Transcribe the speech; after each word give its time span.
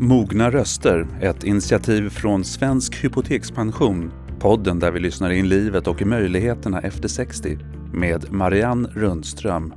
Mogna 0.00 0.50
röster, 0.50 1.06
ett 1.22 1.44
initiativ 1.44 2.10
från 2.10 2.44
Svensk 2.44 3.04
Hypotekspension. 3.04 4.12
Podden 4.40 4.78
där 4.78 4.90
vi 4.90 5.00
lyssnar 5.00 5.30
in 5.30 5.48
livet 5.48 5.86
och 5.86 6.06
möjligheterna 6.06 6.80
efter 6.80 7.08
60 7.08 7.58
med 7.92 8.32
Marianne 8.32 8.88
Rundström. 8.88 9.74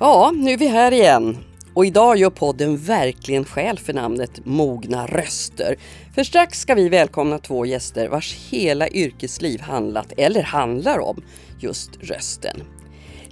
Ja, 0.00 0.32
nu 0.34 0.50
är 0.50 0.58
vi 0.58 0.66
här 0.66 0.92
igen. 0.92 1.36
Och 1.74 1.86
idag 1.86 2.16
gör 2.16 2.30
podden 2.30 2.76
verkligen 2.76 3.44
skäl 3.44 3.78
för 3.78 3.92
namnet 3.92 4.46
Mogna 4.46 5.06
röster. 5.06 5.76
För 6.14 6.24
strax 6.24 6.60
ska 6.60 6.74
vi 6.74 6.88
välkomna 6.88 7.38
två 7.38 7.66
gäster 7.66 8.08
vars 8.08 8.34
hela 8.50 8.88
yrkesliv 8.88 9.60
handlat, 9.60 10.12
eller 10.16 10.42
handlar 10.42 10.98
om, 10.98 11.22
just 11.58 11.90
rösten. 12.00 12.56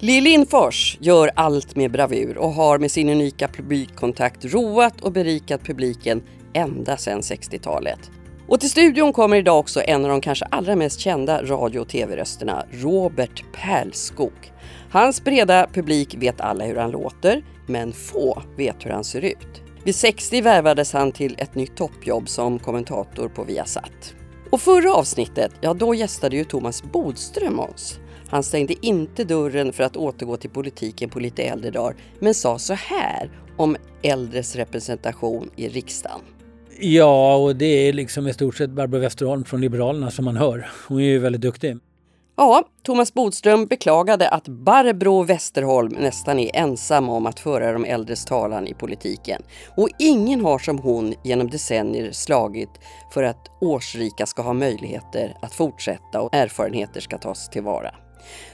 Lill 0.04 0.24
Lindfors 0.24 0.98
gör 1.00 1.30
allt 1.34 1.76
med 1.76 1.90
bravur 1.90 2.38
och 2.38 2.52
har 2.52 2.78
med 2.78 2.90
sin 2.90 3.08
unika 3.08 3.48
publikkontakt 3.48 4.44
roat 4.44 5.00
och 5.00 5.12
berikat 5.12 5.64
publiken 5.64 6.22
ända 6.52 6.96
sedan 6.96 7.20
60-talet. 7.20 8.10
Och 8.48 8.60
till 8.60 8.70
studion 8.70 9.12
kommer 9.12 9.36
idag 9.36 9.58
också 9.58 9.82
en 9.82 10.04
av 10.04 10.10
de 10.10 10.20
kanske 10.20 10.44
allra 10.44 10.76
mest 10.76 11.00
kända 11.00 11.42
radio 11.42 11.80
och 11.80 11.88
tv-rösterna, 11.88 12.64
Robert 12.70 13.44
Pärlskog. 13.52 14.52
Hans 14.90 15.24
breda 15.24 15.66
publik 15.72 16.14
vet 16.18 16.40
alla 16.40 16.64
hur 16.64 16.76
han 16.76 16.90
låter, 16.90 17.44
men 17.66 17.92
få 17.92 18.42
vet 18.56 18.86
hur 18.86 18.90
han 18.90 19.04
ser 19.04 19.22
ut. 19.22 19.62
Vid 19.84 19.94
60 19.94 20.40
värvades 20.40 20.92
han 20.92 21.12
till 21.12 21.34
ett 21.38 21.54
nytt 21.54 21.76
toppjobb 21.76 22.28
som 22.28 22.58
kommentator 22.58 23.28
på 23.28 23.44
Viasat. 23.44 24.14
Och 24.50 24.60
förra 24.60 24.94
avsnittet, 24.94 25.52
ja 25.60 25.74
då 25.74 25.94
gästade 25.94 26.36
ju 26.36 26.44
Thomas 26.44 26.82
Bodström 26.82 27.60
oss. 27.60 27.98
Han 28.28 28.42
stängde 28.42 28.86
inte 28.86 29.24
dörren 29.24 29.72
för 29.72 29.84
att 29.84 29.96
återgå 29.96 30.36
till 30.36 30.50
politiken 30.50 31.10
på 31.10 31.20
lite 31.20 31.42
äldre 31.42 31.70
dagar, 31.70 31.96
men 32.18 32.34
sa 32.34 32.58
så 32.58 32.74
här 32.74 33.30
om 33.56 33.76
äldres 34.02 34.56
representation 34.56 35.50
i 35.56 35.68
riksdagen. 35.68 36.20
Ja, 36.80 37.36
och 37.36 37.56
det 37.56 37.88
är 37.88 37.92
liksom 37.92 38.28
i 38.28 38.32
stort 38.32 38.56
sett 38.56 38.70
Barbro 38.70 38.98
Westerholm 38.98 39.44
från 39.44 39.60
Liberalerna 39.60 40.10
som 40.10 40.24
man 40.24 40.36
hör. 40.36 40.70
Hon 40.88 41.00
är 41.00 41.04
ju 41.04 41.18
väldigt 41.18 41.40
duktig. 41.40 41.76
Ja, 42.36 42.64
Thomas 42.82 43.14
Bodström 43.14 43.66
beklagade 43.66 44.28
att 44.28 44.48
Barbro 44.48 45.22
Westerholm 45.22 45.92
nästan 46.00 46.38
är 46.38 46.56
ensam 46.56 47.08
om 47.08 47.26
att 47.26 47.40
föra 47.40 47.72
de 47.72 47.84
äldres 47.84 48.24
talan 48.24 48.66
i 48.66 48.74
politiken. 48.74 49.42
Och 49.76 49.88
ingen 49.98 50.40
har 50.40 50.58
som 50.58 50.78
hon 50.78 51.14
genom 51.24 51.50
decennier 51.50 52.12
slagit 52.12 52.70
för 53.10 53.22
att 53.22 53.50
årsrika 53.60 54.26
ska 54.26 54.42
ha 54.42 54.52
möjligheter 54.52 55.36
att 55.42 55.54
fortsätta 55.54 56.20
och 56.20 56.34
erfarenheter 56.34 57.00
ska 57.00 57.18
tas 57.18 57.50
tillvara. 57.50 57.94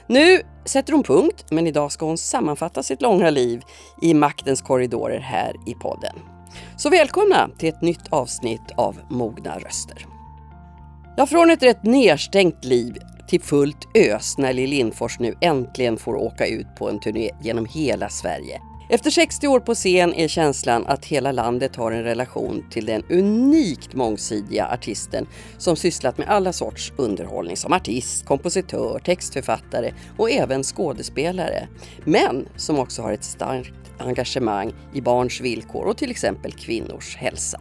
Nu 0.07 0.43
sätter 0.65 0.93
hon 0.93 1.03
punkt, 1.03 1.45
men 1.51 1.67
idag 1.67 1.93
ska 1.93 2.07
hon 2.07 2.19
sammanfatta 2.19 2.83
sitt 2.83 3.03
långa 3.03 3.31
liv 3.31 3.63
i 4.03 4.15
maktens 4.15 4.63
korridorer 4.63 5.21
här 5.21 5.57
i 5.67 5.75
podden. 5.75 6.17
Så 6.77 6.91
välkomna 6.91 7.51
till 7.59 7.69
ett 7.69 7.83
nytt 7.83 8.09
avsnitt 8.11 8.71
av 8.77 8.97
Mogna 9.11 9.59
röster. 9.59 10.07
Ja, 11.17 11.27
från 11.27 11.51
ett 11.51 11.63
rätt 11.63 11.85
nedstängt 11.85 12.65
liv 12.65 12.99
till 13.29 13.41
fullt 13.41 13.97
ös 13.97 14.39
när 14.39 14.53
Lill 14.53 14.71
Lindfors 14.71 15.19
nu 15.19 15.35
äntligen 15.41 15.97
får 15.97 16.15
åka 16.15 16.47
ut 16.47 16.67
på 16.79 16.89
en 16.89 17.01
turné 17.01 17.31
genom 17.43 17.67
hela 17.67 18.09
Sverige. 18.09 18.61
Efter 18.93 19.11
60 19.11 19.49
år 19.49 19.61
på 19.61 19.75
scen 19.75 20.15
är 20.15 20.29
känslan 20.29 20.87
att 20.87 21.05
hela 21.05 21.33
landet 21.33 21.77
har 21.77 21.93
en 21.93 22.03
relation 22.03 22.65
till 22.71 22.87
den 22.87 23.03
unikt 23.11 23.95
mångsidiga 23.95 24.67
artisten 24.67 25.27
som 25.59 25.77
sysslat 25.77 26.19
med 26.19 26.29
alla 26.29 26.53
sorts 26.53 26.93
underhållning 26.97 27.57
som 27.57 27.73
artist, 27.73 28.27
kompositör, 28.27 28.99
textförfattare 28.99 29.95
och 30.17 30.31
även 30.31 30.63
skådespelare. 30.63 31.69
Men 32.05 32.49
som 32.57 32.79
också 32.79 33.03
har 33.03 33.13
ett 33.13 33.25
starkt 33.25 33.75
engagemang 33.99 34.73
i 34.95 35.01
barns 35.01 35.41
villkor 35.41 35.85
och 35.85 35.97
till 35.97 36.11
exempel 36.11 36.53
kvinnors 36.53 37.17
hälsa. 37.17 37.59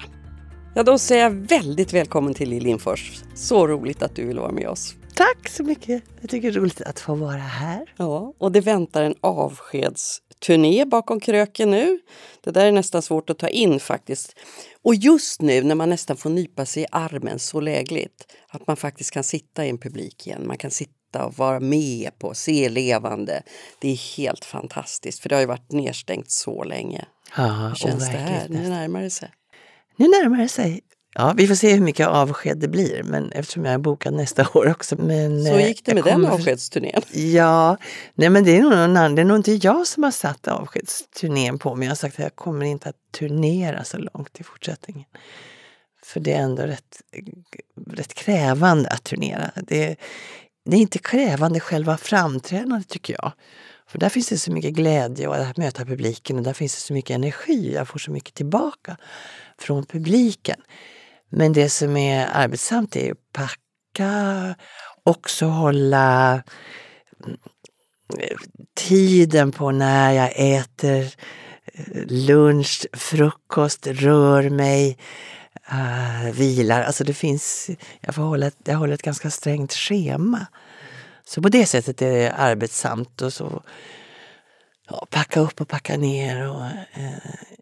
Ja, 0.75 0.83
då 0.83 0.97
säger 0.97 1.23
jag 1.23 1.31
väldigt 1.31 1.93
välkommen 1.93 2.33
till 2.33 2.49
Lill 2.49 2.63
Lindfors. 2.63 3.23
Så 3.35 3.67
roligt 3.67 4.01
att 4.01 4.15
du 4.15 4.25
vill 4.25 4.39
vara 4.39 4.51
med 4.51 4.69
oss. 4.69 4.95
Tack 5.19 5.49
så 5.49 5.63
mycket! 5.63 6.03
Jag 6.21 6.29
tycker 6.29 6.51
det 6.51 6.57
är 6.57 6.61
roligt 6.61 6.81
att 6.81 6.99
få 6.99 7.15
vara 7.15 7.37
här. 7.37 7.93
Ja, 7.97 8.33
och 8.37 8.51
det 8.51 8.61
väntar 8.61 9.03
en 9.03 9.15
avskedsturné 9.21 10.85
bakom 10.85 11.19
kröken 11.19 11.71
nu. 11.71 11.99
Det 12.43 12.51
där 12.51 12.65
är 12.65 12.71
nästan 12.71 13.01
svårt 13.01 13.29
att 13.29 13.37
ta 13.37 13.47
in 13.47 13.79
faktiskt. 13.79 14.35
Och 14.81 14.95
just 14.95 15.41
nu 15.41 15.63
när 15.63 15.75
man 15.75 15.89
nästan 15.89 16.17
får 16.17 16.29
nypa 16.29 16.65
sig 16.65 16.83
i 16.83 16.85
armen 16.91 17.39
så 17.39 17.59
lägligt 17.59 18.35
att 18.49 18.67
man 18.67 18.77
faktiskt 18.77 19.11
kan 19.11 19.23
sitta 19.23 19.65
i 19.65 19.69
en 19.69 19.77
publik 19.77 20.27
igen. 20.27 20.47
Man 20.47 20.57
kan 20.57 20.71
sitta 20.71 21.25
och 21.25 21.37
vara 21.37 21.59
med 21.59 22.19
på, 22.19 22.33
se 22.33 22.69
levande. 22.69 23.43
Det 23.79 23.89
är 23.89 24.17
helt 24.17 24.45
fantastiskt 24.45 25.19
för 25.19 25.29
det 25.29 25.35
har 25.35 25.41
ju 25.41 25.47
varit 25.47 25.71
nedstängt 25.71 26.31
så 26.31 26.63
länge. 26.63 27.05
Ja, 27.37 27.43
Hur 27.43 27.75
känns 27.75 28.09
det 28.09 28.17
här? 28.17 28.49
Nu 28.49 28.69
närmar 28.69 29.01
det 29.01 29.09
sig. 29.09 29.31
Nu 29.95 30.07
närmar 30.07 30.37
det 30.37 30.49
sig. 30.49 30.81
Ja, 31.13 31.33
vi 31.37 31.47
får 31.47 31.55
se 31.55 31.73
hur 31.73 31.81
mycket 31.81 32.07
avsked 32.07 32.57
det 32.57 32.67
blir, 32.67 33.03
men 33.03 33.31
eftersom 33.31 33.65
jag 33.65 33.73
är 33.73 33.77
bokad 33.77 34.13
nästa 34.13 34.47
år 34.53 34.69
också. 34.71 34.95
Men, 35.01 35.45
så 35.45 35.59
gick 35.59 35.85
det 35.85 35.93
med 35.93 36.03
den 36.03 36.25
avskedsturnén? 36.25 37.01
Ja, 37.11 37.77
nej 38.15 38.29
men 38.29 38.43
det 38.43 38.57
är 38.57 38.61
nog 38.61 38.71
någon 38.71 38.79
annan. 38.79 39.15
Det 39.15 39.21
är 39.21 39.25
nog 39.25 39.37
inte 39.37 39.51
jag 39.53 39.87
som 39.87 40.03
har 40.03 40.11
satt 40.11 40.47
avskedsturnén 40.47 41.59
på 41.59 41.75
mig. 41.75 41.85
Jag 41.85 41.91
har 41.91 41.95
sagt 41.95 42.19
att 42.19 42.23
jag 42.23 42.35
kommer 42.35 42.65
inte 42.65 42.89
att 42.89 43.11
turnera 43.11 43.83
så 43.83 43.97
långt 43.97 44.39
i 44.39 44.43
fortsättningen. 44.43 45.05
För 46.03 46.19
det 46.19 46.33
är 46.33 46.39
ändå 46.39 46.63
rätt, 46.63 47.01
rätt 47.91 48.13
krävande 48.13 48.89
att 48.89 49.03
turnera. 49.03 49.51
Det, 49.55 49.95
det 50.65 50.75
är 50.75 50.81
inte 50.81 50.99
krävande 50.99 51.59
själva 51.59 51.97
framträdandet 51.97 52.87
tycker 52.87 53.13
jag. 53.13 53.31
För 53.87 53.99
där 53.99 54.09
finns 54.09 54.29
det 54.29 54.37
så 54.37 54.51
mycket 54.51 54.73
glädje 54.73 55.27
och 55.27 55.35
att 55.35 55.57
möta 55.57 55.85
publiken 55.85 56.37
och 56.37 56.43
där 56.43 56.53
finns 56.53 56.75
det 56.75 56.81
så 56.81 56.93
mycket 56.93 57.15
energi. 57.15 57.73
Jag 57.73 57.87
får 57.87 57.99
så 57.99 58.11
mycket 58.11 58.33
tillbaka 58.33 58.97
från 59.57 59.85
publiken. 59.85 60.61
Men 61.29 61.53
det 61.53 61.69
som 61.69 61.97
är 61.97 62.27
arbetsamt 62.33 62.95
är 62.95 63.11
att 63.11 63.17
packa, 63.33 64.55
också 65.03 65.45
hålla 65.45 66.31
mm, 67.25 67.37
eh, 68.19 68.37
tiden 68.75 69.51
på 69.51 69.71
när 69.71 70.11
jag 70.11 70.33
äter 70.35 71.13
eh, 71.73 72.05
lunch, 72.07 72.85
frukost, 72.93 73.87
rör 73.87 74.49
mig, 74.49 74.97
uh, 75.71 76.31
vilar. 76.31 76.83
Alltså 76.83 77.03
det 77.03 77.13
finns, 77.13 77.69
jag, 78.01 78.15
får 78.15 78.21
hålla, 78.21 78.51
jag 78.63 78.77
håller 78.77 78.93
ett 78.93 79.01
ganska 79.01 79.29
strängt 79.29 79.73
schema. 79.73 80.45
Så 81.25 81.41
på 81.41 81.49
det 81.49 81.65
sättet 81.65 82.01
är 82.01 82.11
det 82.11 82.31
arbetsamt 82.31 83.21
och 83.21 83.33
så 83.33 83.63
ja, 84.89 85.07
packa 85.09 85.39
upp 85.39 85.61
och 85.61 85.67
packa 85.67 85.97
ner. 85.97 86.49
Och, 86.49 86.65
eh, 86.93 87.58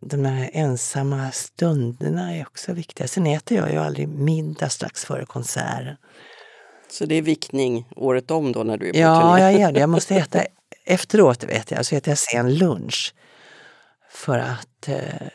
de 0.00 0.24
här 0.24 0.50
ensamma 0.52 1.30
stunderna 1.32 2.36
är 2.36 2.42
också 2.42 2.72
viktiga. 2.72 3.08
Sen 3.08 3.26
äter 3.26 3.58
jag 3.58 3.72
ju 3.72 3.78
aldrig 3.78 4.08
middag 4.08 4.68
strax 4.68 5.04
före 5.04 5.26
konserten. 5.26 5.96
Så 6.90 7.06
det 7.06 7.14
är 7.14 7.22
viktning 7.22 7.88
året 7.96 8.30
om 8.30 8.52
då 8.52 8.62
när 8.62 8.76
du 8.76 8.88
är 8.88 8.92
på 8.92 8.98
ja, 8.98 9.20
turné? 9.20 9.42
Ja, 9.42 9.50
jag 9.50 9.60
gör 9.60 9.72
det. 9.72 9.80
Jag 9.80 9.88
måste 9.88 10.14
äta 10.14 10.44
efteråt, 10.84 11.44
vet 11.44 11.70
jag. 11.70 11.86
Så 11.86 11.96
äter 11.96 12.10
jag 12.10 12.18
sen 12.18 12.54
lunch. 12.54 13.14
För 14.10 14.38
att 14.38 14.88
eh, 14.88 15.28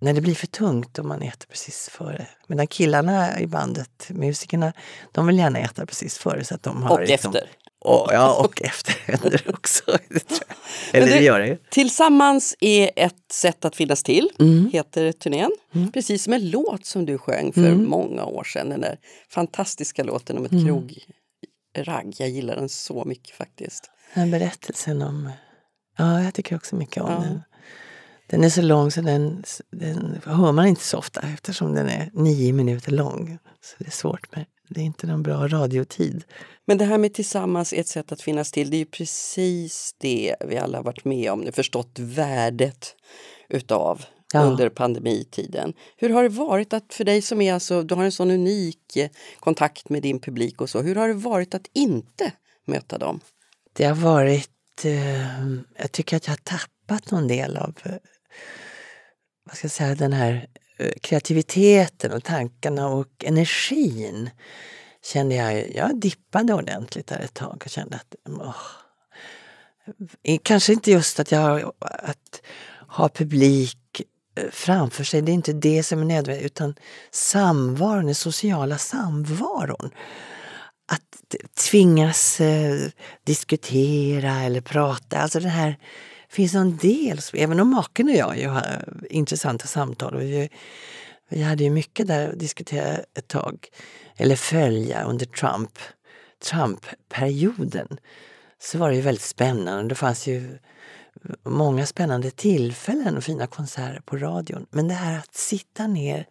när 0.00 0.12
det 0.12 0.20
blir 0.20 0.34
för 0.34 0.46
tungt 0.46 0.98
om 0.98 1.08
man 1.08 1.22
äter 1.22 1.46
precis 1.48 1.88
före. 1.88 2.26
Medan 2.46 2.66
killarna 2.66 3.40
i 3.40 3.46
bandet, 3.46 4.08
musikerna, 4.08 4.72
de 5.12 5.26
vill 5.26 5.38
gärna 5.38 5.58
äta 5.58 5.86
precis 5.86 6.18
före. 6.18 6.44
Så 6.44 6.54
att 6.54 6.62
de 6.62 6.82
har 6.82 6.90
och 6.90 7.06
liksom, 7.06 7.34
efter? 7.34 7.50
Och, 7.80 8.08
ja, 8.12 8.34
och 8.44 8.62
efter 8.62 8.92
händer 9.12 9.42
också. 9.48 9.82
Eller 10.92 11.06
det, 11.06 11.12
det 11.14 11.24
gör 11.24 11.40
det. 11.40 11.58
Tillsammans 11.70 12.56
är 12.60 12.90
ett 12.96 13.32
sätt 13.32 13.64
att 13.64 13.76
finnas 13.76 14.02
till, 14.02 14.30
Mm. 14.40 14.70
heter 14.72 15.12
turnén. 15.12 15.50
Precis 15.92 16.22
som 16.24 16.32
en 16.32 16.50
låt 16.50 16.84
som 16.86 17.06
du 17.06 17.18
sjöng 17.18 17.52
för 17.52 17.60
Mm. 17.68 17.84
många 17.90 18.24
år 18.24 18.44
sedan. 18.44 18.68
Den 18.68 18.80
där 18.80 18.98
fantastiska 19.28 20.04
låten 20.04 20.38
om 20.38 20.44
ett 20.44 20.52
Mm. 20.52 20.64
krogragg. 20.66 22.14
Jag 22.18 22.28
gillar 22.28 22.56
den 22.56 22.68
så 22.68 23.04
mycket 23.04 23.36
faktiskt. 23.36 23.90
Den 24.14 24.30
berättelsen 24.30 25.02
om... 25.02 25.30
Ja, 25.98 26.22
jag 26.22 26.34
tycker 26.34 26.56
också 26.56 26.76
mycket 26.76 27.02
om 27.02 27.10
Ja. 27.12 27.20
den. 27.20 27.42
Den 28.26 28.44
är 28.44 28.50
så 28.50 28.62
lång 28.62 28.90
så 28.90 29.00
den, 29.00 29.44
den 29.70 30.20
hör 30.24 30.52
man 30.52 30.66
inte 30.66 30.82
så 30.82 30.98
ofta 30.98 31.20
eftersom 31.20 31.74
den 31.74 31.88
är 31.88 32.10
nio 32.12 32.52
minuter 32.52 32.92
lång. 32.92 33.38
Så 33.60 33.74
det 33.78 33.86
är 33.86 33.90
svårt 33.90 34.36
med 34.36 34.44
det 34.68 34.80
är 34.80 34.84
inte 34.84 35.06
någon 35.06 35.22
bra 35.22 35.48
radiotid. 35.48 36.24
Men 36.68 36.78
det 36.78 36.84
här 36.84 36.98
med 36.98 37.14
tillsammans 37.14 37.72
är 37.72 37.80
ett 37.80 37.88
sätt 37.88 38.12
att 38.12 38.22
finnas 38.22 38.52
till. 38.52 38.70
Det 38.70 38.76
är 38.76 38.78
ju 38.78 38.84
precis 38.84 39.94
det 39.98 40.36
vi 40.40 40.58
alla 40.58 40.78
har 40.78 40.84
varit 40.84 41.04
med 41.04 41.32
om, 41.32 41.52
förstått 41.52 41.98
värdet 41.98 42.94
utav 43.48 44.04
Ja. 44.32 44.40
under 44.40 44.68
pandemitiden. 44.68 45.72
Hur 45.96 46.10
har 46.10 46.22
det 46.22 46.28
varit 46.28 46.72
att 46.72 46.94
för 46.94 47.04
dig 47.04 47.22
som 47.22 47.40
är 47.40 47.54
alltså, 47.54 47.82
du 47.82 47.94
har 47.94 48.04
en 48.04 48.12
sån 48.12 48.30
unik 48.30 48.96
eh, 48.96 49.10
kontakt 49.40 49.88
med 49.88 50.02
din 50.02 50.20
publik 50.20 50.60
och 50.60 50.70
så, 50.70 50.82
hur 50.82 50.94
har 50.94 51.08
det 51.08 51.14
varit 51.14 51.54
att 51.54 51.66
inte 51.72 52.32
möta 52.66 52.98
dem? 52.98 53.20
Det 53.72 53.84
har 53.84 53.94
varit... 53.94 54.84
Eh, 54.84 55.46
jag 55.78 55.92
tycker 55.92 56.16
att 56.16 56.26
jag 56.26 56.32
har 56.32 56.58
tappat 56.58 57.10
någon 57.10 57.28
del 57.28 57.56
av 57.56 57.74
eh, 57.84 57.92
vad 59.44 59.56
ska 59.56 59.64
jag 59.64 59.72
säga, 59.72 59.94
den 59.94 60.12
här 60.12 60.48
eh, 60.78 60.92
kreativiteten 61.02 62.12
och 62.12 62.24
tankarna 62.24 62.88
och 62.88 63.24
energin. 63.24 64.30
Kände 65.04 65.34
jag, 65.34 65.74
jag 65.74 66.00
dippade 66.00 66.54
ordentligt 66.54 67.06
där 67.06 67.18
ett 67.18 67.34
tag 67.34 67.62
och 67.64 67.70
kände 67.70 67.96
att 67.96 68.14
åh, 68.28 68.56
Kanske 70.42 70.72
inte 70.72 70.90
just 70.90 71.20
att 71.20 71.32
jag 71.32 71.40
har, 71.40 71.72
att 71.80 72.42
ha 72.88 73.08
publik 73.08 74.02
eh, 74.36 74.50
framför 74.50 75.04
sig. 75.04 75.22
Det 75.22 75.32
är 75.32 75.34
inte 75.34 75.52
det 75.52 75.82
som 75.82 76.00
är 76.00 76.04
nödvändigt 76.04 76.46
utan 76.46 76.74
samvaron, 77.10 78.06
den 78.06 78.14
sociala 78.14 78.78
samvaron. 78.78 79.90
Att 80.92 81.34
tvingas 81.70 82.40
eh, 82.40 82.88
diskutera 83.24 84.34
eller 84.34 84.60
prata. 84.60 85.18
Alltså 85.18 85.40
det 85.40 85.48
här 85.48 85.76
finns 86.28 86.54
en 86.54 86.76
del, 86.76 87.18
även 87.32 87.60
om 87.60 87.70
maken 87.70 88.08
och 88.08 88.14
jag 88.14 88.38
ju 88.38 88.48
har 88.48 88.94
intressanta 89.10 89.66
samtal. 89.66 90.14
Och 90.14 90.22
vi, 90.22 90.48
vi 91.28 91.42
hade 91.42 91.64
ju 91.64 91.70
mycket 91.70 92.06
där 92.06 92.28
att 92.28 92.38
diskutera 92.38 92.98
ett 93.14 93.28
tag, 93.28 93.68
eller 94.18 94.36
följa 94.36 95.04
under 95.04 95.26
Trump, 95.26 95.78
Trump-perioden. 96.42 97.98
Så 98.58 98.78
var 98.78 98.88
det 98.88 98.96
ju 98.96 99.02
väldigt 99.02 99.22
spännande. 99.22 99.88
Det 99.88 99.94
fanns 99.94 100.26
ju 100.26 100.58
många 101.42 101.86
spännande 101.86 102.30
tillfällen 102.30 103.16
och 103.16 103.24
fina 103.24 103.46
konserter 103.46 104.00
på 104.00 104.16
radion. 104.16 104.66
Men 104.70 104.88
det 104.88 104.94
här 104.94 105.18
att 105.18 105.34
sitta 105.34 105.86
ner, 105.86 106.26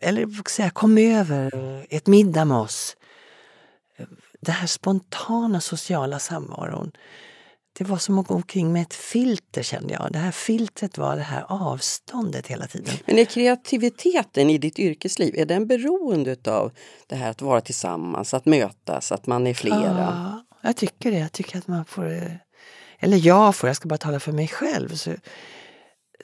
eller 0.00 0.48
säga 0.48 0.70
kom 0.70 0.98
över, 0.98 1.50
ett 1.90 2.06
middag 2.06 2.44
med 2.44 2.58
oss. 2.58 2.96
Det 4.40 4.52
här 4.52 4.66
spontana 4.66 5.60
sociala 5.60 6.18
samvaron. 6.18 6.92
Det 7.78 7.84
var 7.84 7.96
som 7.96 8.18
att 8.18 8.26
gå 8.26 8.34
omkring 8.34 8.72
med 8.72 8.82
ett 8.82 8.94
filter 8.94 9.62
kände 9.62 9.94
jag. 9.94 10.12
Det 10.12 10.18
här 10.18 10.30
filtret 10.30 10.98
var 10.98 11.16
det 11.16 11.22
här 11.22 11.44
avståndet 11.48 12.46
hela 12.46 12.66
tiden. 12.66 12.94
Men 13.06 13.18
är 13.18 13.24
kreativiteten 13.24 14.50
i 14.50 14.58
ditt 14.58 14.78
yrkesliv, 14.78 15.34
är 15.38 15.46
den 15.46 15.66
beroende 15.66 16.36
av 16.46 16.72
det 17.06 17.16
här 17.16 17.30
att 17.30 17.42
vara 17.42 17.60
tillsammans, 17.60 18.34
att 18.34 18.46
mötas, 18.46 19.12
att 19.12 19.26
man 19.26 19.46
är 19.46 19.54
flera? 19.54 19.80
Ja, 19.82 20.44
jag 20.62 20.76
tycker 20.76 21.10
det. 21.10 21.18
Jag 21.18 21.32
tycker 21.32 21.58
att 21.58 21.66
man 21.66 21.84
får 21.84 22.38
eller 22.98 23.26
jag 23.26 23.56
får, 23.56 23.68
jag 23.68 23.76
ska 23.76 23.88
bara 23.88 23.98
tala 23.98 24.20
för 24.20 24.32
mig 24.32 24.48
själv, 24.48 24.88
så, 24.88 25.14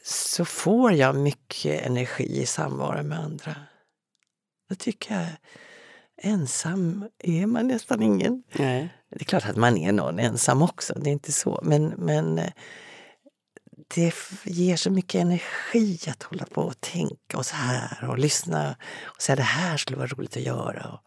så 0.05 0.45
får 0.45 0.93
jag 0.93 1.17
mycket 1.17 1.87
energi 1.87 2.43
i 2.43 2.47
samvaro 2.47 3.03
med 3.03 3.19
andra. 3.19 3.56
Då 4.69 4.75
tycker 4.75 5.15
jag, 5.15 5.27
ensam 6.33 7.09
är 7.19 7.47
man 7.47 7.67
nästan 7.67 8.03
ingen. 8.03 8.43
Nej. 8.53 8.89
Det 9.14 9.20
är 9.20 9.25
klart 9.25 9.49
att 9.49 9.56
man 9.56 9.76
är 9.76 9.93
någon 9.93 10.19
ensam 10.19 10.62
också, 10.62 10.94
det 10.96 11.11
är 11.11 11.12
inte 11.12 11.32
så. 11.32 11.61
Men, 11.62 11.88
men 11.88 12.38
eh, 12.38 12.50
det 13.94 14.14
ger 14.44 14.76
så 14.76 14.90
mycket 14.90 15.20
energi 15.20 15.99
att 16.08 16.22
hålla 16.22 16.44
på 16.44 16.62
och 16.62 16.81
tänka 16.81 17.38
och 17.38 17.46
så 17.46 17.55
här 17.55 18.08
och 18.08 18.19
lyssna 18.19 18.76
och 19.02 19.22
säga 19.22 19.37
det 19.37 19.43
här 19.43 19.76
skulle 19.76 19.99
vara 19.99 20.08
roligt 20.08 20.37
att 20.37 20.43
göra. 20.43 20.88
Och 20.93 21.00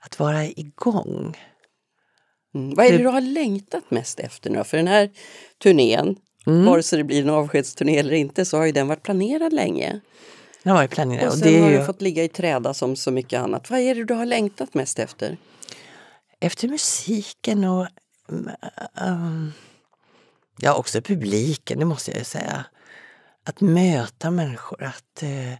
att 0.00 0.18
vara 0.18 0.44
igång. 0.44 1.38
Mm. 2.54 2.74
Vad 2.74 2.86
är 2.86 2.92
det 2.92 2.98
du 2.98 3.06
har 3.06 3.20
längtat 3.20 3.90
mest 3.90 4.20
efter 4.20 4.50
nu 4.50 4.64
För 4.64 4.76
den 4.76 4.88
här 4.88 5.10
turnén, 5.62 6.16
mm. 6.46 6.64
vare 6.64 6.82
sig 6.82 6.98
det 6.98 7.04
blir 7.04 7.22
en 7.22 7.30
avskedsturné 7.30 7.98
eller 7.98 8.12
inte, 8.12 8.44
så 8.44 8.56
har 8.56 8.66
ju 8.66 8.72
den 8.72 8.88
varit 8.88 9.02
planerad 9.02 9.52
länge. 9.52 10.00
Den 10.62 10.74
var 10.74 10.82
ju 10.82 10.88
planerad. 10.88 11.28
Och 11.28 11.34
sen 11.34 11.48
och 11.48 11.52
det 11.52 11.60
har 11.60 11.70
ju... 11.70 11.84
fått 11.84 12.02
ligga 12.02 12.24
i 12.24 12.28
träda 12.28 12.74
som 12.74 12.96
så 12.96 13.10
mycket 13.10 13.40
annat. 13.40 13.70
Vad 13.70 13.80
är 13.80 13.94
det 13.94 14.04
du 14.04 14.14
har 14.14 14.26
längtat 14.26 14.74
mest 14.74 14.98
efter? 14.98 15.36
Efter 16.40 16.68
musiken 16.68 17.64
och 17.64 17.86
um, 19.06 19.52
ja, 20.58 20.74
också 20.74 21.00
publiken, 21.00 21.78
det 21.78 21.84
måste 21.84 22.10
jag 22.10 22.18
ju 22.18 22.24
säga. 22.24 22.64
Att 23.44 23.60
möta 23.60 24.30
människor, 24.30 24.82
att 24.82 25.22
uh, 25.22 25.54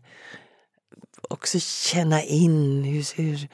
också 1.28 1.60
känna 1.60 2.22
in 2.22 2.84
hur, 2.84 3.16
hur 3.16 3.48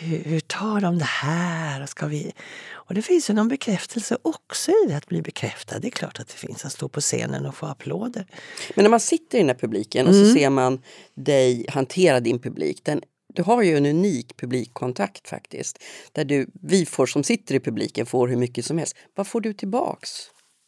hur, 0.00 0.24
hur 0.24 0.40
tar 0.40 0.80
de 0.80 0.98
det 0.98 1.04
här? 1.04 1.86
Ska 1.86 2.06
vi... 2.06 2.32
Och 2.70 2.94
det 2.94 3.02
finns 3.02 3.30
ju 3.30 3.34
någon 3.34 3.48
bekräftelse 3.48 4.18
också 4.22 4.70
i 4.70 4.88
det, 4.88 4.96
att 4.96 5.06
bli 5.06 5.22
bekräftad. 5.22 5.78
Det 5.78 5.88
är 5.88 5.90
klart 5.90 6.20
att 6.20 6.28
det 6.28 6.34
finns, 6.34 6.64
att 6.64 6.72
stå 6.72 6.88
på 6.88 7.00
scenen 7.00 7.46
och 7.46 7.54
få 7.54 7.66
applåder. 7.66 8.26
Men 8.74 8.82
när 8.82 8.90
man 8.90 9.00
sitter 9.00 9.38
i 9.38 9.40
den 9.40 9.48
här 9.48 9.56
publiken 9.56 10.06
och 10.06 10.14
mm. 10.14 10.26
så 10.26 10.34
ser 10.34 10.50
man 10.50 10.82
dig 11.14 11.66
hantera 11.68 12.20
din 12.20 12.38
publik. 12.38 12.84
Den, 12.84 13.02
du 13.38 13.42
har 13.44 13.62
ju 13.62 13.76
en 13.76 13.86
unik 13.86 14.36
publikkontakt 14.36 15.28
faktiskt. 15.28 15.78
Där 16.12 16.24
du, 16.24 16.46
vi 16.62 16.86
får 16.86 17.06
som 17.06 17.24
sitter 17.24 17.54
i 17.54 17.60
publiken 17.60 18.06
får 18.06 18.28
hur 18.28 18.36
mycket 18.36 18.64
som 18.64 18.78
helst. 18.78 18.96
Vad 19.14 19.26
får 19.26 19.40
du 19.40 19.52
tillbaks? 19.52 20.10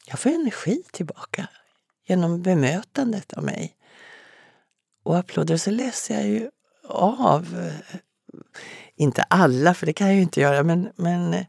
Jag 0.06 0.18
får 0.18 0.30
energi 0.30 0.82
tillbaka 0.92 1.48
genom 2.08 2.42
bemötandet 2.42 3.32
av 3.32 3.44
mig. 3.44 3.74
Och 5.02 5.18
applåder 5.18 5.56
så 5.56 5.70
läser 5.70 6.14
jag 6.14 6.26
ju 6.26 6.50
av 6.88 7.46
eh, 7.58 7.96
inte 8.96 9.22
alla, 9.22 9.74
för 9.74 9.86
det 9.86 9.92
kan 9.92 10.06
jag 10.06 10.16
ju 10.16 10.22
inte 10.22 10.40
göra, 10.40 10.62
men, 10.62 10.88
men 10.96 11.34
eh, 11.34 11.44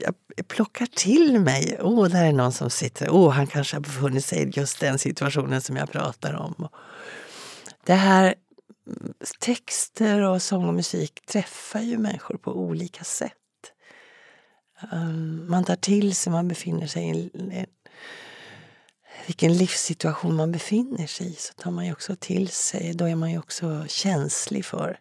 jag 0.00 0.14
plockar 0.48 0.86
till 0.86 1.40
mig. 1.40 1.78
Åh, 1.80 2.00
oh, 2.00 2.08
där 2.08 2.24
är 2.24 2.32
någon 2.32 2.52
som 2.52 2.70
sitter. 2.70 3.10
Åh, 3.10 3.28
oh, 3.28 3.32
han 3.32 3.46
kanske 3.46 3.76
har 3.76 3.80
befunnit 3.80 4.24
sig 4.24 4.42
i 4.42 4.50
just 4.54 4.80
den 4.80 4.98
situationen 4.98 5.60
som 5.60 5.76
jag 5.76 5.90
pratar 5.90 6.34
om. 6.34 6.68
Det 7.84 7.94
här 7.94 8.34
texter 9.38 10.20
och 10.20 10.42
sång 10.42 10.68
och 10.68 10.74
musik 10.74 11.26
träffar 11.26 11.80
ju 11.80 11.98
människor 11.98 12.36
på 12.36 12.52
olika 12.52 13.04
sätt. 13.04 13.32
Um, 14.92 15.50
man 15.50 15.64
tar 15.64 15.76
till 15.76 16.14
sig, 16.14 16.32
man 16.32 16.48
befinner 16.48 16.86
sig 16.86 17.04
i 17.04 17.30
en, 17.34 17.66
vilken 19.26 19.56
livssituation 19.56 20.36
man 20.36 20.52
befinner 20.52 21.06
sig 21.06 21.26
i 21.26 21.34
så 21.34 21.52
tar 21.52 21.70
man 21.70 21.86
ju 21.86 21.92
också 21.92 22.16
till 22.16 22.48
sig. 22.48 22.94
Då 22.94 23.04
är 23.04 23.14
man 23.14 23.30
ju 23.30 23.38
också 23.38 23.84
känslig 23.88 24.64
för 24.64 24.98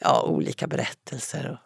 ja, 0.00 0.22
olika 0.22 0.66
berättelser 0.66 1.60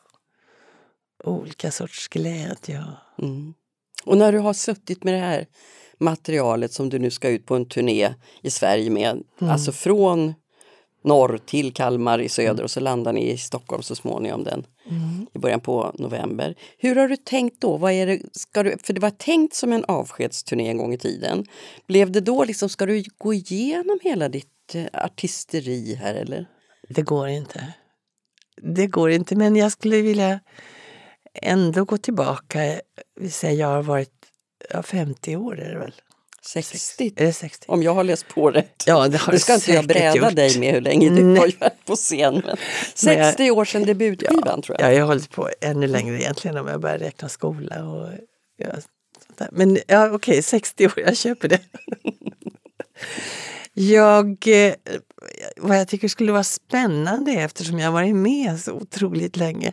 och 1.24 1.32
olika 1.32 1.70
sorts 1.70 2.08
glädje. 2.08 2.84
Mm. 3.18 3.54
Och 4.04 4.18
när 4.18 4.32
du 4.32 4.38
har 4.38 4.52
suttit 4.52 5.04
med 5.04 5.14
det 5.14 5.20
här 5.20 5.46
materialet 5.98 6.72
som 6.72 6.88
du 6.88 6.98
nu 6.98 7.10
ska 7.10 7.28
ut 7.28 7.46
på 7.46 7.56
en 7.56 7.68
turné 7.68 8.14
i 8.42 8.50
Sverige 8.50 8.90
med, 8.90 9.22
mm. 9.40 9.52
alltså 9.52 9.72
från 9.72 10.34
norr 11.06 11.38
till 11.46 11.72
Kalmar 11.72 12.18
i 12.18 12.28
söder 12.28 12.50
mm. 12.50 12.64
och 12.64 12.70
så 12.70 12.80
landar 12.80 13.12
ni 13.12 13.30
i 13.30 13.38
Stockholm 13.38 13.82
så 13.82 13.94
småningom 13.94 14.44
den 14.44 14.66
mm. 14.90 15.26
i 15.34 15.38
början 15.38 15.60
på 15.60 15.92
november. 15.98 16.54
Hur 16.78 16.96
har 16.96 17.08
du 17.08 17.16
tänkt 17.16 17.60
då? 17.60 17.76
Vad 17.76 17.92
är 17.92 18.06
det, 18.06 18.20
ska 18.32 18.62
du, 18.62 18.76
för 18.82 18.92
det 18.92 19.00
var 19.00 19.10
tänkt 19.10 19.54
som 19.54 19.72
en 19.72 19.84
avskedsturné 19.84 20.68
en 20.68 20.78
gång 20.78 20.94
i 20.94 20.98
tiden. 20.98 21.46
Blev 21.86 22.12
det 22.12 22.20
då 22.20 22.44
liksom, 22.44 22.68
ska 22.68 22.86
du 22.86 23.04
gå 23.18 23.34
igenom 23.34 23.98
hela 24.02 24.28
ditt 24.28 24.74
eh, 24.74 24.84
artisteri 24.92 25.94
här 25.94 26.14
eller? 26.14 26.46
Det 26.88 27.02
går 27.02 27.28
inte 27.28 27.74
det 28.62 28.86
går 28.86 29.10
inte, 29.10 29.36
men 29.36 29.56
jag 29.56 29.72
skulle 29.72 30.02
vilja 30.02 30.40
ändå 31.42 31.84
gå 31.84 31.98
tillbaka. 31.98 32.80
Vi 33.20 33.30
säger 33.30 33.60
jag 33.60 33.68
har 33.68 33.82
varit 33.82 34.12
ja, 34.70 34.82
50 34.82 35.36
år 35.36 35.60
är 35.60 35.72
det 35.72 35.78
väl? 35.78 35.94
60. 36.46 37.12
Är 37.16 37.26
det 37.26 37.32
60? 37.32 37.64
Om 37.68 37.82
jag 37.82 37.94
har 37.94 38.04
läst 38.04 38.28
på 38.28 38.50
rätt. 38.50 38.84
Ja, 38.86 39.08
det 39.08 39.18
har 39.18 39.32
nu 39.32 39.38
ska 39.38 39.54
inte 39.54 39.72
jag 39.72 39.86
bräda 39.86 40.16
gjort. 40.16 40.36
dig 40.36 40.58
med 40.58 40.74
hur 40.74 40.80
länge 40.80 41.08
du 41.08 41.24
Nej. 41.24 41.40
har 41.40 41.60
varit 41.60 41.84
på 41.84 41.96
scen. 41.96 42.42
Men 42.44 42.56
60 42.94 43.44
jag, 43.44 43.58
år 43.58 43.64
sedan 43.64 43.82
debutskivan 43.82 44.42
ja, 44.46 44.62
tror 44.62 44.76
jag. 44.80 44.90
Ja, 44.90 44.94
jag 44.94 45.00
har 45.00 45.06
hållit 45.06 45.30
på 45.30 45.50
ännu 45.60 45.86
längre 45.86 46.16
egentligen 46.16 46.56
om 46.56 46.66
jag 46.66 46.80
börjar 46.80 46.98
räkna 46.98 47.28
skola. 47.28 47.84
Och, 47.84 48.08
ja, 48.56 48.68
Men 49.50 49.78
ja, 49.86 50.06
okej, 50.06 50.14
okay, 50.14 50.42
60 50.42 50.86
år, 50.86 50.92
jag 50.96 51.16
köper 51.16 51.48
det. 51.48 51.60
Jag, 53.78 54.48
eh, 54.48 54.74
vad 55.56 55.78
jag 55.78 55.88
tycker 55.88 56.08
skulle 56.08 56.32
vara 56.32 56.44
spännande 56.44 57.32
eftersom 57.32 57.78
jag 57.78 57.92
varit 57.92 58.16
med 58.16 58.60
så 58.60 58.72
otroligt 58.72 59.36
länge 59.36 59.72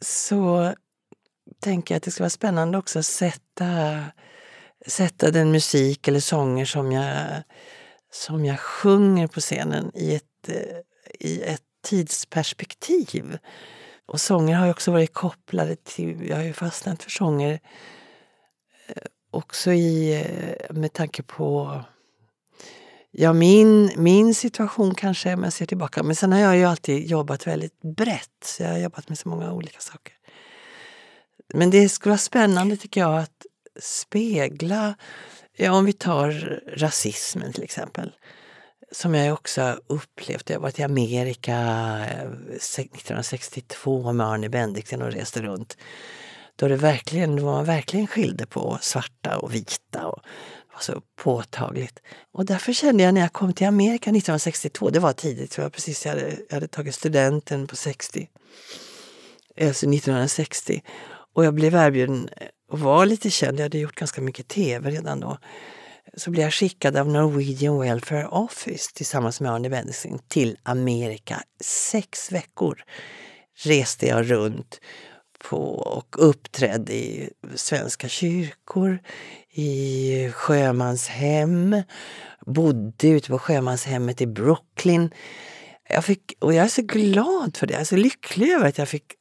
så 0.00 0.74
tänker 1.60 1.94
jag 1.94 1.96
att 1.96 2.02
det 2.02 2.10
skulle 2.10 2.24
vara 2.24 2.30
spännande 2.30 2.78
också 2.78 2.98
att 2.98 3.06
sätta, 3.06 4.00
sätta 4.86 5.30
den 5.30 5.52
musik 5.52 6.08
eller 6.08 6.20
sånger 6.20 6.64
som 6.64 6.92
jag, 6.92 7.42
som 8.12 8.44
jag 8.44 8.60
sjunger 8.60 9.26
på 9.26 9.40
scenen 9.40 9.90
i 9.94 10.14
ett, 10.14 10.48
eh, 10.48 10.78
i 11.20 11.42
ett 11.42 11.62
tidsperspektiv. 11.84 13.38
Och 14.06 14.20
sånger 14.20 14.56
har 14.56 14.64
ju 14.64 14.70
också 14.70 14.92
varit 14.92 15.14
kopplade 15.14 15.76
till, 15.76 16.28
jag 16.28 16.36
har 16.36 16.44
ju 16.44 16.52
fastnat 16.52 17.02
för 17.02 17.10
sånger 17.10 17.60
eh, 18.86 19.02
också 19.30 19.72
i, 19.72 20.20
eh, 20.20 20.74
med 20.74 20.92
tanke 20.92 21.22
på 21.22 21.82
Ja, 23.14 23.32
min, 23.32 23.90
min 23.96 24.34
situation 24.34 24.94
kanske, 24.94 25.34
om 25.34 25.42
jag 25.42 25.52
ser 25.52 25.66
tillbaka. 25.66 26.02
Men 26.02 26.16
sen 26.16 26.32
har 26.32 26.38
jag 26.38 26.56
ju 26.56 26.64
alltid 26.64 27.06
jobbat 27.06 27.46
väldigt 27.46 27.80
brett. 27.96 28.44
Så 28.44 28.62
jag 28.62 28.70
har 28.70 28.78
jobbat 28.78 29.08
med 29.08 29.18
så 29.18 29.28
många 29.28 29.52
olika 29.52 29.80
saker. 29.80 30.14
Men 31.54 31.70
det 31.70 31.88
skulle 31.88 32.10
vara 32.10 32.18
spännande 32.18 32.76
tycker 32.76 33.00
jag 33.00 33.18
att 33.18 33.46
spegla, 33.80 34.94
ja, 35.56 35.72
om 35.72 35.84
vi 35.84 35.92
tar 35.92 36.60
rasismen 36.76 37.52
till 37.52 37.62
exempel. 37.62 38.12
Som 38.92 39.14
jag 39.14 39.32
också 39.32 39.62
har 39.62 39.80
upplevt. 39.86 40.50
Jag 40.50 40.56
har 40.56 40.62
varit 40.62 40.78
i 40.78 40.82
Amerika 40.82 41.56
eh, 42.10 42.30
1962 42.54 44.12
med 44.12 44.26
Arne 44.26 44.48
Bendiksen 44.48 45.02
och 45.02 45.12
reste 45.12 45.42
runt. 45.42 45.76
Då 46.56 46.68
det 46.68 46.76
verkligen, 46.76 47.36
då 47.36 47.44
man 47.44 47.64
verkligen 47.64 48.06
skilde 48.06 48.46
på 48.46 48.78
svarta 48.80 49.38
och 49.38 49.54
vita. 49.54 50.06
Och 50.06 50.22
var 50.72 50.80
så 50.80 51.02
påtagligt. 51.16 52.00
Och 52.32 52.44
därför 52.44 52.72
kände 52.72 53.02
jag 53.02 53.14
när 53.14 53.20
jag 53.20 53.32
kom 53.32 53.52
till 53.52 53.66
Amerika 53.66 54.10
1962, 54.10 54.90
det 54.90 55.00
var 55.00 55.12
tidigt, 55.12 55.56
jag 55.56 55.72
precis 55.72 56.06
jag 56.06 56.12
hade, 56.12 56.36
jag 56.48 56.54
hade 56.54 56.68
tagit 56.68 56.94
studenten 56.94 57.66
på 57.66 57.76
60. 57.76 58.28
Alltså 59.60 59.86
1960. 59.86 60.82
Och 61.34 61.44
jag 61.44 61.54
blev 61.54 61.74
erbjuden 61.74 62.28
och 62.72 62.80
var 62.80 63.06
lite 63.06 63.30
känd, 63.30 63.58
jag 63.58 63.64
hade 63.64 63.78
gjort 63.78 63.94
ganska 63.94 64.20
mycket 64.20 64.48
tv 64.48 64.90
redan 64.90 65.20
då. 65.20 65.38
så 66.16 66.30
blev 66.30 66.44
jag 66.44 66.52
skickad 66.52 66.96
av 66.96 67.08
Norwegian 67.08 67.80
Welfare 67.80 68.26
Office 68.26 68.90
tillsammans 68.94 69.40
med 69.40 69.52
Arne 69.52 69.70
Bendixen 69.70 70.18
till 70.28 70.56
Amerika. 70.62 71.42
Sex 71.64 72.32
veckor 72.32 72.82
reste 73.64 74.06
jag 74.06 74.30
runt 74.30 74.80
på 75.48 75.74
och 75.74 76.16
uppträdde 76.18 76.94
i 76.94 77.30
svenska 77.54 78.08
kyrkor, 78.08 78.98
i 79.50 80.30
sjömanshem, 80.32 81.82
bodde 82.46 83.08
ute 83.08 83.28
på 83.28 83.38
sjömanshemmet 83.38 84.20
i 84.20 84.26
Brooklyn. 84.26 85.10
Jag 85.88 86.04
fick, 86.04 86.32
och 86.40 86.54
jag 86.54 86.64
är 86.64 86.68
så 86.68 86.82
glad 86.82 87.56
för 87.56 87.66
det, 87.66 87.72
jag 87.72 87.80
är 87.80 87.84
så 87.84 87.96
lycklig 87.96 88.50
över 88.50 88.68
att 88.68 88.78
jag 88.78 88.88
fick 88.88 89.14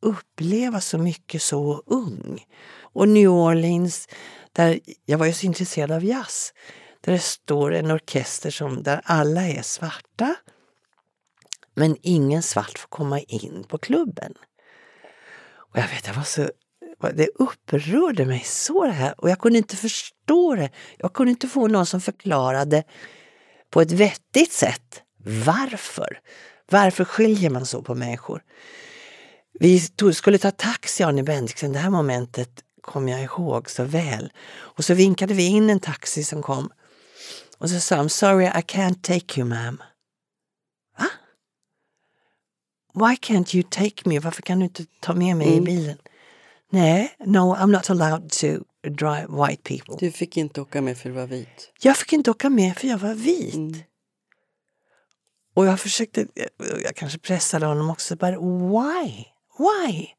uppleva 0.00 0.80
så 0.80 0.98
mycket 0.98 1.42
så 1.42 1.82
ung. 1.86 2.46
Och 2.92 3.08
New 3.08 3.30
Orleans, 3.30 4.08
där 4.52 4.80
jag 5.04 5.18
var 5.18 5.26
ju 5.26 5.32
så 5.32 5.46
intresserad 5.46 5.90
av 5.90 6.04
jazz. 6.04 6.52
Där 7.00 7.12
det 7.12 7.18
står 7.18 7.74
en 7.74 7.90
orkester 7.90 8.50
som, 8.50 8.82
där 8.82 9.00
alla 9.04 9.48
är 9.48 9.62
svarta. 9.62 10.34
Men 11.74 11.96
ingen 12.02 12.42
svart 12.42 12.78
får 12.78 12.88
komma 12.88 13.20
in 13.20 13.64
på 13.68 13.78
klubben. 13.78 14.34
Och 15.52 15.78
jag 15.78 15.88
vet, 15.88 16.06
jag 16.06 16.14
var 16.14 16.22
så, 16.22 16.50
det 17.14 17.28
upprörde 17.34 18.26
mig 18.26 18.40
så 18.44 18.84
det 18.84 18.92
här. 18.92 19.14
Och 19.20 19.30
jag 19.30 19.38
kunde 19.38 19.58
inte 19.58 19.76
förstå 19.76 20.54
det. 20.54 20.70
Jag 20.98 21.12
kunde 21.12 21.30
inte 21.30 21.48
få 21.48 21.66
någon 21.66 21.86
som 21.86 22.00
förklarade 22.00 22.84
på 23.70 23.80
ett 23.80 23.92
vettigt 23.92 24.52
sätt 24.52 25.02
varför. 25.44 26.20
Varför 26.70 27.04
skiljer 27.04 27.50
man 27.50 27.66
så 27.66 27.82
på 27.82 27.94
människor? 27.94 28.42
Vi 29.58 29.80
tog, 29.80 30.16
skulle 30.16 30.38
ta 30.38 30.50
taxi, 30.50 31.02
Arne 31.02 31.22
Bendixen. 31.22 31.72
Det 31.72 31.78
här 31.78 31.90
momentet 31.90 32.64
kommer 32.80 33.12
jag 33.12 33.22
ihåg 33.22 33.70
så 33.70 33.84
väl. 33.84 34.32
Och 34.52 34.84
så 34.84 34.94
vinkade 34.94 35.34
vi 35.34 35.46
in 35.46 35.70
en 35.70 35.80
taxi 35.80 36.24
som 36.24 36.42
kom. 36.42 36.72
Och 37.58 37.70
så 37.70 37.80
sa 37.80 37.96
han, 37.96 38.10
sorry 38.10 38.46
I 38.46 38.62
can't 38.62 39.02
take 39.02 39.40
you 39.40 39.48
ma'am. 39.48 39.78
Va? 40.98 41.06
Why 42.94 43.16
can't 43.16 43.56
you 43.56 43.64
take 43.70 44.08
me? 44.08 44.18
Varför 44.18 44.42
kan 44.42 44.58
du 44.58 44.64
inte 44.64 44.84
ta 45.00 45.14
med 45.14 45.36
mig 45.36 45.46
mm. 45.48 45.62
i 45.62 45.66
bilen? 45.66 45.98
Nej, 46.70 47.16
no 47.18 47.54
I'm 47.54 47.72
not 47.72 47.90
allowed 47.90 48.30
to 48.30 48.46
drive 48.82 49.26
white 49.28 49.62
people. 49.62 49.96
Du 49.98 50.10
fick 50.12 50.36
inte 50.36 50.60
åka 50.60 50.82
med 50.82 50.98
för 50.98 51.08
du 51.08 51.14
var 51.14 51.26
vit? 51.26 51.72
Jag 51.80 51.96
fick 51.96 52.12
inte 52.12 52.30
åka 52.30 52.50
med 52.50 52.76
för 52.76 52.88
jag 52.88 52.98
var 52.98 53.14
vit. 53.14 53.54
Mm. 53.54 53.82
Och 55.54 55.66
jag 55.66 55.80
försökte, 55.80 56.26
jag 56.82 56.96
kanske 56.96 57.18
pressade 57.18 57.66
honom 57.66 57.90
också, 57.90 58.16
but 58.16 58.34
why? 58.72 59.24
Why? 59.60 60.14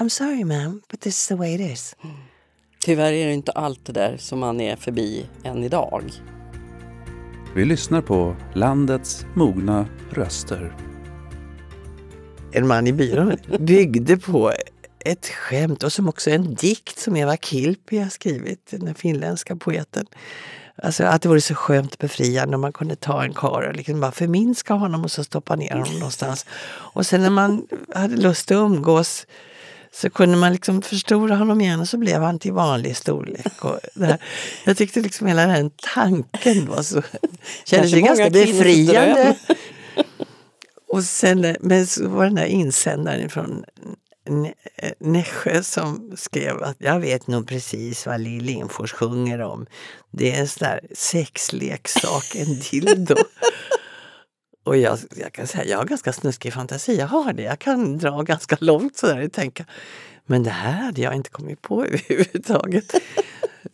I'm 0.00 0.08
sorry 0.08 0.44
ma'am, 0.44 0.82
but 0.90 1.00
this 1.00 1.18
is 1.22 1.28
the 1.28 1.34
way 1.34 1.54
it 1.54 1.60
is. 1.60 1.96
Mm. 2.04 2.16
Tyvärr 2.80 3.12
är 3.12 3.26
det 3.26 3.32
inte 3.32 3.52
allt 3.52 3.86
det 3.86 3.92
där 3.92 4.16
som 4.16 4.38
man 4.38 4.60
är 4.60 4.76
förbi 4.76 5.26
än 5.44 5.64
idag. 5.64 6.12
Vi 7.54 7.64
lyssnar 7.64 8.02
på 8.02 8.36
landets 8.54 9.26
mogna 9.34 9.86
röster. 10.10 10.76
En 12.52 12.66
man 12.66 12.86
i 12.86 12.92
byrån 12.92 13.36
byggde 13.58 14.16
på 14.16 14.52
ett 14.98 15.26
skämt 15.26 15.82
och 15.82 15.92
som 15.92 16.08
också 16.08 16.30
en 16.30 16.54
dikt 16.54 16.98
som 16.98 17.16
Eva 17.16 17.36
Kilpi 17.36 17.98
har 17.98 18.08
skrivit, 18.08 18.66
den 18.70 18.94
finländska 18.94 19.56
poeten. 19.56 20.06
Alltså 20.82 21.04
att 21.04 21.22
det 21.22 21.28
vore 21.28 21.40
så 21.40 21.54
skönt 21.54 21.98
befriande 21.98 22.54
om 22.54 22.60
man 22.60 22.72
kunde 22.72 22.96
ta 22.96 23.24
en 23.24 23.34
karl 23.34 23.64
och 23.64 23.76
liksom 23.76 24.00
bara 24.00 24.12
förminska 24.12 24.74
honom 24.74 25.04
och 25.04 25.10
så 25.10 25.24
stoppa 25.24 25.56
ner 25.56 25.72
honom 25.72 25.94
någonstans. 25.94 26.46
Och 26.70 27.06
sen 27.06 27.22
när 27.22 27.30
man 27.30 27.66
hade 27.94 28.16
lust 28.16 28.50
att 28.50 28.54
umgås 28.54 29.26
så 29.92 30.10
kunde 30.10 30.36
man 30.36 30.52
liksom 30.52 30.82
förstora 30.82 31.36
honom 31.36 31.60
igen 31.60 31.80
och 31.80 31.88
så 31.88 31.96
blev 31.96 32.22
han 32.22 32.38
till 32.38 32.52
vanlig 32.52 32.96
storlek. 32.96 33.64
Och. 33.64 33.80
Jag 34.64 34.76
tyckte 34.76 35.00
liksom 35.00 35.26
hela 35.26 35.46
den 35.46 35.70
tanken 35.94 36.66
var 36.66 36.82
så, 36.82 37.02
kändes 37.64 37.92
ju 37.92 38.00
ganska 38.00 38.30
befriande. 38.30 39.36
Och 40.88 41.04
sen, 41.04 41.56
men 41.60 41.86
så 41.86 42.08
var 42.08 42.24
den 42.24 42.34
där 42.34 42.44
insändaren 42.44 43.30
från 43.30 43.64
Eh, 44.28 44.92
Nässjö 44.98 45.62
som 45.62 46.12
skrev 46.16 46.62
att 46.62 46.76
jag 46.78 47.00
vet 47.00 47.26
nog 47.26 47.48
precis 47.48 48.06
vad 48.06 48.20
Lill 48.20 48.44
Lindfors 48.44 48.92
sjunger 48.92 49.40
om. 49.40 49.66
Det 50.10 50.32
är 50.32 50.40
en 50.40 50.48
sån 50.48 50.68
där 50.68 50.80
sexleksak, 50.92 52.34
en 52.36 52.60
dildo. 52.70 53.16
Och 54.64 54.76
jag, 54.76 54.98
jag 55.16 55.32
kan 55.32 55.46
säga, 55.46 55.64
jag 55.64 55.78
har 55.78 55.84
ganska 55.84 56.12
snuskig 56.12 56.52
fantasi, 56.52 56.98
jag 56.98 57.06
har 57.06 57.32
det. 57.32 57.42
Jag 57.42 57.58
kan 57.58 57.98
dra 57.98 58.22
ganska 58.22 58.56
långt 58.60 58.96
sådär 58.96 59.24
och 59.24 59.32
tänka. 59.32 59.64
Men 60.26 60.42
det 60.42 60.50
här 60.50 60.72
hade 60.72 61.00
jag 61.00 61.14
inte 61.14 61.30
kommit 61.30 61.62
på 61.62 61.84
överhuvudtaget. 61.86 62.94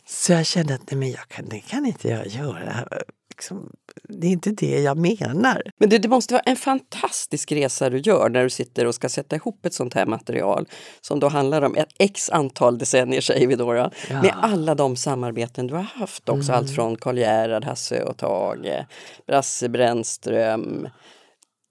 Så 0.05 0.31
jag 0.31 0.45
kände 0.45 0.75
att 0.75 0.91
nej, 0.91 0.99
men 0.99 1.11
jag 1.11 1.27
kan, 1.27 1.49
det 1.49 1.59
kan 1.59 1.85
inte 1.85 2.07
jag 2.07 2.27
göra 2.27 2.87
liksom, 3.29 3.71
det 4.03 4.27
är 4.27 4.31
inte 4.31 4.51
det 4.51 4.81
jag 4.81 4.97
menar. 4.97 5.61
Men 5.77 5.89
det, 5.89 5.97
det, 5.97 6.07
måste 6.07 6.33
vara 6.33 6.43
en 6.45 6.55
fantastisk 6.55 7.51
resa 7.51 7.89
du 7.89 7.97
gör 7.97 8.29
när 8.29 8.43
du 8.43 8.49
sitter 8.49 8.85
och 8.85 8.95
ska 8.95 9.09
sätta 9.09 9.35
ihop 9.35 9.65
ett 9.65 9.73
sånt 9.73 9.93
här 9.93 10.05
material 10.05 10.67
som 11.01 11.19
då 11.19 11.27
handlar 11.27 11.61
om 11.61 11.75
ett 11.75 11.89
x 11.99 12.29
antal 12.29 12.77
decennier 12.77 13.21
säger 13.21 13.47
vi 13.47 13.55
då, 13.55 13.73
då 13.73 13.91
ja. 14.09 14.21
med 14.21 14.33
alla 14.41 14.75
de 14.75 14.95
samarbeten 14.95 15.67
du 15.67 15.73
har 15.73 15.81
haft 15.81 16.29
också. 16.29 16.51
Mm. 16.51 16.55
Allt 16.59 16.75
från 16.75 16.95
Karl 16.95 17.17
Gerhard, 17.17 17.65
Hasse 17.65 18.03
och 18.03 18.17
Tage, 18.17 18.85
Brasse 19.27 19.69
Brännström, 19.69 20.87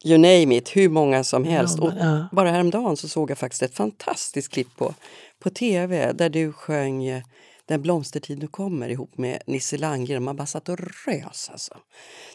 you 0.04 0.18
name 0.18 0.56
it, 0.56 0.76
hur 0.76 0.88
många 0.88 1.24
som 1.24 1.44
helst. 1.44 1.78
Ja, 1.80 1.88
men, 1.88 2.08
ja. 2.08 2.26
Och 2.30 2.36
bara 2.36 2.50
häromdagen 2.50 2.96
så 2.96 3.08
såg 3.08 3.30
jag 3.30 3.38
faktiskt 3.38 3.62
ett 3.62 3.74
fantastiskt 3.74 4.52
klipp 4.52 4.76
på, 4.76 4.94
på 5.42 5.50
tv 5.50 6.12
där 6.12 6.28
du 6.28 6.52
sjöng 6.52 7.22
den 7.68 7.83
blomstertid 7.83 8.38
nu 8.38 8.47
kommer 8.47 8.88
ihop 8.88 9.18
med 9.18 9.42
Nisse 9.47 9.78
Landgren. 9.78 10.23
Man 10.23 10.37
bara 10.37 10.47
satt 10.47 10.68
och 10.68 10.78
rös 10.78 11.50
alltså. 11.52 11.78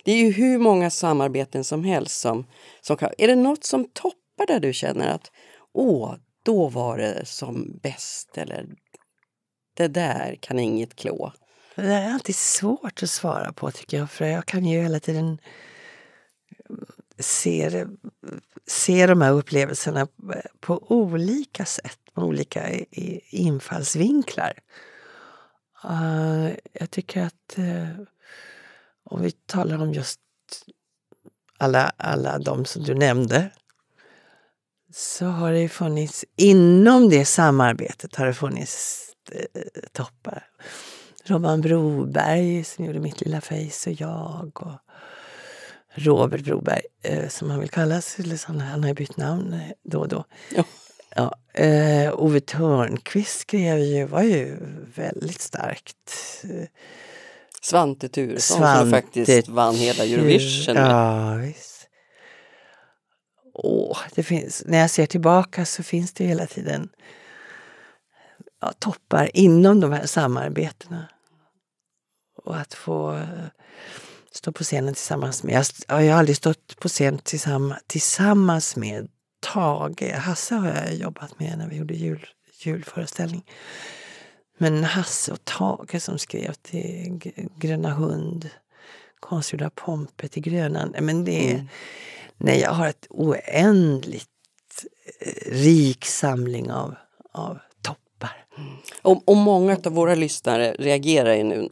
Det 0.04 0.12
är 0.12 0.18
ju 0.18 0.32
hur 0.32 0.58
många 0.58 0.90
samarbeten 0.90 1.64
som 1.64 1.84
helst 1.84 2.20
som, 2.20 2.46
som 2.82 2.98
kan... 2.98 3.10
Är 3.18 3.28
det 3.28 3.36
något 3.36 3.64
som 3.64 3.88
toppar 3.94 4.48
där 4.48 4.60
du 4.60 4.74
känner 4.74 5.08
att 5.08 5.32
åh, 5.74 6.16
då 6.44 6.68
var 6.68 6.98
det 6.98 7.26
som 7.26 7.80
bäst 7.84 8.38
eller 8.38 8.66
det 9.78 9.88
där 9.88 10.38
kan 10.42 10.60
inget 10.60 10.96
klå? 10.96 11.34
Det 11.76 11.94
är 11.94 12.14
alltid 12.14 12.36
svårt 12.36 13.04
att 13.04 13.10
svara 13.10 13.54
på 13.54 13.72
tycker 13.72 13.98
jag, 13.98 14.12
för 14.12 14.26
jag 14.26 14.46
kan 14.46 14.66
ju 14.66 14.82
hela 14.82 15.00
tiden 15.00 15.40
eh, 16.70 16.76
se, 17.20 17.86
se 18.68 19.08
de 19.08 19.22
här 19.22 19.34
upplevelserna 19.34 20.02
eh, 20.02 20.08
på 20.60 20.92
olika 20.92 21.66
sätt, 21.66 22.00
med 22.16 22.26
olika 22.26 22.70
eh, 22.70 23.20
infallsvinklar. 23.30 24.54
Uh, 25.86 26.50
jag 26.74 26.92
tycker 26.92 27.22
att 27.22 27.56
uh, 27.58 27.90
om 29.04 29.22
vi 29.22 29.32
talar 29.32 29.82
om 29.82 29.94
just 29.94 30.20
alla, 31.58 31.92
alla 31.98 32.40
de 32.40 32.66
som 32.66 32.84
du 32.84 32.96
nämnde 32.96 33.50
så 34.94 35.26
har 35.26 35.52
det 35.52 35.70
funnits, 35.70 36.26
inom 36.36 37.10
det 37.10 37.26
samarbetet 37.26 38.16
har 38.16 38.26
det 38.26 38.34
funnits 38.34 39.06
uh, 39.36 39.82
toppar. 39.92 40.48
Robban 41.24 41.62
Broberg 41.62 42.64
som 42.64 42.86
gjorde 42.86 43.00
Mitt 43.00 43.22
lilla 43.22 43.42
face 43.42 43.90
och 43.90 44.02
jag. 44.02 44.52
Och 44.62 44.80
Robert 45.94 46.44
Broberg, 46.44 46.82
som 47.30 47.50
han 47.50 47.60
vill 47.60 47.70
kallas. 47.70 48.18
Han 48.48 48.84
har 48.84 48.94
bytt 48.94 49.18
namn 49.18 49.62
då 49.84 50.00
och 50.00 50.08
då. 50.08 50.26
Ja. 50.56 50.64
Ja, 51.16 51.36
eh, 51.54 52.13
Ove 52.13 52.39
Thörnqvist 52.39 53.39
skrev 53.39 53.80
ju, 53.80 54.06
var 54.06 54.22
ju 54.22 54.58
väldigt 54.96 55.42
starkt. 55.42 56.16
Svante 57.62 58.10
Thuresson 58.10 58.58
Svante 58.58 58.80
som 58.80 58.92
faktiskt 58.92 59.48
vann 59.48 59.75
hela 59.75 60.06
Eurovision. 60.06 60.75
Ja, 60.75 61.34
visst. 61.34 61.88
Åh, 63.54 63.98
det 64.16 64.24
finns, 64.24 64.63
när 64.66 64.78
jag 64.78 64.89
ser 64.89 65.06
tillbaka 65.06 65.66
så 65.66 65.84
finns 65.84 66.13
det 66.13 66.25
hela 66.25 66.46
tiden 66.46 66.89
ja, 68.62 68.74
toppar 68.80 69.30
inom 69.34 69.80
de 69.80 69.92
här 69.92 70.06
samarbetena. 70.06 71.08
Och 72.46 72.58
att 72.58 72.74
få 72.74 73.16
eh, 73.16 73.46
stå 74.32 74.51
på 74.51 74.63
scenen 74.63 74.94
tillsammans 74.94 75.44
med, 75.44 75.66
jag, 75.88 76.04
jag 76.04 76.13
har 76.13 76.20
aldrig 76.20 76.38
stått 76.38 76.80
på 76.80 76.88
scen 76.88 77.18
tillsammans, 77.18 77.82
tillsammans 77.88 78.75
med 78.75 79.08
Tage, 79.39 80.13
Hasse 80.13 80.55
har 80.55 80.67
jag 80.67 80.96
jobbat 80.96 81.39
med 81.39 81.58
när 81.58 81.69
vi 81.69 81.75
gjorde 81.75 81.93
jul, 81.93 82.25
julföreställning. 82.63 83.46
Men 84.58 84.84
Hasse 84.84 85.31
och 85.31 85.46
Tage 85.46 86.01
som 86.01 86.17
skrev 86.17 86.53
till 86.53 87.22
Gröna 87.58 87.89
hund, 87.89 88.50
konstgjorda 89.19 89.69
Pompe 89.69 90.27
till 90.27 90.43
Grönan. 90.43 90.96
Men 91.00 91.25
det, 91.25 91.51
mm. 91.51 91.67
Nej, 92.38 92.60
jag 92.60 92.72
har 92.72 92.88
ett 92.88 93.08
oändligt 93.10 94.29
eh, 95.19 95.51
rik 95.51 96.05
samling 96.05 96.72
av, 96.72 96.96
av 97.31 97.60
toppar. 97.81 98.46
Mm. 98.58 98.69
Och, 99.01 99.29
och 99.29 99.38
många 99.38 99.77
av 99.86 99.91
våra 99.91 100.15
lyssnare 100.15 100.75
reagerar 100.79 101.34
ju 101.34 101.43
nu 101.43 101.69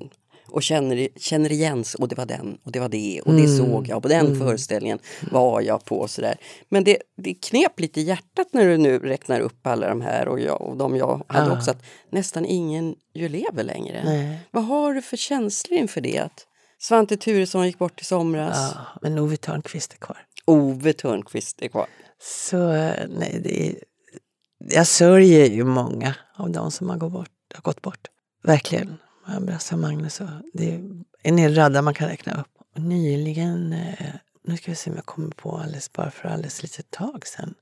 och 0.50 0.63
känner, 0.63 1.08
känner 1.16 1.51
igen 1.51 1.84
och 2.00 2.08
det 2.08 2.16
var 2.16 2.25
den 2.25 2.58
och 2.63 2.72
det 2.72 2.80
var 2.80 2.89
det 2.89 3.22
och 3.25 3.34
det 3.34 3.44
Mm. 3.44 3.58
såg 3.58 3.88
jag 3.88 4.01
på 4.01 4.08
den 4.08 4.25
Mm. 4.25 4.39
föreställningen 4.39 5.00
var 5.32 5.62
jag 5.62 5.86
på 5.86 6.00
och 6.00 6.10
sådär. 6.10 6.38
Men 6.70 6.84
det, 6.84 6.98
det 7.18 7.34
knep 7.34 7.80
lite 7.80 8.01
i 8.01 8.04
hjärtat 8.04 8.48
när 8.51 8.66
du 8.68 8.77
nu 8.77 9.00
räknar 9.00 9.39
upp 9.39 9.68
alla 9.68 9.89
de 9.89 10.01
här 10.01 10.27
och, 10.27 10.39
jag, 10.39 10.62
och 10.62 10.77
de 10.77 10.96
jag 10.96 11.24
hade 11.27 11.50
Ja. 11.50 11.58
också 11.58 11.72
att 11.72 11.84
nästan 12.10 12.46
ingen 12.46 12.96
ju 13.13 13.30
lever 13.30 13.63
längre. 13.63 14.01
Nej. 14.06 14.39
Vad 14.51 14.66
har 14.66 14.94
du 14.94 15.01
för 15.01 15.18
känslor 15.18 15.80
inför 15.80 16.01
det? 16.01 16.20
Att 16.20 16.46
Svante 16.80 17.18
Thuresson 17.18 17.66
gick 17.66 17.77
bort 17.80 18.01
i 18.01 18.06
somras. 18.06 18.58
Ja, 18.75 19.00
men 19.01 19.20
Ove 19.20 19.38
Thörnqvist 19.38 19.94
är 19.94 19.98
kvar. 19.98 20.18
Ove 20.46 20.94
Thörnqvist 20.94 21.62
är 21.62 21.68
kvar. 21.68 21.88
Så 22.22 22.58
nej, 22.68 23.39
det 23.44 23.68
är, 23.70 23.75
jag 24.60 24.88
sörjer 24.88 25.46
ju 25.46 25.63
många 25.63 26.16
av 26.38 26.50
de 26.51 26.72
som 26.72 26.89
har 26.89 26.98
gått 26.98 27.12
bort. 27.13 27.30
Har 27.56 27.62
gått 27.62 27.82
bort. 27.82 28.08
Verkligen. 28.44 28.98
Och 29.72 29.79
Magnus. 29.79 30.22
Och 30.22 30.27
det 30.53 30.72
är 30.72 30.81
en 31.24 31.38
hel 31.38 31.55
radda 31.55 31.81
man 31.81 31.93
kan 31.93 32.10
räkna 32.10 32.41
upp. 32.41 32.48
Och 32.75 32.81
nyligen, 32.81 33.74
eh, 33.74 34.05
nu 34.48 34.57
ska 34.57 34.72
vi 34.72 34.75
se 34.75 34.89
om 34.89 34.96
jag 34.96 35.05
kommer 35.05 35.29
på 35.29 35.57
alldeles 35.57 35.93
bara 35.93 36.12
för 36.12 36.29
alldeles 36.29 36.63
litet 36.63 36.91
tag 36.91 37.27
sedan. 37.27 37.53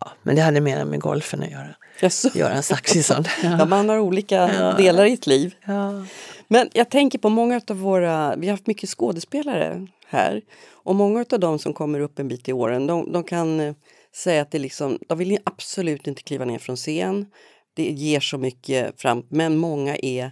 Ja, 0.00 0.10
men 0.22 0.36
det 0.36 0.42
hade 0.42 0.60
mer 0.60 0.84
med 0.84 1.00
golfen 1.00 1.42
att 1.42 1.50
göra. 1.50 1.74
Jaså? 2.00 2.30
Göran 2.38 2.62
Zachrisson. 2.62 3.24
Ja, 3.42 3.64
man 3.64 3.88
har 3.88 3.98
olika 3.98 4.34
Ja. 4.54 4.72
delar 4.76 5.04
i 5.04 5.12
ett 5.12 5.26
liv. 5.26 5.54
ja. 5.66 6.06
Men 6.48 6.68
jag 6.72 6.90
tänker 6.90 7.18
på 7.18 7.28
många 7.28 7.60
av 7.70 7.76
våra, 7.76 8.36
vi 8.36 8.46
har 8.46 8.52
haft 8.52 8.66
mycket 8.66 8.90
skådespelare 8.90 9.86
här. 10.06 10.42
Och 10.70 10.94
många 10.94 11.24
av 11.32 11.40
de 11.40 11.58
som 11.58 11.72
kommer 11.72 12.00
upp 12.00 12.18
en 12.18 12.28
bit 12.28 12.48
i 12.48 12.52
åren, 12.52 12.86
de, 12.86 13.12
de 13.12 13.24
kan 13.24 13.60
eh, 13.60 13.74
säga 14.14 14.42
att 14.42 14.50
det 14.50 14.58
liksom, 14.58 14.98
de 15.08 15.18
vill 15.18 15.38
absolut 15.44 16.06
inte 16.06 16.22
kliva 16.22 16.44
ner 16.44 16.58
från 16.58 16.76
scen. 16.76 17.26
Det 17.74 17.82
ger 17.90 18.20
så 18.20 18.38
mycket 18.38 19.00
fram, 19.00 19.26
men 19.28 19.56
många 19.56 19.96
är 20.02 20.30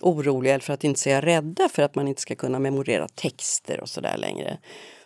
oroliga, 0.00 0.54
eller 0.54 0.62
för 0.62 0.72
att 0.72 0.84
inte 0.84 1.00
säga 1.00 1.22
rädda, 1.22 1.68
för 1.68 1.82
att 1.82 1.94
man 1.94 2.08
inte 2.08 2.20
ska 2.20 2.34
kunna 2.34 2.58
memorera 2.58 3.08
texter 3.08 3.80
och 3.80 3.88
sådär 3.88 4.16
längre. 4.16 4.58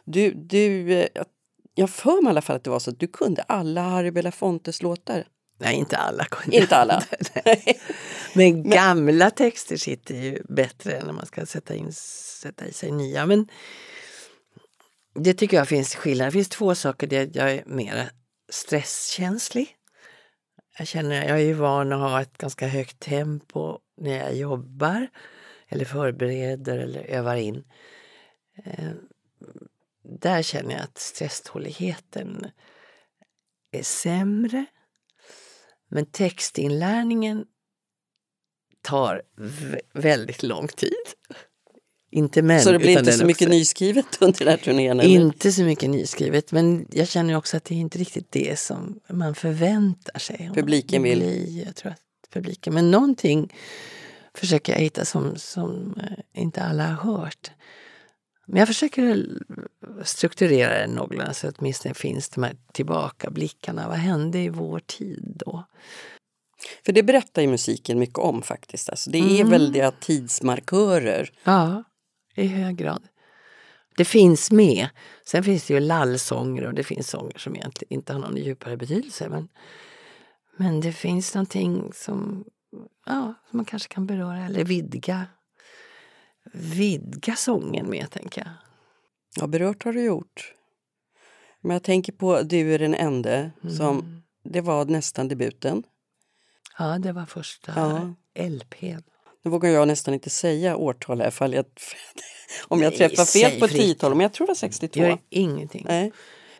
Du, 0.04 0.30
du, 0.34 0.92
eh, 0.92 1.08
jag 1.74 1.90
för 1.90 2.22
mig 2.22 2.30
i 2.30 2.30
alla 2.30 2.42
fall 2.42 2.56
att 2.56 2.64
det 2.64 2.70
var 2.70 2.78
så 2.78 2.90
att 2.90 3.00
du 3.00 3.06
kunde 3.06 3.42
alla 3.42 3.82
Harry 3.82 4.10
Belafontes 4.10 4.82
låtar. 4.82 5.26
Nej, 5.60 5.76
inte 5.76 5.96
alla. 5.96 6.24
kunde 6.24 6.56
Inte 6.56 6.76
alla. 6.76 7.04
Men 8.34 8.70
gamla 8.70 9.30
texter 9.30 9.76
sitter 9.76 10.14
ju 10.14 10.42
bättre 10.48 10.92
än 10.92 11.06
när 11.06 11.12
man 11.12 11.26
ska 11.26 11.46
sätta, 11.46 11.74
in, 11.74 11.92
sätta 11.92 12.66
i 12.66 12.72
sig 12.72 12.90
nya. 12.90 13.26
Men 13.26 13.48
det 15.14 15.34
tycker 15.34 15.56
jag 15.56 15.68
finns 15.68 15.94
skillnad. 15.94 16.26
Det 16.26 16.32
finns 16.32 16.48
två 16.48 16.74
saker 16.74 17.06
där 17.06 17.30
jag 17.32 17.52
är 17.52 17.62
mer 17.66 18.10
stresskänslig. 18.50 19.74
Jag 20.78 20.86
känner, 20.86 21.28
jag 21.28 21.38
är 21.38 21.44
ju 21.44 21.52
van 21.52 21.92
att 21.92 22.10
ha 22.10 22.22
ett 22.22 22.38
ganska 22.38 22.68
högt 22.68 23.00
tempo 23.00 23.78
när 24.00 24.18
jag 24.18 24.36
jobbar 24.36 25.08
eller 25.68 25.84
förbereder 25.84 26.78
eller 26.78 27.00
övar 27.02 27.36
in. 27.36 27.64
Eh, 28.64 28.90
där 30.02 30.42
känner 30.42 30.72
jag 30.74 30.82
att 30.82 30.98
stresståligheten 30.98 32.46
är 33.70 33.82
sämre. 33.82 34.64
Men 35.88 36.06
textinlärningen 36.06 37.44
tar 38.82 39.22
vä- 39.36 39.80
väldigt 39.92 40.42
lång 40.42 40.68
tid. 40.68 40.92
Inte 42.10 42.42
men, 42.42 42.60
så 42.60 42.72
det 42.72 42.78
blir 42.78 42.98
inte 42.98 43.12
så 43.12 43.26
mycket 43.26 43.46
också. 43.46 43.58
nyskrivet 43.58 44.06
under 44.20 44.38
den 44.38 44.48
här 44.48 44.56
turnén? 44.56 45.00
eller? 45.00 45.10
Inte 45.10 45.52
så 45.52 45.62
mycket 45.62 45.90
nyskrivet, 45.90 46.52
men 46.52 46.86
jag 46.90 47.08
känner 47.08 47.36
också 47.36 47.56
att 47.56 47.64
det 47.64 47.74
är 47.74 47.78
inte 47.78 47.98
riktigt 47.98 48.32
det 48.32 48.58
som 48.58 49.00
man 49.08 49.34
förväntar 49.34 50.18
sig. 50.18 50.50
Publiken 50.54 51.02
vill. 51.02 51.58
Jag 51.66 51.76
tror 51.76 51.92
att 51.92 52.07
publiken, 52.32 52.74
men 52.74 52.90
någonting 52.90 53.52
försöker 54.34 54.72
jag 54.72 54.80
hitta 54.80 55.04
som, 55.04 55.36
som 55.36 55.94
eh, 56.02 56.40
inte 56.42 56.62
alla 56.62 56.86
har 56.86 57.12
hört. 57.12 57.50
Men 58.46 58.58
jag 58.58 58.68
försöker 58.68 59.26
strukturera 60.04 60.78
det 60.78 60.86
någorlunda 60.86 61.34
så 61.34 61.48
att 61.48 61.58
åtminstone 61.58 61.94
finns 61.94 62.28
de 62.28 62.42
här 62.42 62.56
tillbakablickarna. 62.72 63.88
Vad 63.88 63.96
hände 63.96 64.38
i 64.38 64.48
vår 64.48 64.78
tid 64.80 65.32
då? 65.46 65.64
För 66.84 66.92
det 66.92 67.02
berättar 67.02 67.42
ju 67.42 67.48
musiken 67.48 67.98
mycket 67.98 68.18
om 68.18 68.42
faktiskt. 68.42 68.90
Alltså, 68.90 69.10
det 69.10 69.18
är 69.18 69.40
Mm. 69.40 69.50
väldiga 69.50 69.90
tidsmarkörer. 69.90 71.30
Ja, 71.44 71.84
i 72.34 72.46
hög 72.46 72.76
grad. 72.76 73.02
Det 73.96 74.04
finns 74.04 74.50
med. 74.50 74.88
Sen 75.26 75.44
finns 75.44 75.66
det 75.66 75.74
ju 75.74 75.80
lallsånger 75.80 76.66
och 76.66 76.74
det 76.74 76.84
finns 76.84 77.10
sånger 77.10 77.38
som 77.38 77.56
egentligen 77.56 77.92
inte 77.94 78.12
har 78.12 78.20
någon 78.20 78.36
djupare 78.36 78.76
betydelse. 78.76 79.28
Men, 79.28 79.48
men 80.58 80.80
det 80.80 80.92
finns 80.92 81.34
någonting 81.34 81.92
som, 81.94 82.44
ja, 83.06 83.34
som 83.50 83.56
man 83.56 83.64
kanske 83.64 83.88
kan 83.94 84.06
beröra 84.06 84.44
eller 84.46 84.64
vidga, 84.64 85.26
vidga 86.52 87.34
sången 87.36 87.90
med, 87.90 88.10
tänker 88.10 88.40
jag. 88.40 88.50
Ja, 89.40 89.46
berört 89.46 89.84
har 89.84 89.92
du 89.92 90.02
gjort. 90.04 90.54
Men 91.60 91.70
jag 91.70 91.82
tänker 91.82 92.12
på 92.12 92.42
Du 92.42 92.74
är 92.74 92.78
den 92.78 92.94
ende, 92.94 93.50
som 93.76 93.98
Mm. 93.98 94.22
det 94.44 94.60
var 94.60 94.84
nästan 94.84 95.28
debuten. 95.28 95.82
Ja, 96.78 96.98
det 96.98 97.12
var 97.12 97.26
första 97.26 97.72
Ja. 97.76 98.14
LPn. 98.48 99.02
Nu 99.44 99.50
vågar 99.50 99.70
jag 99.70 99.88
nästan 99.88 100.14
inte 100.14 100.30
säga 100.30 100.76
årtal 100.76 101.20
här 101.20 101.30
jag, 101.54 101.64
om 102.68 102.82
jag 102.82 102.90
Nej, 102.90 102.98
träffar 102.98 103.24
fel 103.24 103.60
på 103.60 103.68
fritt. 103.68 103.80
tiotal, 103.80 104.10
men 104.14 104.20
jag 104.20 104.32
tror 104.32 104.46
det 104.46 104.50
var 104.50 104.54
62. 104.54 105.00
Det 105.00 105.08
gör 105.08 105.18
ingenting. 105.28 105.84
Nej. 105.88 106.12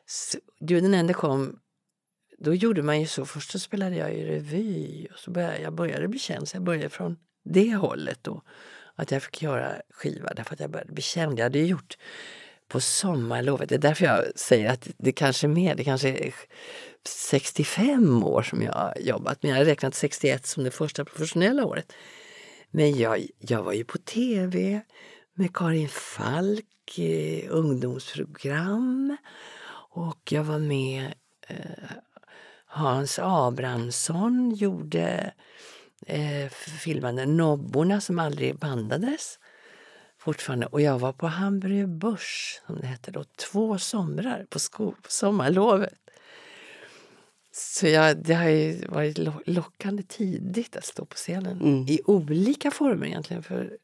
S- 0.07 0.37
Du 0.61 0.81
den 0.81 0.95
enda 0.95 1.15
kom, 1.15 1.59
då 2.39 2.55
gjorde 2.55 2.83
man 2.83 3.01
ju 3.01 3.07
så. 3.07 3.25
Först 3.25 3.51
så 3.51 3.59
spelade 3.59 3.97
jag 3.97 4.15
i 4.15 4.25
revy 4.25 5.07
och 5.13 5.19
så 5.19 5.31
började 5.31 5.61
jag 5.61 5.73
började 5.73 6.09
bli 6.09 6.19
känd. 6.19 6.49
Så 6.49 6.57
jag 6.57 6.63
började 6.63 6.89
från 6.89 7.17
det 7.45 7.75
hållet 7.75 8.19
då. 8.23 8.43
Att 8.95 9.11
jag 9.11 9.23
fick 9.23 9.43
göra 9.43 9.73
skiva 9.91 10.35
därför 10.35 10.55
att 10.55 10.61
jag 10.61 10.71
började 10.71 10.93
bli 10.93 11.03
känd. 11.03 11.39
Jag 11.39 11.45
hade 11.45 11.59
ju 11.59 11.67
gjort 11.67 11.97
på 12.69 12.81
sommarlovet. 12.81 13.69
Det 13.69 13.75
är 13.75 13.79
därför 13.79 14.05
jag 14.05 14.25
säger 14.37 14.73
att 14.73 14.89
det 14.99 15.13
kanske 15.13 15.47
är 15.47 15.49
mer, 15.49 15.75
det 15.75 15.85
kanske 15.85 16.09
är 16.09 16.35
65 17.09 18.25
år 18.25 18.43
som 18.43 18.63
jag 18.63 18.73
har 18.73 18.95
jobbat. 19.01 19.43
Men 19.43 19.51
jag 19.51 19.59
har 19.59 19.65
räknat 19.65 19.95
61 19.95 20.47
som 20.47 20.65
det 20.65 20.71
första 20.71 21.05
professionella 21.05 21.65
året. 21.65 21.93
Men 22.71 22.99
jag, 22.99 23.27
jag 23.39 23.63
var 23.63 23.73
ju 23.73 23.85
på 23.85 23.99
tv 23.99 24.81
med 25.35 25.57
Karin 25.57 25.89
Falk, 25.89 26.99
eh, 26.99 27.45
ungdomsprogram. 27.49 29.17
Och 29.91 30.33
jag 30.33 30.45
var 30.45 30.59
med 30.59 31.15
eh, 31.49 31.57
Hans 32.79 33.19
Abrahamsson 33.23 34.51
gjorde 34.55 35.33
eh, 36.07 36.49
filmade 36.51 37.27
Nobborna 37.27 38.01
som 38.01 38.19
aldrig 38.19 38.59
bandades. 38.59 39.39
Fortfarande. 40.19 40.67
Och 40.67 40.81
jag 40.81 40.99
var 40.99 41.13
på 41.13 41.27
Hamburger 41.27 41.87
Börs, 41.87 42.61
som 42.67 42.81
det 42.81 42.87
hette 42.87 43.11
då, 43.11 43.25
två 43.25 43.79
somrar 43.79 44.47
på, 44.51 44.59
sko- 44.59 44.95
på 45.03 45.11
sommarlovet. 45.11 45.95
Så 47.53 47.87
jag, 47.87 48.17
det 48.17 48.35
har 48.35 48.49
ju 48.49 48.87
varit 48.87 49.19
lo- 49.19 49.43
lockande 49.47 50.03
tidigt 50.03 50.77
att 50.77 50.85
stå 50.85 51.05
på 51.05 51.17
scenen. 51.17 51.61
Mm. 51.61 51.87
I 51.89 52.01
olika 52.07 52.71
former 52.71 53.07
egentligen. 53.07 53.43
För 53.43 53.77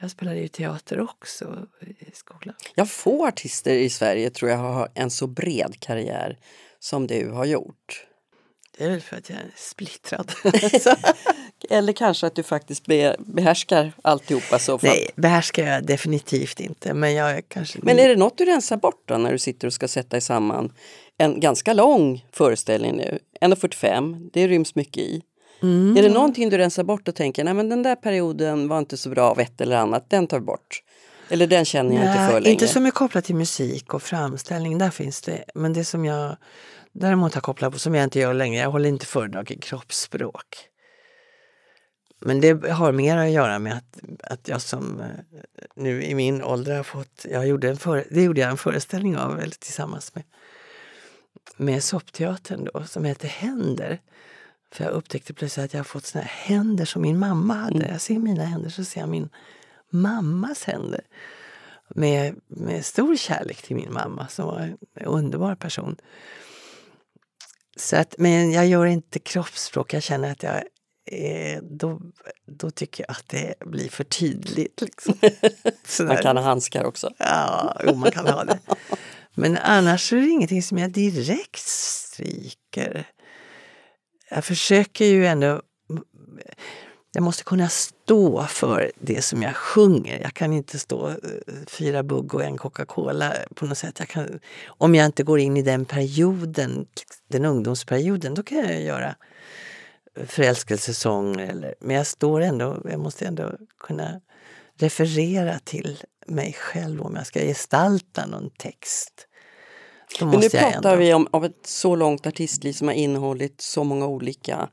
jag 0.00 0.10
spelade 0.10 0.38
ju 0.38 0.48
teater 0.48 1.00
också 1.00 1.66
i 1.80 2.10
skolan. 2.14 2.54
Jag 2.74 2.90
få 2.90 3.26
artister 3.26 3.74
i 3.74 3.90
Sverige 3.90 4.30
tror 4.30 4.50
jag 4.50 4.58
har 4.58 4.88
en 4.94 5.10
så 5.10 5.26
bred 5.26 5.80
karriär 5.80 6.38
som 6.80 7.06
du 7.06 7.30
har 7.30 7.44
gjort. 7.44 8.04
Det 8.78 8.84
är 8.84 8.90
väl 8.90 9.00
för 9.00 9.16
att 9.16 9.30
jag 9.30 9.38
är 9.38 9.50
splittrad. 9.56 10.32
Eller 11.70 11.92
kanske 11.92 12.26
att 12.26 12.34
du 12.34 12.42
faktiskt 12.42 12.86
be, 12.86 13.16
behärskar 13.18 13.92
alltihopa. 14.02 14.58
Så. 14.58 14.78
Nej, 14.82 15.10
behärskar 15.16 15.66
jag 15.66 15.86
definitivt 15.86 16.60
inte. 16.60 16.94
Men 16.94 17.14
jag 17.14 17.30
är 17.30 17.40
kanske... 17.40 17.78
Men 17.82 17.98
är 17.98 18.08
det 18.08 18.16
något 18.16 18.38
du 18.38 18.44
rensar 18.44 18.76
bort 18.76 19.02
då 19.04 19.18
när 19.18 19.32
du 19.32 19.38
sitter 19.38 19.66
och 19.66 19.72
ska 19.72 19.88
sätta 19.88 20.20
samman 20.20 20.72
en 21.18 21.40
ganska 21.40 21.72
lång 21.72 22.26
föreställning 22.32 22.96
nu? 22.96 23.18
1.45, 23.40 24.30
det 24.32 24.48
ryms 24.48 24.74
mycket 24.74 25.02
i. 25.02 25.22
Mm. 25.62 25.96
Är 25.96 26.02
det 26.02 26.08
någonting 26.08 26.50
du 26.50 26.58
rensar 26.58 26.84
bort 26.84 27.08
och 27.08 27.14
tänker, 27.14 27.44
nej 27.44 27.54
men 27.54 27.68
den 27.68 27.82
där 27.82 27.96
perioden 27.96 28.68
var 28.68 28.78
inte 28.78 28.96
så 28.96 29.10
bra 29.10 29.30
av 29.30 29.40
ett 29.40 29.60
eller 29.60 29.76
annat, 29.76 30.10
den 30.10 30.26
tar 30.26 30.38
vi 30.38 30.44
bort? 30.44 30.82
Eller 31.28 31.46
den 31.46 31.64
känner 31.64 31.96
jag 31.96 32.04
inte 32.04 32.14
för 32.14 32.32
Nej, 32.32 32.32
längre. 32.32 32.50
inte 32.50 32.68
som 32.68 32.86
är 32.86 32.90
kopplat 32.90 33.24
till 33.24 33.34
musik 33.34 33.94
och 33.94 34.02
framställning, 34.02 34.78
där 34.78 34.90
finns 34.90 35.22
det. 35.22 35.44
Men 35.54 35.72
det 35.72 35.84
som 35.84 36.04
jag 36.04 36.36
däremot 36.92 37.34
har 37.34 37.40
kopplat 37.40 37.72
på, 37.72 37.78
som 37.78 37.94
jag 37.94 38.04
inte 38.04 38.18
gör 38.18 38.34
längre, 38.34 38.62
jag 38.62 38.70
håller 38.70 38.88
inte 38.88 39.06
föredrag 39.06 39.50
i 39.50 39.58
kroppsspråk. 39.58 40.68
Men 42.20 42.40
det 42.40 42.70
har 42.70 42.92
mer 42.92 43.16
att 43.16 43.30
göra 43.30 43.58
med 43.58 43.76
att, 43.76 43.98
att 44.32 44.48
jag 44.48 44.62
som 44.62 45.00
eh, 45.00 45.06
nu 45.74 46.02
i 46.02 46.14
min 46.14 46.42
ålder 46.42 46.76
har 46.76 46.82
fått, 46.82 47.26
jag 47.30 47.46
gjorde 47.46 47.68
en 47.68 47.76
före, 47.76 48.04
det 48.10 48.22
gjorde 48.22 48.40
jag 48.40 48.50
en 48.50 48.56
föreställning 48.56 49.16
av 49.16 49.40
eller 49.40 49.50
tillsammans 49.50 50.14
med, 50.14 50.24
med 51.56 51.84
soppteatern 51.84 52.68
då, 52.72 52.84
som 52.84 53.04
heter 53.04 53.28
Händer. 53.28 54.00
För 54.72 54.84
jag 54.84 54.92
upptäckte 54.92 55.34
plötsligt 55.34 55.64
att 55.64 55.72
jag 55.72 55.80
har 55.80 55.84
fått 55.84 56.06
såna 56.06 56.24
händer 56.24 56.84
som 56.84 57.02
min 57.02 57.18
mamma 57.18 57.54
hade. 57.54 57.88
Jag 57.88 58.00
ser 58.00 58.18
mina 58.18 58.44
händer 58.44 58.70
så 58.70 58.84
ser 58.84 59.00
jag 59.00 59.08
min 59.08 59.28
mammas 59.90 60.64
händer. 60.64 61.00
Med, 61.88 62.40
med 62.46 62.84
stor 62.84 63.16
kärlek 63.16 63.62
till 63.62 63.76
min 63.76 63.92
mamma 63.92 64.28
som 64.28 64.46
var 64.46 64.60
en 64.94 65.04
underbar 65.04 65.54
person. 65.54 65.96
Så 67.76 67.96
att, 67.96 68.14
men 68.18 68.52
jag 68.52 68.66
gör 68.66 68.86
inte 68.86 69.18
kroppsspråk. 69.18 69.94
Jag 69.94 70.02
känner 70.02 70.32
att 70.32 70.42
jag 70.42 70.62
är, 71.10 71.60
då, 71.62 72.00
då 72.46 72.70
tycker 72.70 73.04
jag 73.08 73.10
att 73.10 73.28
det 73.28 73.54
blir 73.60 73.88
för 73.88 74.04
tydligt. 74.04 74.80
Liksom. 74.80 75.14
Man 76.06 76.16
kan 76.16 76.36
ha 76.36 76.44
handskar 76.44 76.84
också. 76.84 77.12
Ja, 77.18 77.80
jo, 77.84 77.94
man 77.94 78.10
kan 78.10 78.26
ha 78.26 78.44
det. 78.44 78.58
Men 79.34 79.58
annars 79.58 80.12
är 80.12 80.16
det 80.16 80.28
ingenting 80.28 80.62
som 80.62 80.78
jag 80.78 80.90
direkt 80.90 81.58
stryker. 81.58 83.06
Jag 84.30 84.44
försöker 84.44 85.04
ju 85.04 85.26
ändå... 85.26 85.62
Jag 87.12 87.22
måste 87.22 87.44
kunna 87.44 87.68
stå 87.68 88.46
för 88.46 88.92
det 89.00 89.22
som 89.22 89.42
jag 89.42 89.56
sjunger. 89.56 90.20
Jag 90.20 90.34
kan 90.34 90.52
inte 90.52 90.78
stå 90.78 91.08
eh, 91.08 91.16
fyra 91.66 92.02
bugg 92.02 92.34
och 92.34 92.44
en 92.44 92.56
Coca-Cola 92.56 93.34
på 93.54 93.66
något 93.66 93.78
sätt. 93.78 93.96
Jag 93.98 94.08
kan, 94.08 94.40
om 94.66 94.94
jag 94.94 95.06
inte 95.06 95.22
går 95.22 95.38
in 95.38 95.56
i 95.56 95.62
den 95.62 95.84
perioden, 95.84 96.86
den 97.28 97.44
ungdomsperioden, 97.44 98.34
då 98.34 98.42
kan 98.42 98.58
jag 98.58 98.82
göra 98.82 99.16
förälskelsesånger. 100.26 101.46
Eller, 101.50 101.74
men 101.80 101.96
jag 101.96 102.06
står 102.06 102.40
ändå, 102.40 102.82
jag 102.90 103.00
måste 103.00 103.26
ändå 103.26 103.52
kunna 103.80 104.20
referera 104.78 105.58
till 105.58 106.02
mig 106.26 106.52
själv 106.52 107.02
om 107.02 107.16
jag 107.16 107.26
ska 107.26 107.40
gestalta 107.40 108.26
någon 108.26 108.50
text. 108.50 109.28
Men 110.20 110.40
nu 110.40 110.48
pratar 110.48 110.96
vi 110.96 111.14
om, 111.14 111.28
om, 111.30 111.44
ett 111.44 111.66
så 111.66 111.96
långt 111.96 112.26
artistliv 112.26 112.72
som 112.72 112.88
har 112.88 112.94
innehållit 112.94 113.60
så 113.60 113.84
många 113.84 114.06
olika 114.06 114.68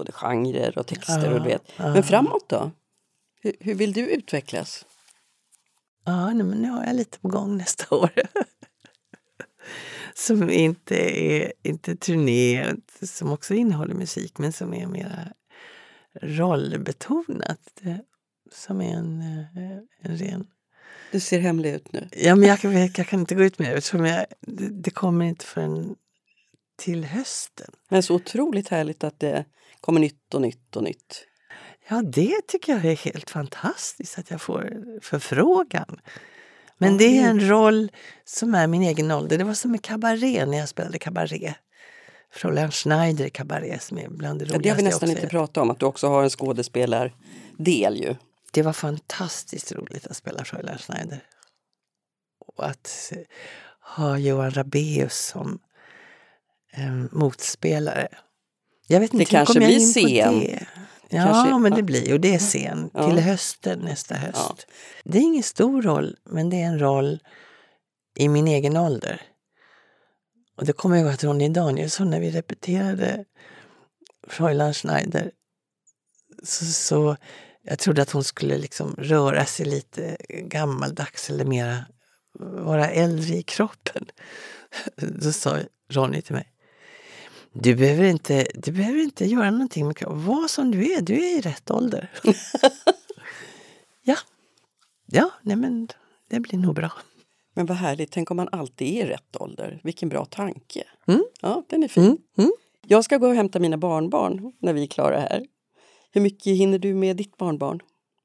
både 0.00 0.12
genrer 0.12 0.78
och 0.78 0.86
texter. 0.86 1.30
Ja, 1.30 1.40
och 1.40 1.46
vet. 1.46 1.62
Ja. 1.76 1.92
Men 1.92 2.02
framåt 2.02 2.48
då? 2.48 2.70
Hur, 3.42 3.52
hur, 3.60 3.74
vill 3.74 3.92
du 3.92 4.00
utvecklas? 4.00 4.86
Ja, 6.04 6.26
nej, 6.26 6.46
men 6.46 6.58
nu 6.58 6.68
har 6.70 6.84
jag 6.84 6.96
lite 6.96 7.18
på 7.18 7.28
gång 7.28 7.56
nästa 7.56 7.94
år. 7.96 8.10
som 10.14 10.50
inte 10.50 11.20
är 11.22 11.52
inte 11.62 11.96
turné, 11.96 12.74
som 13.02 13.32
också 13.32 13.54
innehåller 13.54 13.94
musik 13.94 14.38
men 14.38 14.52
som 14.52 14.74
är 14.74 14.86
mer 14.86 15.32
rollbetonat. 16.22 17.82
Som 18.52 18.80
är 18.80 18.94
en, 18.94 19.20
eh, 19.20 20.10
en 20.10 20.16
ren 20.16 20.46
du 21.12 21.20
ser 21.20 21.40
hemlig 21.40 21.74
ut 21.74 21.92
nu. 21.92 22.08
Ja, 22.12 22.34
men 22.34 22.48
jag, 22.48 22.64
jag, 22.64 22.90
jag 22.98 23.06
kan 23.06 23.20
inte 23.20 23.34
gå 23.34 23.42
ut 23.42 23.58
med 23.58 23.70
det 23.70 23.76
eftersom 23.76 24.06
jag, 24.06 24.26
det, 24.40 24.68
det 24.68 24.90
kommer 24.90 25.24
inte 25.24 25.44
förrän 25.44 25.96
till 26.76 27.04
hösten. 27.04 27.70
Men 27.88 28.02
så 28.02 28.14
otroligt 28.14 28.68
härligt 28.68 29.04
att 29.04 29.20
det 29.20 29.44
kommer 29.80 30.00
nytt 30.00 30.34
och 30.34 30.42
nytt 30.42 30.76
och 30.76 30.82
nytt. 30.82 31.26
Ja, 31.88 32.02
det 32.02 32.46
tycker 32.48 32.72
jag 32.72 32.84
är 32.84 32.96
helt 32.96 33.30
fantastiskt 33.30 34.18
att 34.18 34.30
jag 34.30 34.40
får 34.40 34.84
förfrågan. 35.02 36.00
Men 36.78 36.96
det 36.96 37.18
är 37.18 37.30
en 37.30 37.48
roll 37.48 37.90
som 38.24 38.54
är 38.54 38.66
min 38.66 38.82
egen 38.82 39.10
ålder. 39.10 39.38
Det 39.38 39.44
var 39.44 39.54
som 39.54 39.70
med 39.70 39.82
kabaré 39.82 40.46
när 40.46 40.58
jag 40.58 40.68
spelade 40.68 40.98
kabaré. 40.98 41.54
Fräulein 42.32 42.70
Schneider 42.70 43.24
i 43.24 43.30
kabaré 43.30 43.78
som 43.78 43.98
är 43.98 44.08
bland 44.08 44.38
det 44.38 44.44
roligaste 44.44 44.56
ja, 44.56 44.62
Det 44.62 44.68
har 44.68 44.76
vi 44.76 44.82
nästan 44.82 45.10
inte 45.10 45.26
pratat 45.26 45.56
om, 45.56 45.70
att 45.70 45.80
du 45.80 45.86
också 45.86 46.08
har 46.08 46.22
en 46.22 46.30
skådespelardel 46.30 47.96
ju 47.96 48.14
det 48.50 48.62
var 48.62 48.72
fantastiskt 48.72 49.72
roligt 49.72 50.06
att 50.06 50.16
spela 50.16 50.44
Fräulein 50.44 50.78
Schneider. 50.78 51.24
Och 52.46 52.66
att 52.66 53.12
ha 53.96 54.18
Johan 54.18 54.50
Rabaeus 54.50 55.26
som 55.26 55.58
eh, 56.72 56.94
motspelare. 57.10 58.08
Jag 58.90 59.00
vet 59.00 59.14
inte, 59.14 59.24
det 59.24 59.30
kanske 59.30 59.58
blir 59.58 59.80
scen. 59.80 60.40
Det. 60.40 60.66
Ja, 61.08 61.24
kanske, 61.24 61.58
men 61.58 61.74
det 61.74 61.82
blir 61.82 62.12
och 62.12 62.20
det 62.20 62.34
är 62.34 62.38
scen 62.38 62.90
ja. 62.94 63.10
till 63.10 63.18
hösten 63.18 63.78
nästa 63.78 64.14
höst. 64.14 64.36
Ja. 64.36 64.56
Det 65.04 65.18
är 65.18 65.22
ingen 65.22 65.42
stor 65.42 65.82
roll, 65.82 66.16
men 66.24 66.50
det 66.50 66.56
är 66.56 66.66
en 66.66 66.78
roll 66.78 67.18
i 68.16 68.28
min 68.28 68.48
egen 68.48 68.76
ålder. 68.76 69.22
Och 70.56 70.66
det 70.66 70.72
kommer 70.72 70.96
jag 70.96 71.04
ihåg 71.04 71.14
att 71.14 71.24
Ronny 71.24 71.48
Danielsson, 71.48 72.10
när 72.10 72.20
vi 72.20 72.30
repeterade 72.30 73.24
Fräulein 74.28 74.74
Schneider, 74.74 75.30
så, 76.42 76.64
så 76.64 77.16
jag 77.62 77.78
trodde 77.78 78.02
att 78.02 78.10
hon 78.10 78.24
skulle 78.24 78.58
liksom 78.58 78.94
röra 78.98 79.44
sig 79.44 79.66
lite 79.66 80.16
gammaldags 80.28 81.30
eller 81.30 81.44
mera 81.44 81.84
vara 82.38 82.90
äldre 82.90 83.34
i 83.34 83.42
kroppen. 83.42 84.06
Då 84.96 85.32
sa 85.32 85.58
Ronny 85.90 86.22
till 86.22 86.34
mig. 86.34 86.52
Du 87.52 87.74
behöver 87.74 88.04
inte, 88.04 88.46
du 88.54 88.72
behöver 88.72 89.00
inte 89.00 89.24
göra 89.24 89.50
någonting 89.50 89.86
med 89.86 89.96
kroppen. 89.96 90.24
Var 90.24 90.48
som 90.48 90.70
du 90.70 90.92
är, 90.92 91.00
du 91.00 91.14
är 91.14 91.38
i 91.38 91.40
rätt 91.40 91.70
ålder. 91.70 92.10
ja, 94.02 94.16
ja 95.06 95.30
nej 95.42 95.56
men 95.56 95.88
det 96.30 96.40
blir 96.40 96.58
nog 96.58 96.74
bra. 96.74 96.92
Men 97.54 97.66
vad 97.66 97.76
härligt, 97.76 98.12
tänk 98.12 98.30
om 98.30 98.36
man 98.36 98.48
alltid 98.52 98.88
är 98.88 99.06
i 99.06 99.08
rätt 99.08 99.36
ålder. 99.36 99.80
Vilken 99.84 100.08
bra 100.08 100.24
tanke. 100.24 100.84
Mm. 101.06 101.24
Ja, 101.40 101.62
den 101.68 101.82
är 101.82 101.88
fin. 101.88 102.04
Mm. 102.04 102.18
Mm. 102.38 102.52
Jag 102.86 103.04
ska 103.04 103.18
gå 103.18 103.28
och 103.28 103.34
hämta 103.34 103.58
mina 103.58 103.76
barnbarn 103.76 104.52
när 104.58 104.72
vi 104.72 104.82
är 104.82 104.86
klara 104.86 105.20
här. 105.20 105.46
Hur 106.12 106.20
mycket 106.20 106.56
hinner 106.56 106.78
du 106.78 106.94
med 106.94 107.16
ditt 107.16 107.36
barnbarn? 107.36 107.80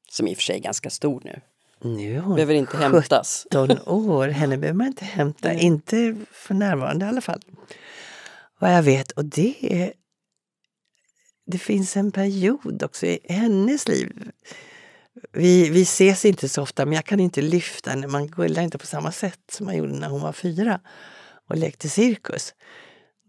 Som 0.09 0.27
i 0.27 0.33
och 0.33 0.37
för 0.37 0.43
sig 0.43 0.55
är 0.55 0.61
ganska 0.61 0.89
stor 0.89 1.21
nu. 1.25 1.41
Nu 1.81 2.19
hon 2.19 2.35
behöver 2.35 2.53
inte 2.53 2.77
hämtas. 2.77 3.47
17 3.51 3.79
år. 3.85 4.27
Henne 4.27 4.57
behöver 4.57 4.77
man 4.77 4.87
inte 4.87 5.05
hämta. 5.05 5.49
Mm. 5.49 5.65
Inte 5.65 6.15
för 6.31 6.53
närvarande 6.53 7.05
i 7.05 7.09
alla 7.09 7.21
fall. 7.21 7.41
Vad 8.59 8.73
jag 8.73 8.83
vet. 8.83 9.11
Och 9.11 9.25
det 9.25 9.55
är... 9.61 9.93
Det 11.47 11.57
finns 11.57 11.97
en 11.97 12.11
period 12.11 12.83
också 12.83 13.05
i 13.05 13.19
hennes 13.29 13.87
liv. 13.87 14.31
Vi, 15.31 15.69
vi 15.69 15.81
ses 15.81 16.25
inte 16.25 16.49
så 16.49 16.61
ofta, 16.61 16.85
men 16.85 16.93
jag 16.93 17.05
kan 17.05 17.19
inte 17.19 17.41
lyfta 17.41 17.89
henne. 17.89 18.07
Man 18.07 18.27
gullar 18.27 18.61
inte 18.61 18.77
på 18.77 18.85
samma 18.85 19.11
sätt 19.11 19.39
som 19.51 19.65
man 19.65 19.77
gjorde 19.77 19.93
när 19.93 20.09
hon 20.09 20.21
var 20.21 20.33
fyra 20.33 20.79
och 21.49 21.57
lekte 21.57 21.89
cirkus. 21.89 22.53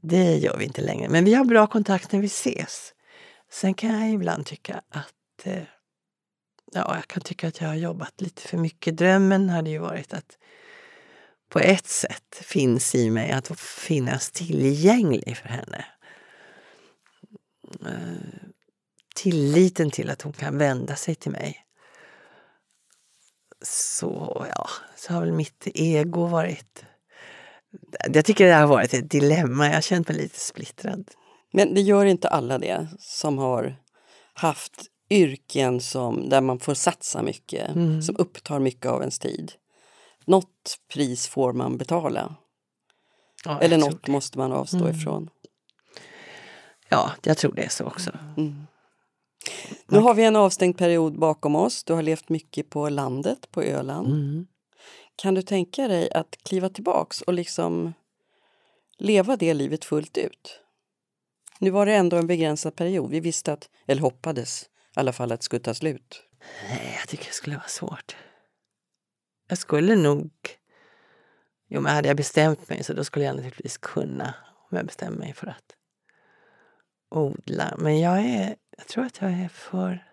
Det 0.03 0.37
gör 0.37 0.57
vi 0.59 0.65
inte 0.65 0.81
längre. 0.81 1.09
Men 1.09 1.25
vi 1.25 1.35
har 1.35 1.45
bra 1.45 1.67
kontakt 1.67 2.13
när 2.13 2.21
vi 2.21 2.27
ses. 2.27 2.93
Sen 3.51 3.75
kan 3.75 4.01
jag 4.01 4.11
ibland 4.11 4.47
tycka 4.47 4.83
att 4.89 5.47
eh, 5.47 5.63
ja, 6.73 6.95
jag 6.95 7.09
kan 7.09 7.23
tycka 7.23 7.49
att 7.49 7.61
jag 7.61 7.69
har 7.69 7.75
jobbat 7.75 8.21
lite 8.21 8.43
för 8.43 8.59
mycket. 8.59 8.97
Drömmen 8.97 9.51
hade 9.51 9.71
ju 9.71 9.79
varit 9.79 10.15
att 10.15 10.39
på 11.57 11.61
ett 11.61 11.87
sätt 11.87 12.41
finns 12.41 12.95
i 12.95 13.11
mig 13.11 13.31
att 13.31 13.61
finnas 13.61 14.31
tillgänglig 14.31 15.37
för 15.37 15.49
henne. 15.49 15.85
Eh, 17.87 18.49
tilliten 19.15 19.91
till 19.91 20.11
att 20.11 20.23
hon 20.23 20.33
kan 20.33 20.59
vända 20.59 20.97
sig 20.97 21.15
till 21.15 21.31
mig. 21.31 21.67
Så 23.63 24.47
ja, 24.55 24.69
så 24.97 25.13
har 25.13 25.21
väl 25.21 25.33
mitt 25.33 25.67
ego 25.75 26.27
varit... 26.27 26.85
Jag 28.13 28.25
tycker 28.25 28.47
det 28.47 28.55
har 28.55 28.67
varit 28.67 28.95
ett 28.95 29.11
dilemma. 29.11 29.67
Jag 29.67 29.75
har 29.75 29.81
känt 29.81 30.09
mig 30.09 30.17
lite 30.17 30.41
splittrad. 30.41 31.11
Men 31.53 31.75
det 31.75 31.81
gör 31.81 32.05
inte 32.05 32.29
alla 32.29 32.59
det 32.59 32.89
som 32.99 33.39
har 33.39 33.77
haft 34.35 34.85
yrken 35.11 35.81
som, 35.81 36.29
där 36.29 36.41
man 36.41 36.59
får 36.61 36.75
satsa 36.75 37.23
mycket, 37.23 37.77
mm. 37.77 38.03
som 38.03 38.17
upptar 38.19 38.59
mycket 38.59 38.87
av 38.87 39.01
ens 39.01 39.19
tid. 39.19 39.53
Något 40.27 40.79
pris 40.93 41.29
får 41.29 41.53
man 41.53 41.79
betala. 41.79 42.35
Ja, 43.45 43.61
Eller 43.61 43.79
något 43.79 44.07
måste 44.09 44.39
man 44.39 44.53
avstå 44.53 44.79
mm. 44.79 44.97
ifrån. 44.97 45.31
Ja, 46.89 47.13
jag 47.23 47.39
tror 47.39 47.53
det 47.53 47.63
är 47.63 47.69
så 47.69 47.85
också. 47.85 48.11
Mm. 48.37 48.67
Nu 49.87 49.99
har 49.99 50.15
vi 50.15 50.25
en 50.25 50.37
avstängd 50.37 50.79
period 50.79 51.19
bakom 51.19 51.57
oss. 51.57 51.85
Du 51.85 51.93
har 51.93 52.03
levt 52.03 52.29
mycket 52.29 52.71
på 52.71 52.89
landet, 52.89 53.51
på 53.51 53.63
Öland. 53.63 54.07
Mm. 54.09 54.47
Kan 55.17 55.35
du 55.35 55.43
tänka 55.43 55.89
dig 55.89 56.13
att 56.13 56.37
kliva 56.43 56.69
tillbaks 56.69 57.23
och 57.23 57.33
liksom 57.33 57.95
leva 58.99 59.37
det 59.37 59.55
livet 59.55 59.85
fullt 59.85 60.19
ut? 60.19 60.61
Nu 61.59 61.71
var 61.71 61.87
det 61.87 61.95
ändå 61.95 62.17
en 62.17 62.27
begränsad 62.27 62.77
period. 62.77 63.11
Vi 63.11 63.21
visste 63.21 63.53
att, 63.53 63.69
eller 63.87 64.03
hoppades 64.03 64.63
i 64.63 64.67
alla 64.95 65.13
fall 65.13 65.33
att 65.33 65.41
det 65.41 65.45
skulle 65.45 65.63
ta 65.63 65.75
slut. 65.75 66.23
Nej, 66.69 66.97
jag 66.99 67.09
tycker 67.09 67.25
det 67.25 67.33
skulle 67.33 67.57
vara 67.57 67.69
svårt. 67.69 68.17
Jag 69.47 69.59
skulle 69.59 69.97
nog... 69.97 70.31
Jo, 71.69 71.81
men 71.81 71.95
hade 71.95 72.09
jag 72.09 72.17
bestämt 72.17 72.69
mig 72.69 72.85
så 72.85 72.93
då 72.93 73.05
skulle 73.05 73.25
jag 73.25 73.37
naturligtvis 73.37 73.79
kunna 73.79 74.35
om 74.71 74.77
jag 74.77 74.87
bestämmer 74.87 75.19
mig 75.19 75.35
för 75.35 75.47
att 75.47 75.77
odla. 77.09 77.75
Men 77.79 78.01
jag 78.01 78.19
är... 78.19 78.57
Jag 78.77 78.87
tror 78.87 79.05
att 79.05 79.21
jag 79.21 79.31
är 79.31 79.49
för... 79.49 80.07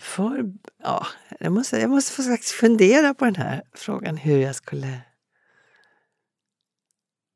För... 0.00 0.52
Ja, 0.82 1.06
jag 1.40 1.52
måste, 1.52 1.78
jag 1.78 1.90
måste 1.90 2.22
faktiskt 2.22 2.52
fundera 2.52 3.14
på 3.14 3.24
den 3.24 3.36
här 3.36 3.62
frågan 3.72 4.16
hur 4.16 4.38
jag 4.38 4.54
skulle... 4.54 5.00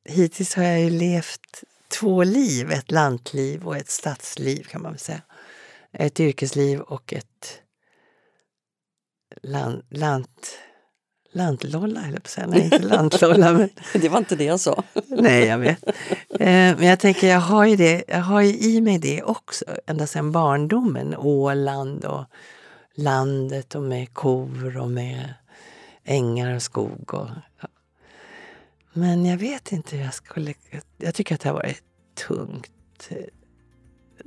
Hittills 0.09 0.55
har 0.55 0.65
jag 0.65 0.81
ju 0.81 0.91
levt 0.91 1.65
två 1.89 2.25
liv, 2.25 2.71
ett 2.71 2.91
lantliv 2.91 3.67
och 3.67 3.77
ett 3.77 3.91
stadsliv 3.91 4.63
kan 4.63 4.83
man 4.83 4.93
väl 4.93 4.99
säga. 4.99 5.23
Ett 5.93 6.21
yrkesliv 6.21 6.81
och 6.81 7.13
ett 7.13 7.63
land, 9.43 9.83
lant, 9.91 10.59
lantlolla, 11.33 12.01
höll 12.01 12.13
jag 12.13 12.23
på 12.23 12.27
att 12.27 12.31
säga. 12.31 12.47
Nej, 12.47 12.65
inte 12.65 12.79
lantlolla. 12.79 13.53
Men... 13.53 13.71
det 14.01 14.09
var 14.09 14.19
inte 14.19 14.37
det 14.37 14.45
jag 14.45 14.61
sa. 14.61 14.83
Nej, 15.07 15.45
jag 15.45 15.59
vet. 15.59 15.87
Eh, 16.31 16.77
men 16.77 16.83
jag 16.83 17.01
tänker, 17.01 17.29
jag 17.29 17.41
har 17.41 17.65
ju, 17.65 17.77
det, 17.77 18.05
jag 18.09 18.21
har 18.21 18.41
ju 18.41 18.59
i 18.59 18.81
mig 18.81 18.99
det 18.99 19.23
också, 19.23 19.65
ända 19.87 20.07
sedan 20.07 20.33
barndomen. 20.33 21.17
Åland 21.17 22.05
och 22.05 22.25
landet 22.95 23.75
och 23.75 23.83
med 23.83 24.15
kor 24.15 24.79
och 24.79 24.91
med 24.91 25.35
ängar 26.05 26.55
och 26.55 26.63
skog. 26.63 27.15
Och, 27.15 27.29
men 28.93 29.27
jag 29.27 29.37
vet 29.37 29.73
inte 29.73 29.97
hur 29.97 30.05
jag 30.05 30.15
skulle... 30.15 30.55
Jag 30.99 31.15
tycker 31.15 31.35
att 31.35 31.41
det 31.41 31.49
har 31.49 31.57
varit 31.57 31.83
tungt. 32.29 32.71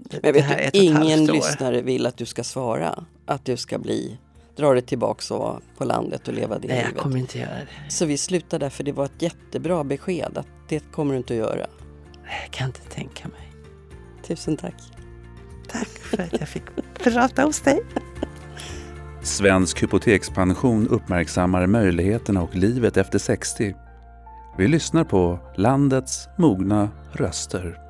Men 0.10 0.20
jag 0.24 0.34
vet 0.34 0.74
du, 0.74 0.80
ingen 0.80 1.26
lyssnare 1.26 1.82
vill 1.82 2.06
att 2.06 2.17
du 2.17 2.26
ska 2.26 2.43
svara. 2.43 3.06
Att 3.26 3.46
du 3.46 3.58
ska 3.58 3.80
bli, 3.80 4.17
dra 4.58 4.74
dig 4.74 4.82
tillbaks 4.82 5.32
och 5.32 5.39
vara 5.39 5.60
på 5.78 5.86
landet 5.86 6.28
och 6.28 6.34
leva 6.34 6.60
det 6.60 6.67
Nej, 6.67 6.78
livet. 6.78 6.91
jag 6.96 7.04
kommer 7.04 7.17
inte 7.17 7.39
göra 7.39 7.50
det. 7.50 7.91
Så 7.91 8.06
vi 8.06 8.17
slutar 8.17 8.60
där 8.60 8.70
för 8.70 8.84
det 8.84 8.91
var 8.91 9.06
ett 9.06 9.22
jättebra 9.22 9.84
besked 9.84 10.38
att 10.38 10.48
det 10.70 10.91
kommer 10.91 11.12
du 11.12 11.17
inte 11.17 11.34
att 11.34 11.38
göra. 11.38 11.67
Jag 12.43 12.52
kan 12.52 12.67
inte 12.67 12.82
tänka 12.82 13.28
mig. 13.28 13.54
Tusen 14.28 14.58
tack. 14.58 14.76
Tack 15.67 15.88
för 15.88 16.24
att 16.24 16.39
jag 16.39 16.50
fick 16.50 16.63
prata 17.04 17.43
hos 17.43 17.60
dig. 17.62 17.80
Svensk 19.22 19.84
hypotekspension 19.84 20.88
uppmärksammar 20.88 21.67
möjligheterna 21.67 22.41
och 22.41 22.56
livet 22.56 22.98
efter 22.98 23.20
60. 23.20 23.76
Vi 24.58 24.67
lyssnar 24.67 25.04
på 25.04 25.39
landets 25.56 26.28
mogna 26.38 26.89
röster. 27.12 27.87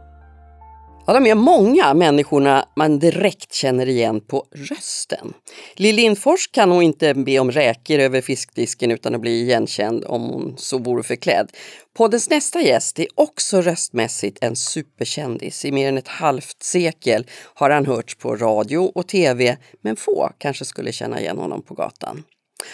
Ja, 1.09 1.13
de 1.13 1.27
är 1.27 1.35
många 1.35 1.93
människorna 1.93 2.65
man 2.75 2.99
direkt 2.99 3.53
känner 3.53 3.89
igen 3.89 4.21
på 4.21 4.45
rösten. 4.51 5.33
Lill 5.75 5.95
Lindfors 5.95 6.47
kan 6.51 6.69
nog 6.69 6.83
inte 6.83 7.13
be 7.13 7.39
om 7.39 7.51
räkor 7.51 7.99
över 7.99 8.21
fiskdisken 8.21 8.91
utan 8.91 9.15
att 9.15 9.21
bli 9.21 9.41
igenkänd 9.41 10.05
om 10.05 10.21
hon 10.21 10.55
så 10.57 10.77
vore 10.77 11.03
förklädd. 11.03 11.51
Poddens 11.97 12.29
nästa 12.29 12.61
gäst 12.61 12.99
är 12.99 13.07
också 13.15 13.61
röstmässigt 13.61 14.37
en 14.41 14.55
superkändis. 14.55 15.65
I 15.65 15.71
mer 15.71 15.89
än 15.89 15.97
ett 15.97 16.07
halvt 16.07 16.63
sekel 16.63 17.25
har 17.53 17.69
han 17.69 17.85
hörts 17.85 18.15
på 18.15 18.35
radio 18.35 18.91
och 18.95 19.07
tv, 19.07 19.57
men 19.81 19.95
få 19.95 20.31
kanske 20.37 20.65
skulle 20.65 20.91
känna 20.91 21.19
igen 21.19 21.37
honom 21.37 21.61
på 21.61 21.73
gatan. 21.73 22.23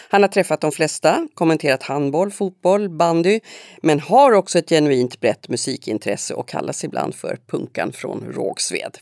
Han 0.10 0.22
har 0.22 0.30
träffat 0.30 0.62
de 0.62 0.72
flesta, 0.72 1.28
kommenterat 1.34 1.84
handboll, 1.84 2.32
fotboll, 2.32 2.89
bandy, 2.89 3.39
men 3.82 4.00
har 4.00 4.32
också 4.32 4.60
ett 4.60 4.69
genuint 4.69 5.19
brett 5.19 5.50
musikintresse 5.50 6.34
och 6.34 6.48
kallas 6.48 6.84
ibland 6.84 7.15
för 7.15 7.39
punkan 7.48 7.91
från 7.93 8.34
Rågsved. 8.34 8.98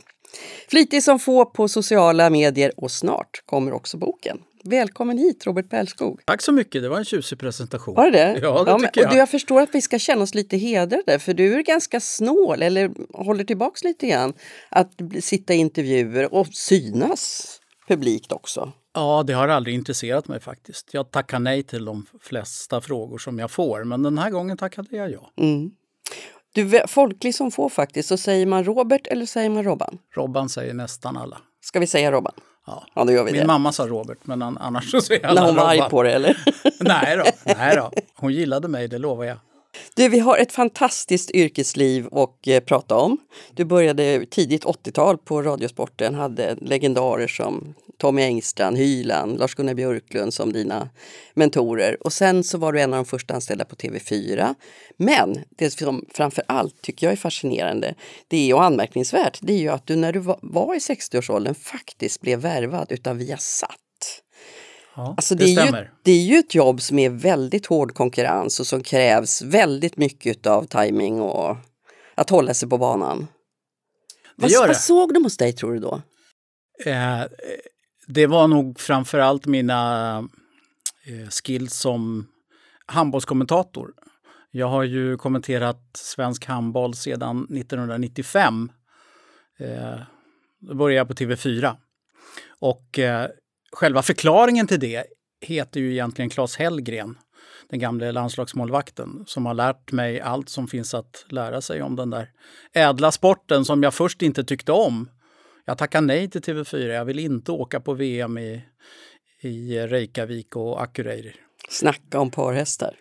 Flitig 0.70 1.04
som 1.04 1.20
få 1.20 1.46
på 1.46 1.68
sociala 1.68 2.30
medier 2.30 2.72
och 2.78 2.92
snart 2.92 3.44
kommer 3.46 3.74
också 3.74 3.98
boken. 3.98 4.38
Välkommen 4.64 5.18
hit 5.18 5.46
Robert 5.46 5.70
Pärlskog. 5.70 6.22
Tack 6.26 6.42
så 6.42 6.52
mycket, 6.52 6.82
det 6.82 6.90
var 6.90 6.98
en 6.98 7.06
tjusig 7.06 7.40
presentation. 7.40 7.96
Var 7.96 8.12
det 8.12 8.18
det? 8.18 8.40
Ja, 8.42 8.64
det 8.64 8.72
men, 8.72 8.82
tycker 8.82 9.02
jag. 9.02 9.08
Och 9.08 9.14
du, 9.14 9.20
jag 9.20 9.30
förstår 9.30 9.62
att 9.62 9.70
vi 9.72 9.82
ska 9.82 10.00
känna 10.00 10.22
oss 10.22 10.34
lite 10.34 10.58
hedrade 10.58 11.20
för 11.20 11.34
du 11.34 11.54
är 11.54 11.62
ganska 11.62 12.00
snål 12.00 12.62
eller 12.62 12.92
håller 13.14 13.44
tillbaks 13.44 13.84
lite 13.84 14.08
grann 14.08 14.34
att 14.70 14.92
sitta 15.20 15.54
i 15.54 15.58
intervjuer 15.58 16.34
och 16.34 16.48
synas 16.48 17.48
publikt 17.88 18.32
också. 18.32 18.74
Ja, 18.94 19.24
det 19.28 19.34
har 19.34 19.48
aldrig 19.48 19.76
intresserat 19.76 20.28
mig 20.28 20.40
faktiskt. 20.40 20.94
Jag 20.94 21.12
tackar 21.12 21.40
nej 21.40 21.64
till 21.64 21.86
de 21.86 22.06
flesta 22.22 22.82
frågor 22.82 23.18
som 23.18 23.40
jag 23.40 23.52
får, 23.52 23.84
men 23.84 24.04
den 24.04 24.18
här 24.18 24.30
gången 24.30 24.58
tackade 24.58 24.88
jag 24.98 25.12
ja. 25.12 25.32
Mm. 25.38 25.72
Du 26.54 26.78
är 26.78 26.88
folklig 26.88 27.36
som 27.36 27.52
få 27.52 27.70
faktiskt. 27.70 28.10
Så 28.10 28.18
säger 28.18 28.46
man 28.46 28.64
Robert 28.64 29.08
eller 29.08 29.26
säger 29.26 29.50
man 29.50 29.64
Robban? 29.64 29.98
Robban 30.16 30.50
säger 30.50 30.74
nästan 30.74 31.18
alla. 31.18 31.38
Ska 31.62 31.80
vi 31.80 31.88
säga 31.88 32.12
Robban? 32.12 32.34
Ja. 32.68 32.84
Ja, 32.96 33.04
då 33.04 33.12
gör 33.12 33.24
vi 33.24 33.32
Min 33.32 33.42
det. 33.42 33.48
mamma 33.48 33.72
sa 33.72 33.88
Robert, 33.88 34.18
men 34.24 34.42
an- 34.42 34.58
annars 34.62 34.92
så 34.92 35.02
säger 35.02 35.26
alla 35.26 35.42
När 35.42 35.48
hon 35.48 35.56
var 35.56 35.64
arg 35.70 35.78
Robban. 35.78 35.90
på 35.90 36.04
det 36.04 36.12
eller? 36.14 36.38
Nej 36.80 37.18
då, 37.18 37.24
nej 37.58 37.76
då, 37.76 37.92
hon 38.16 38.34
gillade 38.34 38.68
mig, 38.68 38.88
det 38.88 38.98
lovar 38.98 39.24
jag. 39.26 39.38
Du, 39.96 40.10
vi 40.10 40.20
har 40.20 40.38
ett 40.38 40.52
fantastiskt 40.52 41.32
yrkesliv 41.32 42.08
att 42.12 42.48
eh, 42.48 42.60
prata 42.60 42.96
om. 42.96 43.18
Du 43.54 43.66
började 43.66 44.26
tidigt 44.30 44.66
80-tal 44.66 45.18
på 45.18 45.42
Radiosporten, 45.42 46.16
hade 46.16 46.56
legendarer 46.62 47.28
som 47.28 47.74
Tommy 47.98 48.22
Engstrand, 48.22 48.78
Hyland, 48.78 49.40
Lars-Gunnar 49.40 49.74
Björklund 49.74 50.34
som 50.34 50.54
dina 50.54 50.90
mentorer. 51.34 51.98
Och 52.04 52.14
sen 52.14 52.44
så 52.44 52.58
var 52.58 52.74
du 52.74 52.82
en 52.82 52.94
av 52.94 52.98
de 52.98 53.06
första 53.06 53.34
anställda 53.34 53.66
på 53.66 53.76
TV4. 53.76 54.56
Men 54.98 55.40
det 55.50 55.72
som 55.72 56.06
framför 56.14 56.44
allt 56.48 56.82
tycker 56.82 57.08
jag 57.08 57.12
är 57.12 57.18
fascinerande, 57.18 57.96
det 58.28 58.50
är 58.50 58.54
och 58.54 58.64
anmärkningsvärt, 58.64 59.40
det 59.42 59.54
är 59.54 59.58
ju 59.58 59.70
att 59.70 59.88
du 59.88 59.96
när 59.96 60.14
du 60.14 60.20
var- 60.20 60.40
var 60.42 60.76
i 60.76 60.80
60-årsåldern 60.80 61.56
faktiskt 61.56 62.22
blev 62.22 62.40
värvad 62.40 62.92
utav 62.92 63.18
Viasat. 63.18 63.76
Ja, 64.96 65.14
Alltså 65.18 65.36
det, 65.36 65.46
det, 65.46 65.62
är 65.62 65.66
ju, 65.66 65.88
det 66.04 66.12
är 66.12 66.24
ju 66.24 66.38
ett 66.38 66.56
jobb 66.56 66.82
som 66.82 67.00
är 67.00 67.10
väldigt 67.10 67.66
hård 67.66 67.94
konkurrens 67.94 68.60
och 68.60 68.68
som 68.68 68.84
krävs 68.84 69.42
väldigt 69.42 69.98
mycket 69.98 70.48
av 70.48 70.64
timing 70.64 71.22
och 71.22 71.58
att 72.16 72.30
hålla 72.30 72.54
sig 72.54 72.70
på 72.70 72.78
banan. 72.78 73.28
Vad, 74.36 74.52
vad 74.52 74.78
såg 74.78 75.14
de 75.14 75.24
hos 75.24 75.38
dig 75.38 75.54
tror 75.54 75.74
du 75.74 75.80
då? 75.80 76.02
Eh, 76.86 77.24
det 78.08 78.28
var 78.28 78.48
nog 78.48 78.80
framför 78.80 79.20
allt 79.20 79.46
mina 79.46 80.18
eh, 81.06 81.30
skills 81.30 81.74
som 81.74 82.28
handbollskommentator. 82.86 83.94
Jag 84.52 84.68
har 84.68 84.84
ju 84.84 85.18
kommenterat 85.18 85.92
svensk 85.94 86.46
handboll 86.46 86.94
sedan 86.94 87.44
1995. 87.44 88.72
Eh, 89.60 90.00
då 90.60 90.76
började 90.76 90.98
jag 90.98 91.08
på 91.08 91.14
TV4. 91.14 91.76
Och 92.60 93.00
eh, 93.00 93.30
själva 93.72 94.02
förklaringen 94.02 94.68
till 94.68 94.80
det 94.80 95.06
heter 95.42 95.80
ju 95.80 95.92
egentligen 95.92 96.30
Claes 96.30 96.56
Hellgren, 96.56 97.18
den 97.70 97.80
gamle 97.80 98.12
landslagsmålvakten, 98.12 99.24
som 99.28 99.46
har 99.46 99.54
lärt 99.54 99.92
mig 99.92 100.22
allt 100.22 100.50
som 100.50 100.68
finns 100.68 100.94
att 100.94 101.26
lära 101.30 101.62
sig 101.62 101.82
om 101.82 101.96
den 101.96 102.10
där 102.10 102.30
ädla 102.74 103.12
sporten 103.12 103.66
som 103.66 103.84
jag 103.84 103.94
först 103.94 104.22
inte 104.22 104.44
tyckte 104.44 104.72
om. 104.72 105.10
Jag 105.66 105.78
tackade 105.78 106.08
nej 106.08 106.30
till 106.30 106.42
TV4. 106.42 106.88
Jag 106.88 107.06
vill 107.06 107.20
inte 107.20 107.52
åka 107.52 107.80
på 107.80 107.94
VM 107.94 108.38
i, 108.38 108.62
i 109.42 109.80
Reykjavik 109.80 110.56
och 110.56 110.82
Akureyri. 110.82 111.36
Snacka 111.70 112.20
om 112.20 112.32
parhästar. 112.32 112.96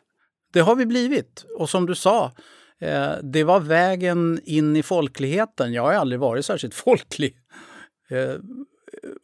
Det 0.53 0.61
har 0.61 0.77
vi 0.77 0.87
blivit. 0.87 1.45
Och 1.59 1.71
som 1.71 1.87
du 1.87 1.95
sa, 1.95 2.33
eh, 2.81 3.13
det 3.23 3.45
var 3.45 3.61
vägen 3.61 4.41
in 4.45 4.77
i 4.77 4.83
folkligheten. 4.83 5.73
Jag 5.73 5.83
har 5.83 5.93
aldrig 5.93 6.21
varit 6.21 6.47
särskilt 6.47 6.75
folklig. 6.75 7.37
Eh, 8.11 8.35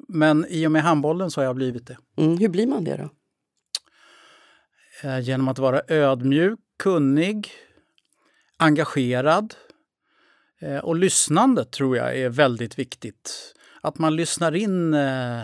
men 0.09 0.47
i 0.49 0.67
och 0.67 0.73
med 0.73 0.83
handbollen 0.83 1.31
så 1.31 1.41
har 1.41 1.47
jag 1.47 1.57
blivit 1.57 1.87
det. 1.87 1.99
Mm, 2.17 2.39
hur 2.39 2.49
blir 2.49 2.67
man 2.67 2.85
det 2.85 2.97
då? 2.97 3.11
Eh, 5.09 5.21
genom 5.21 5.49
att 5.49 5.59
vara 5.59 5.83
ödmjuk, 5.89 6.59
kunnig, 6.79 7.51
engagerad 8.57 9.55
eh, 10.61 10.79
och 10.79 10.97
lyssnande 10.97 11.65
tror 11.65 11.97
jag 11.97 12.19
är 12.19 12.29
väldigt 12.29 12.79
viktigt. 12.79 13.55
Att 13.81 13.99
man 13.99 14.17
lyssnar 14.17 14.55
in 14.55 14.95
eh, 14.95 15.43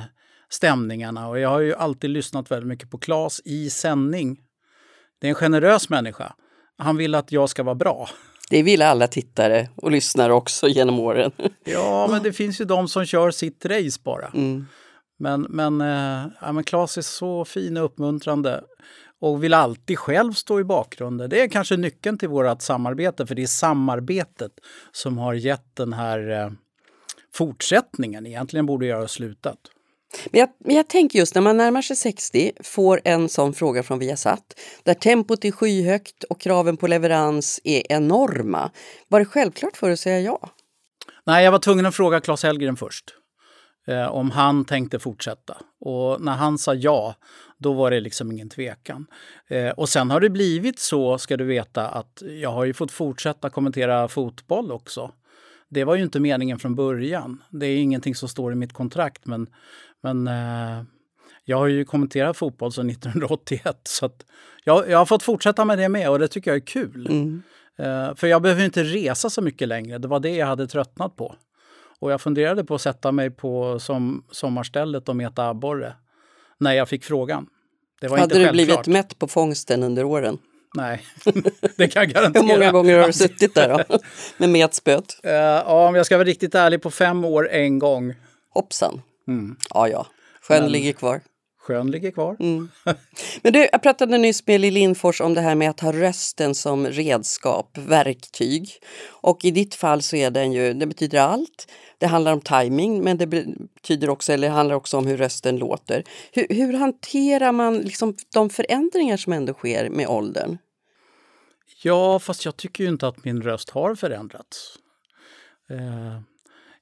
stämningarna 0.48 1.28
och 1.28 1.38
jag 1.38 1.48
har 1.48 1.60
ju 1.60 1.74
alltid 1.74 2.10
lyssnat 2.10 2.50
väldigt 2.50 2.68
mycket 2.68 2.90
på 2.90 2.98
Claes 2.98 3.40
i 3.44 3.70
sändning. 3.70 4.40
Det 5.18 5.26
är 5.26 5.28
en 5.28 5.34
generös 5.34 5.88
människa. 5.88 6.34
Han 6.78 6.96
vill 6.96 7.14
att 7.14 7.32
jag 7.32 7.50
ska 7.50 7.62
vara 7.62 7.74
bra. 7.74 8.08
Det 8.52 8.62
vill 8.62 8.82
alla 8.82 9.06
tittare 9.06 9.68
och 9.76 9.90
lyssnare 9.90 10.32
också 10.32 10.68
genom 10.68 11.00
åren. 11.00 11.32
Ja, 11.64 12.08
men 12.10 12.22
det 12.22 12.32
finns 12.32 12.60
ju 12.60 12.64
de 12.64 12.88
som 12.88 13.04
kör 13.04 13.30
sitt 13.30 13.64
race 13.64 14.00
bara. 14.04 14.26
Mm. 14.26 14.66
Men, 15.18 15.42
men, 15.42 15.80
eh, 15.80 16.26
ja, 16.40 16.52
men 16.52 16.64
Claes 16.64 16.98
är 16.98 17.02
så 17.02 17.44
fin 17.44 17.76
och 17.76 17.84
uppmuntrande 17.84 18.64
och 19.20 19.44
vill 19.44 19.54
alltid 19.54 19.98
själv 19.98 20.32
stå 20.32 20.60
i 20.60 20.64
bakgrunden. 20.64 21.30
Det 21.30 21.42
är 21.42 21.48
kanske 21.48 21.76
nyckeln 21.76 22.18
till 22.18 22.28
vårt 22.28 22.62
samarbete, 22.62 23.26
för 23.26 23.34
det 23.34 23.42
är 23.42 23.46
samarbetet 23.46 24.52
som 24.92 25.18
har 25.18 25.34
gett 25.34 25.76
den 25.76 25.92
här 25.92 26.30
eh, 26.30 26.50
fortsättningen. 27.34 28.26
Egentligen 28.26 28.66
borde 28.66 28.86
jag 28.86 29.00
ha 29.00 29.08
slutat. 29.08 29.58
Men 30.30 30.40
jag, 30.40 30.48
men 30.58 30.76
jag 30.76 30.88
tänker 30.88 31.18
just 31.18 31.34
när 31.34 31.42
man 31.42 31.56
närmar 31.56 31.82
sig 31.82 31.96
60 31.96 32.52
får 32.60 33.00
en 33.04 33.28
sån 33.28 33.54
fråga 33.54 33.82
från 33.82 33.98
Viasat 33.98 34.60
där 34.82 34.94
tempot 34.94 35.44
är 35.44 35.50
skyhögt 35.50 36.24
och 36.24 36.40
kraven 36.40 36.76
på 36.76 36.86
leverans 36.86 37.60
är 37.64 37.92
enorma. 37.92 38.70
Var 39.08 39.18
det 39.18 39.26
självklart 39.26 39.76
för 39.76 39.86
dig 39.86 39.92
att 39.92 40.00
säga 40.00 40.20
ja? 40.20 40.50
Nej, 41.26 41.44
jag 41.44 41.52
var 41.52 41.58
tvungen 41.58 41.86
att 41.86 41.94
fråga 41.94 42.20
Claes 42.20 42.42
Hellgren 42.42 42.76
först 42.76 43.14
eh, 43.86 44.06
om 44.06 44.30
han 44.30 44.64
tänkte 44.64 44.98
fortsätta. 44.98 45.56
Och 45.80 46.20
när 46.20 46.32
han 46.32 46.58
sa 46.58 46.74
ja, 46.74 47.14
då 47.58 47.72
var 47.72 47.90
det 47.90 48.00
liksom 48.00 48.32
ingen 48.32 48.48
tvekan. 48.48 49.06
Eh, 49.48 49.70
och 49.70 49.88
sen 49.88 50.10
har 50.10 50.20
det 50.20 50.30
blivit 50.30 50.78
så, 50.78 51.18
ska 51.18 51.36
du 51.36 51.44
veta, 51.44 51.88
att 51.88 52.22
jag 52.40 52.52
har 52.52 52.64
ju 52.64 52.74
fått 52.74 52.92
fortsätta 52.92 53.50
kommentera 53.50 54.08
fotboll 54.08 54.72
också. 54.72 55.12
Det 55.68 55.84
var 55.84 55.94
ju 55.94 56.02
inte 56.02 56.20
meningen 56.20 56.58
från 56.58 56.74
början. 56.74 57.42
Det 57.50 57.66
är 57.66 57.76
ingenting 57.76 58.14
som 58.14 58.28
står 58.28 58.52
i 58.52 58.54
mitt 58.54 58.72
kontrakt, 58.72 59.26
men, 59.26 59.46
men 60.02 60.28
eh, 60.28 60.82
jag 61.44 61.56
har 61.56 61.66
ju 61.66 61.84
kommenterat 61.84 62.36
fotboll 62.36 62.72
sedan 62.72 62.90
1981. 62.90 63.80
Så 63.84 64.10
jag, 64.64 64.90
jag 64.90 64.98
har 64.98 65.06
fått 65.06 65.22
fortsätta 65.22 65.64
med 65.64 65.78
det 65.78 65.88
med 65.88 66.10
och 66.10 66.18
det 66.18 66.28
tycker 66.28 66.50
jag 66.50 66.56
är 66.56 66.66
kul. 66.66 67.06
Mm. 67.06 67.42
Eh, 67.78 68.14
för 68.14 68.26
jag 68.26 68.42
behöver 68.42 68.64
inte 68.64 68.82
resa 68.82 69.30
så 69.30 69.42
mycket 69.42 69.68
längre. 69.68 69.98
Det 69.98 70.08
var 70.08 70.20
det 70.20 70.36
jag 70.36 70.46
hade 70.46 70.66
tröttnat 70.66 71.16
på. 71.16 71.34
Och 72.00 72.12
jag 72.12 72.20
funderade 72.20 72.64
på 72.64 72.74
att 72.74 72.80
sätta 72.80 73.12
mig 73.12 73.30
på 73.30 73.78
som, 73.78 74.24
sommarstället 74.30 75.08
och 75.08 75.16
meta 75.16 75.48
abborre 75.48 75.94
när 76.60 76.72
jag 76.72 76.88
fick 76.88 77.04
frågan. 77.04 77.46
Det 78.00 78.08
var 78.08 78.18
Hade 78.18 78.24
inte 78.24 78.38
du 78.38 78.44
självklart. 78.44 78.84
blivit 78.84 78.86
mätt 78.86 79.18
på 79.18 79.28
fångsten 79.28 79.82
under 79.82 80.04
åren? 80.04 80.38
Nej, 80.74 81.02
det 81.76 81.88
kan 81.88 82.02
jag 82.02 82.10
garantera. 82.10 82.42
Hur 82.42 82.48
många 82.48 82.72
gånger 82.72 82.98
har 82.98 83.06
du 83.06 83.12
suttit 83.12 83.54
där 83.54 83.68
då? 83.88 83.98
Med 84.36 84.48
metspöet? 84.48 85.20
Eh, 85.22 85.32
ja, 85.32 85.88
om 85.88 85.94
jag 85.94 86.06
ska 86.06 86.16
vara 86.16 86.28
riktigt 86.28 86.54
ärlig, 86.54 86.82
på 86.82 86.90
fem 86.90 87.24
år 87.24 87.48
en 87.50 87.78
gång. 87.78 88.14
Hoppsan. 88.50 89.02
Mm. 89.28 89.56
Ja, 89.74 89.88
ja. 89.88 90.06
Sjön 90.48 90.62
Men- 90.62 90.72
ligger 90.72 90.92
kvar. 90.92 91.20
Sjön 91.58 91.90
ligger 91.90 92.10
kvar. 92.10 92.36
Mm. 92.40 92.68
Men 93.42 93.52
du, 93.52 93.68
jag 93.72 93.82
pratade 93.82 94.18
nyss 94.18 94.46
med 94.46 94.60
Lill 94.60 94.74
Lindfors 94.74 95.20
om 95.20 95.34
det 95.34 95.40
här 95.40 95.54
med 95.54 95.70
att 95.70 95.80
ha 95.80 95.92
rösten 95.92 96.54
som 96.54 96.86
redskap, 96.86 97.78
verktyg. 97.78 98.70
Och 99.08 99.44
i 99.44 99.50
ditt 99.50 99.74
fall 99.74 100.02
så 100.02 100.16
är 100.16 100.30
den 100.30 100.52
ju, 100.52 100.74
det 100.74 100.86
betyder 100.86 101.18
allt. 101.20 101.72
Det 101.98 102.06
handlar 102.06 102.32
om 102.32 102.40
timing 102.40 103.04
men 103.04 103.18
det 103.18 103.26
betyder 103.26 104.08
också, 104.10 104.32
eller 104.32 104.48
handlar 104.48 104.76
också 104.76 104.96
om 104.96 105.06
hur 105.06 105.16
rösten 105.16 105.56
låter. 105.56 106.04
Hur, 106.32 106.46
hur 106.50 106.72
hanterar 106.72 107.52
man 107.52 107.78
liksom 107.78 108.14
de 108.34 108.50
förändringar 108.50 109.16
som 109.16 109.32
ändå 109.32 109.52
sker 109.52 109.88
med 109.90 110.08
åldern? 110.08 110.58
Ja, 111.82 112.18
fast 112.18 112.44
jag 112.44 112.56
tycker 112.56 112.84
ju 112.84 112.90
inte 112.90 113.08
att 113.08 113.24
min 113.24 113.42
röst 113.42 113.70
har 113.70 113.94
förändrats. 113.94 114.76
Eh, 115.70 116.20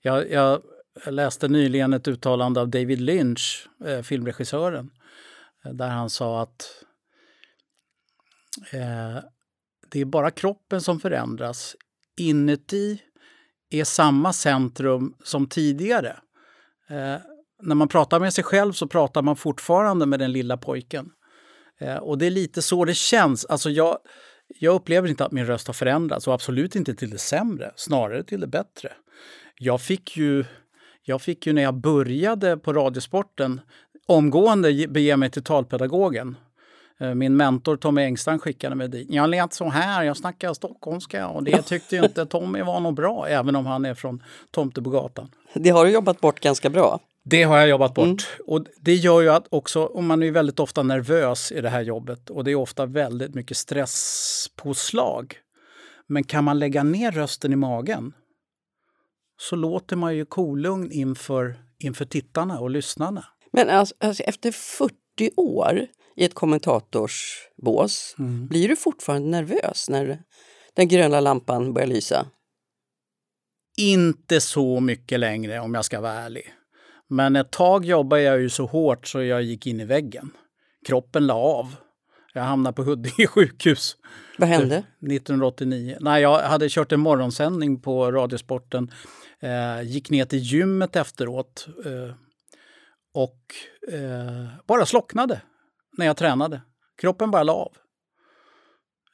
jag, 0.02 0.30
jag, 0.30 0.62
jag 1.04 1.14
läste 1.14 1.48
nyligen 1.48 1.92
ett 1.92 2.08
uttalande 2.08 2.60
av 2.60 2.68
David 2.68 3.00
Lynch, 3.00 3.68
eh, 3.84 4.02
filmregissören, 4.02 4.90
eh, 5.64 5.72
där 5.72 5.88
han 5.88 6.10
sa 6.10 6.42
att 6.42 6.84
eh, 8.72 9.18
det 9.90 10.00
är 10.00 10.04
bara 10.04 10.30
kroppen 10.30 10.80
som 10.80 11.00
förändras. 11.00 11.76
Inuti 12.16 13.02
är 13.70 13.84
samma 13.84 14.32
centrum 14.32 15.14
som 15.24 15.48
tidigare. 15.48 16.16
Eh, 16.88 17.16
när 17.62 17.74
man 17.74 17.88
pratar 17.88 18.20
med 18.20 18.34
sig 18.34 18.44
själv 18.44 18.72
så 18.72 18.86
pratar 18.86 19.22
man 19.22 19.36
fortfarande 19.36 20.06
med 20.06 20.18
den 20.18 20.32
lilla 20.32 20.56
pojken. 20.56 21.10
Eh, 21.80 21.96
och 21.96 22.18
det 22.18 22.26
är 22.26 22.30
lite 22.30 22.62
så 22.62 22.84
det 22.84 22.94
känns. 22.94 23.44
Alltså 23.44 23.70
jag, 23.70 23.98
jag 24.48 24.74
upplever 24.74 25.08
inte 25.08 25.24
att 25.24 25.32
min 25.32 25.46
röst 25.46 25.66
har 25.66 25.74
förändrats 25.74 26.26
och 26.28 26.34
absolut 26.34 26.76
inte 26.76 26.94
till 26.94 27.10
det 27.10 27.18
sämre, 27.18 27.72
snarare 27.76 28.24
till 28.24 28.40
det 28.40 28.46
bättre. 28.46 28.92
Jag 29.58 29.80
fick 29.80 30.16
ju, 30.16 30.44
jag 31.04 31.22
fick 31.22 31.46
ju 31.46 31.52
när 31.52 31.62
jag 31.62 31.74
började 31.74 32.56
på 32.56 32.72
Radiosporten 32.72 33.60
omgående 34.06 34.86
bege 34.88 35.16
mig 35.16 35.30
till 35.30 35.42
talpedagogen. 35.42 36.36
Eh, 37.00 37.14
min 37.14 37.36
mentor 37.36 37.76
Tommy 37.76 38.02
Engstrand 38.02 38.42
skickade 38.42 38.74
mig 38.74 38.88
dit. 38.88 39.06
Jag 39.10 39.30
lät 39.30 39.52
så 39.52 39.68
här, 39.68 40.02
jag 40.02 40.16
snackade 40.16 40.54
stockholmska 40.54 41.28
och 41.28 41.44
det 41.44 41.62
tyckte 41.62 41.96
inte 41.96 42.26
Tommy 42.26 42.62
var 42.62 42.80
något 42.80 42.94
bra, 42.94 43.26
även 43.28 43.56
om 43.56 43.66
han 43.66 43.84
är 43.84 43.94
från 43.94 44.22
Tomtebogatan. 44.50 45.28
Det 45.54 45.70
har 45.70 45.84
du 45.84 45.90
jobbat 45.90 46.20
bort 46.20 46.40
ganska 46.40 46.70
bra. 46.70 47.00
Det 47.22 47.42
har 47.42 47.58
jag 47.58 47.68
jobbat 47.68 47.94
bort. 47.94 48.06
Mm. 48.06 48.18
Och 48.46 48.64
det 48.80 48.94
gör 48.94 49.20
ju 49.20 49.28
att 49.28 49.46
också, 49.50 49.82
och 49.82 50.04
man 50.04 50.22
är 50.22 50.30
väldigt 50.30 50.60
ofta 50.60 50.82
nervös 50.82 51.52
i 51.52 51.60
det 51.60 51.68
här 51.68 51.82
jobbet 51.82 52.30
och 52.30 52.44
det 52.44 52.50
är 52.50 52.54
ofta 52.54 52.86
väldigt 52.86 53.34
mycket 53.34 53.56
stresspåslag. 53.56 55.34
Men 56.06 56.24
kan 56.24 56.44
man 56.44 56.58
lägga 56.58 56.82
ner 56.82 57.12
rösten 57.12 57.52
i 57.52 57.56
magen 57.56 58.12
så 59.40 59.56
låter 59.56 59.96
man 59.96 60.16
ju 60.16 60.24
kolugn 60.24 60.92
inför, 60.92 61.56
inför 61.78 62.04
tittarna 62.04 62.60
och 62.60 62.70
lyssnarna. 62.70 63.24
Men 63.52 63.68
alltså, 63.68 63.94
alltså 63.98 64.22
efter 64.22 64.52
40 64.52 64.94
år 65.36 65.86
i 66.16 66.24
ett 66.24 66.34
kommentatorsbås, 66.34 68.14
mm. 68.18 68.48
blir 68.48 68.68
du 68.68 68.76
fortfarande 68.76 69.28
nervös 69.28 69.90
när 69.90 70.22
den 70.74 70.88
gröna 70.88 71.20
lampan 71.20 71.72
börjar 71.72 71.88
lysa? 71.88 72.26
Inte 73.78 74.40
så 74.40 74.80
mycket 74.80 75.20
längre 75.20 75.60
om 75.60 75.74
jag 75.74 75.84
ska 75.84 76.00
vara 76.00 76.12
ärlig. 76.12 76.54
Men 77.08 77.36
ett 77.36 77.50
tag 77.50 77.84
jobbade 77.84 78.22
jag 78.22 78.40
ju 78.40 78.48
så 78.48 78.66
hårt 78.66 79.06
så 79.06 79.22
jag 79.22 79.42
gick 79.42 79.66
in 79.66 79.80
i 79.80 79.84
väggen. 79.84 80.30
Kroppen 80.86 81.26
la 81.26 81.34
av. 81.34 81.76
Jag 82.34 82.42
hamnade 82.42 82.74
på 82.74 82.82
Huddinge 82.82 83.26
sjukhus. 83.28 83.96
Vad 84.38 84.48
hände? 84.48 84.76
1989. 84.76 85.96
Nej, 86.00 86.22
jag 86.22 86.38
hade 86.38 86.68
kört 86.68 86.92
en 86.92 87.00
morgonsändning 87.00 87.80
på 87.80 88.12
Radiosporten. 88.12 88.90
Eh, 89.40 89.82
gick 89.82 90.10
ner 90.10 90.24
till 90.24 90.38
gymmet 90.38 90.96
efteråt. 90.96 91.66
Eh, 91.84 92.14
och 93.14 93.40
eh, 93.92 94.46
bara 94.66 94.86
slocknade 94.86 95.40
när 95.98 96.06
jag 96.06 96.16
tränade. 96.16 96.62
Kroppen 97.00 97.30
bara 97.30 97.42
la 97.42 97.52
av. 97.52 97.72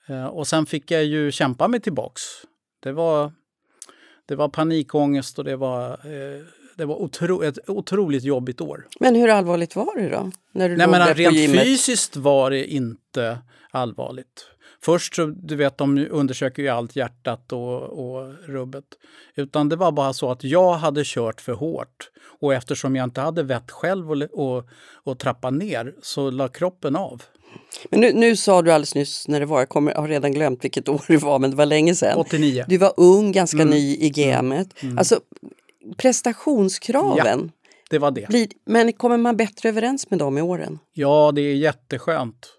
Eh, 0.08 0.26
och 0.26 0.46
sen 0.46 0.66
fick 0.66 0.90
jag 0.90 1.04
ju 1.04 1.32
kämpa 1.32 1.68
mig 1.68 1.80
tillbaks. 1.80 2.22
Det 2.80 2.92
var, 2.92 3.32
det 4.26 4.36
var 4.36 4.48
panikångest 4.48 5.38
och 5.38 5.44
det 5.44 5.56
var 5.56 5.90
eh, 5.90 6.44
det 6.76 6.84
var 6.84 7.02
otro, 7.02 7.42
ett 7.42 7.70
otroligt 7.70 8.24
jobbigt 8.24 8.60
år. 8.60 8.86
Men 9.00 9.14
hur 9.14 9.28
allvarligt 9.28 9.76
var 9.76 10.00
det 10.00 10.08
då? 10.08 10.30
När 10.52 10.68
du 10.68 10.76
Nej, 10.76 10.88
men 10.88 11.14
rent 11.14 11.60
fysiskt 11.60 12.16
var 12.16 12.50
det 12.50 12.66
inte 12.66 13.38
allvarligt. 13.70 14.46
Först 14.82 15.14
så, 15.14 15.26
du 15.26 15.56
vet, 15.56 15.78
de 15.78 16.06
undersöker 16.10 16.62
ju 16.62 16.68
allt 16.68 16.96
hjärtat 16.96 17.52
och, 17.52 17.82
och 17.82 18.32
rubbet. 18.46 18.84
Utan 19.34 19.68
det 19.68 19.76
var 19.76 19.92
bara 19.92 20.12
så 20.12 20.30
att 20.30 20.44
jag 20.44 20.74
hade 20.74 21.02
kört 21.04 21.40
för 21.40 21.52
hårt. 21.52 22.10
Och 22.40 22.54
eftersom 22.54 22.96
jag 22.96 23.04
inte 23.04 23.20
hade 23.20 23.42
vett 23.42 23.70
själv 23.70 24.10
och, 24.10 24.22
och, 24.32 24.68
och 25.04 25.18
trappa 25.18 25.50
ner 25.50 25.94
så 26.02 26.30
la 26.30 26.48
kroppen 26.48 26.96
av. 26.96 27.22
Men 27.90 28.00
nu, 28.00 28.12
nu 28.12 28.36
sa 28.36 28.62
du 28.62 28.72
alldeles 28.72 28.94
nyss 28.94 29.28
när 29.28 29.40
det 29.40 29.46
var, 29.46 29.58
jag, 29.58 29.68
kommer, 29.68 29.92
jag 29.92 30.00
har 30.00 30.08
redan 30.08 30.32
glömt 30.32 30.64
vilket 30.64 30.88
år 30.88 31.04
det 31.08 31.16
var, 31.16 31.38
men 31.38 31.50
det 31.50 31.56
var 31.56 31.66
länge 31.66 31.94
sedan. 31.94 32.18
89. 32.18 32.64
Du 32.68 32.78
var 32.78 32.94
ung, 32.96 33.32
ganska 33.32 33.62
mm. 33.62 33.70
ny 33.70 33.96
i 33.96 34.10
gamet. 34.10 34.82
Mm. 34.82 34.98
Alltså, 34.98 35.20
prestationskraven. 35.96 37.52
Ja, 37.54 37.68
det 37.90 37.98
var 37.98 38.10
det. 38.10 38.28
Blir, 38.28 38.48
men 38.64 38.92
kommer 38.92 39.16
man 39.16 39.36
bättre 39.36 39.68
överens 39.68 40.10
med 40.10 40.18
dem 40.18 40.38
i 40.38 40.42
åren? 40.42 40.78
Ja, 40.92 41.32
det 41.34 41.40
är 41.40 41.54
jätteskönt. 41.54 42.52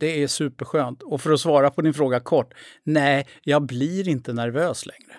Det 0.00 0.22
är 0.22 0.26
superskönt. 0.26 1.02
Och 1.02 1.20
för 1.20 1.32
att 1.32 1.40
svara 1.40 1.70
på 1.70 1.82
din 1.82 1.94
fråga 1.94 2.20
kort, 2.20 2.54
nej, 2.84 3.26
jag 3.42 3.66
blir 3.66 4.08
inte 4.08 4.32
nervös 4.32 4.86
längre. 4.86 5.16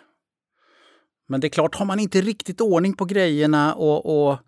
Men 1.29 1.41
det 1.41 1.47
är 1.47 1.49
klart, 1.49 1.75
har 1.75 1.85
man 1.85 1.99
inte 1.99 2.21
riktigt 2.21 2.61
ordning 2.61 2.93
på 2.93 3.05
grejerna 3.05 3.75
och, 3.75 4.05
och, 4.05 4.39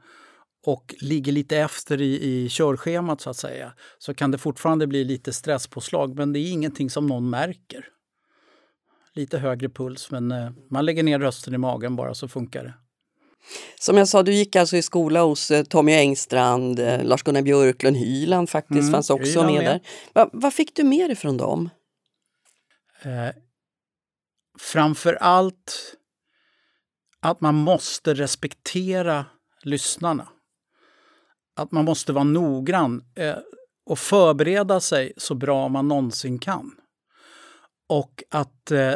och 0.65 0.95
ligger 1.01 1.31
lite 1.31 1.57
efter 1.57 2.01
i, 2.01 2.23
i 2.23 2.49
körschemat 2.49 3.21
så 3.21 3.29
att 3.29 3.37
säga, 3.37 3.73
så 3.97 4.13
kan 4.13 4.31
det 4.31 4.37
fortfarande 4.37 4.87
bli 4.87 5.03
lite 5.03 5.33
stresspåslag. 5.33 6.15
Men 6.15 6.33
det 6.33 6.39
är 6.39 6.51
ingenting 6.51 6.89
som 6.89 7.07
någon 7.07 7.29
märker 7.29 7.85
lite 9.15 9.37
högre 9.37 9.69
puls 9.69 10.11
men 10.11 10.31
eh, 10.31 10.49
man 10.69 10.85
lägger 10.85 11.03
ner 11.03 11.19
rösten 11.19 11.53
i 11.53 11.57
magen 11.57 11.95
bara 11.95 12.13
så 12.13 12.27
funkar 12.27 12.63
det. 12.63 12.73
Som 13.79 13.97
jag 13.97 14.07
sa, 14.07 14.23
du 14.23 14.33
gick 14.33 14.55
alltså 14.55 14.77
i 14.77 14.81
skola 14.81 15.21
hos 15.21 15.51
eh, 15.51 15.63
Tommy 15.63 15.91
Engstrand, 15.91 16.79
eh, 16.79 17.03
Lars-Gunnar 17.03 17.41
Björklund, 17.41 17.97
Hyland 17.97 18.49
faktiskt 18.49 18.81
mm, 18.81 18.91
fanns 18.91 19.09
också 19.09 19.25
Hyland 19.25 19.45
med, 19.45 19.63
med, 19.63 19.65
där. 19.65 19.81
Va, 20.13 20.29
vad 20.33 20.53
fick 20.53 20.75
du 20.75 20.83
med 20.83 21.09
dig 21.09 21.15
från 21.15 21.37
dem? 21.37 21.69
Eh, 23.01 23.35
framför 24.59 25.13
allt 25.13 25.95
att 27.19 27.41
man 27.41 27.55
måste 27.55 28.13
respektera 28.13 29.25
lyssnarna. 29.63 30.27
Att 31.55 31.71
man 31.71 31.85
måste 31.85 32.13
vara 32.13 32.23
noggrann 32.23 33.03
eh, 33.15 33.35
och 33.85 33.99
förbereda 33.99 34.79
sig 34.79 35.13
så 35.17 35.35
bra 35.35 35.67
man 35.67 35.87
någonsin 35.87 36.39
kan. 36.39 36.71
Och 37.93 38.23
att, 38.29 38.71
eh, 38.71 38.95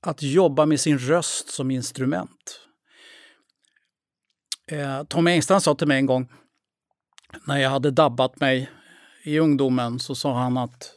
att 0.00 0.22
jobba 0.22 0.66
med 0.66 0.80
sin 0.80 0.98
röst 0.98 1.48
som 1.48 1.70
instrument. 1.70 2.60
Eh, 4.70 5.04
Tommy 5.04 5.30
Engstrand 5.30 5.62
sa 5.62 5.74
till 5.74 5.88
mig 5.88 5.98
en 5.98 6.06
gång 6.06 6.32
när 7.46 7.58
jag 7.58 7.70
hade 7.70 7.90
dabbat 7.90 8.40
mig 8.40 8.70
i 9.22 9.38
ungdomen 9.38 9.98
så 9.98 10.14
sa 10.14 10.38
han 10.38 10.56
att 10.56 10.94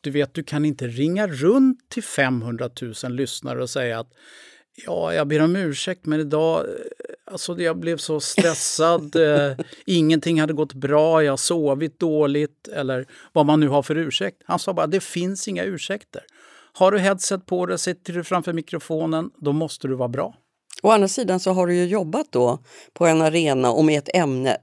du 0.00 0.10
vet, 0.10 0.34
du 0.34 0.44
kan 0.44 0.64
inte 0.64 0.86
ringa 0.86 1.26
runt 1.26 1.90
till 1.90 2.02
500 2.02 2.70
000 3.04 3.12
lyssnare 3.12 3.62
och 3.62 3.70
säga 3.70 3.98
att 3.98 4.12
ja, 4.86 5.14
jag 5.14 5.28
ber 5.28 5.42
om 5.42 5.56
ursäkt, 5.56 6.06
men 6.06 6.20
idag, 6.20 6.60
eh, 6.60 6.74
alltså 7.32 7.60
jag 7.60 7.78
blev 7.78 7.96
så 7.96 8.20
stressad, 8.20 9.16
eh, 9.16 9.56
ingenting 9.86 10.40
hade 10.40 10.52
gått 10.52 10.74
bra, 10.74 11.24
jag 11.24 11.38
sovit 11.38 12.00
dåligt 12.00 12.68
eller 12.68 13.06
vad 13.32 13.46
man 13.46 13.60
nu 13.60 13.68
har 13.68 13.82
för 13.82 13.96
ursäkt. 13.96 14.42
Han 14.46 14.58
sa 14.58 14.72
bara, 14.72 14.86
det 14.86 15.00
finns 15.00 15.48
inga 15.48 15.64
ursäkter. 15.64 16.22
Har 16.72 16.92
du 16.92 16.98
headset 16.98 17.46
på 17.46 17.66
dig, 17.66 17.78
sitter 17.78 18.12
du 18.12 18.24
framför 18.24 18.52
mikrofonen, 18.52 19.30
då 19.36 19.52
måste 19.52 19.88
du 19.88 19.94
vara 19.94 20.08
bra. 20.08 20.34
Å 20.82 20.90
andra 20.90 21.08
sidan 21.08 21.40
så 21.40 21.52
har 21.52 21.66
du 21.66 21.74
ju 21.74 21.84
jobbat 21.84 22.26
då 22.30 22.58
på 22.92 23.06
en 23.06 23.22
arena 23.22 23.70
och 23.70 23.84
med 23.84 23.98
ett 23.98 24.16
ämne 24.16 24.56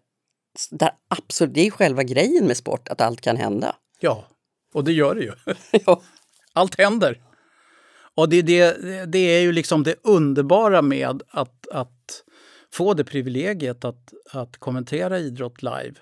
där 0.72 0.92
absolut, 1.08 1.54
det 1.54 1.68
är 1.68 1.72
själva 1.72 2.04
grejen 2.04 2.48
med 2.48 2.58
sport, 2.58 2.90
att 2.90 3.02
allt 3.02 3.22
kan 3.22 3.38
hända. 3.38 3.76
Ja, 4.00 4.28
och 4.74 4.84
det 4.84 4.92
gör 4.92 5.16
det 5.16 5.22
ju. 5.22 5.34
ja. 5.86 6.02
Allt 6.54 6.78
händer. 6.78 7.22
Och 8.16 8.30
det, 8.30 8.42
det, 8.42 9.06
det 9.06 9.20
är 9.20 9.42
ju 9.42 9.52
liksom 9.52 9.84
det 9.84 9.96
underbara 10.04 10.82
med 10.82 11.24
att, 11.30 11.68
att 11.68 12.24
få 12.74 12.94
det 12.94 13.04
privilegiet 13.04 13.86
att, 13.86 14.14
att 14.32 14.58
kommentera 14.58 15.20
idrott 15.20 15.64
live. 15.64 15.94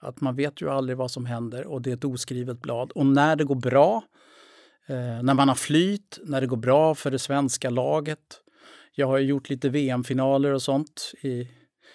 Att 0.00 0.20
man 0.20 0.36
vet 0.36 0.62
ju 0.62 0.70
aldrig 0.70 0.98
vad 0.98 1.10
som 1.10 1.26
händer 1.26 1.66
och 1.66 1.82
det 1.82 1.90
är 1.90 1.94
ett 1.96 2.04
oskrivet 2.04 2.62
blad. 2.62 2.92
Och 2.92 3.06
när 3.06 3.36
det 3.36 3.44
går 3.44 3.54
bra, 3.54 4.02
eh, 4.86 5.22
när 5.22 5.34
man 5.34 5.48
har 5.48 5.54
flyt, 5.54 6.18
när 6.24 6.40
det 6.40 6.46
går 6.46 6.56
bra 6.56 6.94
för 6.94 7.10
det 7.10 7.18
svenska 7.18 7.70
laget. 7.70 8.40
Jag 8.94 9.06
har 9.06 9.18
gjort 9.18 9.50
lite 9.50 9.68
VM-finaler 9.68 10.52
och 10.52 10.62
sånt 10.62 11.12
i, 11.22 11.48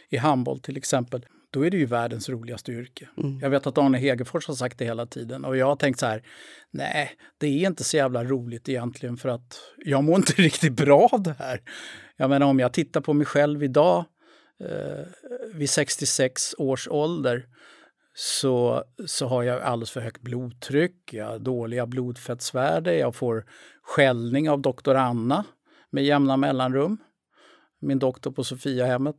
i 0.09 0.17
handboll 0.17 0.59
till 0.59 0.77
exempel 0.77 1.25
då 1.51 1.65
är 1.65 1.69
det 1.71 1.77
ju 1.77 1.85
världens 1.85 2.29
roligaste 2.29 2.71
yrke. 2.71 3.09
Mm. 3.17 3.39
Jag 3.39 3.49
vet 3.49 3.67
att 3.67 3.77
Arne 3.77 3.97
Hegerfors 3.97 4.47
har 4.47 4.55
sagt 4.55 4.77
det 4.77 4.85
hela 4.85 5.05
tiden 5.05 5.45
och 5.45 5.57
jag 5.57 5.65
har 5.65 5.75
tänkt 5.75 5.99
så 5.99 6.05
här, 6.05 6.23
nej, 6.71 7.11
det 7.37 7.47
är 7.47 7.67
inte 7.67 7.83
så 7.83 7.97
jävla 7.97 8.23
roligt 8.23 8.69
egentligen 8.69 9.17
för 9.17 9.29
att 9.29 9.59
jag 9.77 10.03
mår 10.03 10.15
inte 10.15 10.33
riktigt 10.41 10.73
bra 10.73 11.09
av 11.11 11.23
det 11.23 11.35
här. 11.39 11.61
Jag 12.17 12.29
menar 12.29 12.47
om 12.47 12.59
jag 12.59 12.73
tittar 12.73 13.01
på 13.01 13.13
mig 13.13 13.25
själv 13.25 13.63
idag, 13.63 14.05
eh, 14.59 15.05
vid 15.53 15.69
66 15.69 16.55
års 16.57 16.87
ålder 16.87 17.45
så, 18.13 18.83
så 19.05 19.27
har 19.27 19.43
jag 19.43 19.61
alldeles 19.61 19.91
för 19.91 20.01
högt 20.01 20.21
blodtryck, 20.21 21.13
jag 21.13 21.25
har 21.25 21.39
dåliga 21.39 21.85
blodfettsvärden, 21.85 22.97
jag 22.97 23.15
får 23.15 23.45
skällning 23.81 24.49
av 24.49 24.61
doktor 24.61 24.95
Anna 24.95 25.45
med 25.89 26.03
jämna 26.03 26.37
mellanrum, 26.37 26.97
min 27.79 27.99
doktor 27.99 28.31
på 28.31 28.43
Sofiahemmet. 28.43 29.15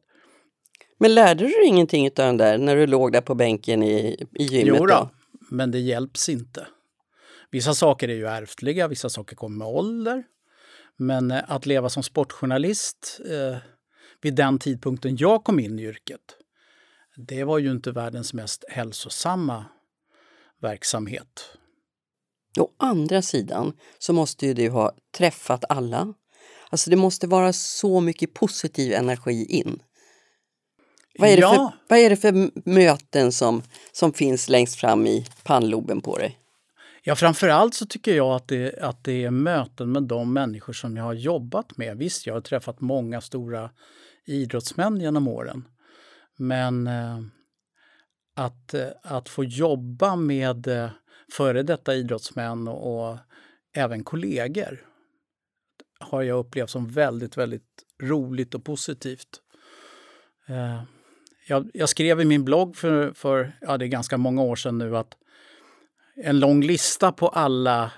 Men 1.02 1.14
lärde 1.14 1.44
du 1.44 1.50
dig 1.50 1.66
ingenting 1.66 2.06
av 2.06 2.12
den 2.14 2.36
där 2.36 2.58
när 2.58 2.76
du 2.76 2.86
låg 2.86 3.12
där 3.12 3.20
på 3.20 3.34
bänken 3.34 3.82
i, 3.82 4.26
i 4.34 4.44
gymmet? 4.44 4.76
Jo 4.80 4.86
då, 4.86 5.10
men 5.50 5.70
det 5.70 5.78
hjälps 5.78 6.28
inte. 6.28 6.66
Vissa 7.50 7.74
saker 7.74 8.08
är 8.08 8.14
ju 8.14 8.26
ärftliga, 8.26 8.88
vissa 8.88 9.10
saker 9.10 9.36
kommer 9.36 9.58
med 9.58 9.68
ålder. 9.68 10.24
Men 10.96 11.30
eh, 11.30 11.42
att 11.48 11.66
leva 11.66 11.88
som 11.88 12.02
sportjournalist 12.02 13.20
eh, 13.30 13.56
vid 14.20 14.34
den 14.34 14.58
tidpunkten 14.58 15.16
jag 15.16 15.44
kom 15.44 15.60
in 15.60 15.78
i 15.78 15.82
yrket, 15.82 16.20
det 17.16 17.44
var 17.44 17.58
ju 17.58 17.70
inte 17.70 17.90
världens 17.90 18.34
mest 18.34 18.64
hälsosamma 18.68 19.64
verksamhet. 20.60 21.56
Å 22.60 22.68
andra 22.76 23.22
sidan 23.22 23.72
så 23.98 24.12
måste 24.12 24.46
ju 24.46 24.54
du 24.54 24.68
ha 24.68 24.92
träffat 25.16 25.64
alla. 25.68 26.14
Alltså 26.70 26.90
det 26.90 26.96
måste 26.96 27.26
vara 27.26 27.52
så 27.52 28.00
mycket 28.00 28.34
positiv 28.34 28.92
energi 28.92 29.44
in. 29.44 29.82
Vad 31.18 31.28
är, 31.30 31.36
det, 31.36 31.40
Ja. 31.40 31.50
för, 31.50 31.88
vad 31.88 31.98
är 31.98 32.10
det 32.10 32.16
för 32.16 32.50
möten 32.70 33.32
som, 33.32 33.62
som 33.92 34.12
finns 34.12 34.48
längst 34.48 34.76
fram 34.80 35.06
i 35.06 35.26
pannloben 35.42 36.00
på 36.00 36.18
dig? 36.18 36.38
Ja, 37.04 37.16
framför 37.16 37.48
allt 37.48 37.74
så 37.74 37.86
tycker 37.86 38.16
jag 38.16 38.34
att 38.34 38.48
det, 38.48 38.78
att 38.78 39.04
det 39.04 39.24
är 39.24 39.30
möten 39.30 39.92
med 39.92 40.02
de 40.02 40.32
människor 40.32 40.72
som 40.72 40.96
jag 40.96 41.04
har 41.04 41.12
jobbat 41.12 41.76
med. 41.76 41.98
Visst, 41.98 42.26
jag 42.26 42.34
har 42.34 42.40
träffat 42.40 42.80
många 42.80 43.20
stora 43.20 43.70
idrottsmän 44.26 45.00
genom 45.00 45.28
åren. 45.28 45.68
Men 46.38 46.86
eh, 46.86 47.20
att, 48.36 48.74
eh, 48.74 48.88
att 49.02 49.28
få 49.28 49.44
jobba 49.44 50.16
med 50.16 50.66
eh, 50.66 50.90
före 51.32 51.62
detta 51.62 51.94
idrottsmän 51.94 52.68
och, 52.68 53.10
och 53.10 53.18
även 53.74 54.04
kollegor 54.04 54.86
har 56.00 56.22
jag 56.22 56.38
upplevt 56.38 56.70
som 56.70 56.88
väldigt, 56.88 57.36
väldigt 57.36 57.84
roligt 58.02 58.54
och 58.54 58.64
positivt. 58.64 59.40
Jag, 61.46 61.70
jag 61.74 61.88
skrev 61.88 62.20
i 62.20 62.24
min 62.24 62.44
blogg 62.44 62.76
för, 62.76 63.12
för 63.14 63.52
ja, 63.60 63.78
det 63.78 63.84
är 63.84 63.88
ganska 63.88 64.16
många 64.16 64.42
år 64.42 64.56
sedan 64.56 64.78
nu 64.78 64.96
att 64.96 65.14
en 66.16 66.40
lång 66.40 66.62
lista 66.62 67.12
på 67.12 67.28
alla 67.28 67.90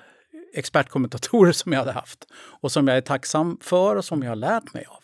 expertkommentatorer 0.54 1.52
som 1.62 1.72
jag 1.72 1.78
hade 1.78 1.92
haft 1.92 2.26
och 2.60 2.72
som 2.72 2.88
jag 2.88 2.96
är 2.96 3.00
tacksam 3.00 3.58
för 3.60 3.96
och 3.96 4.04
som 4.04 4.22
jag 4.22 4.30
har 4.30 4.36
lärt 4.36 4.74
mig 4.74 4.84
av. 4.88 4.98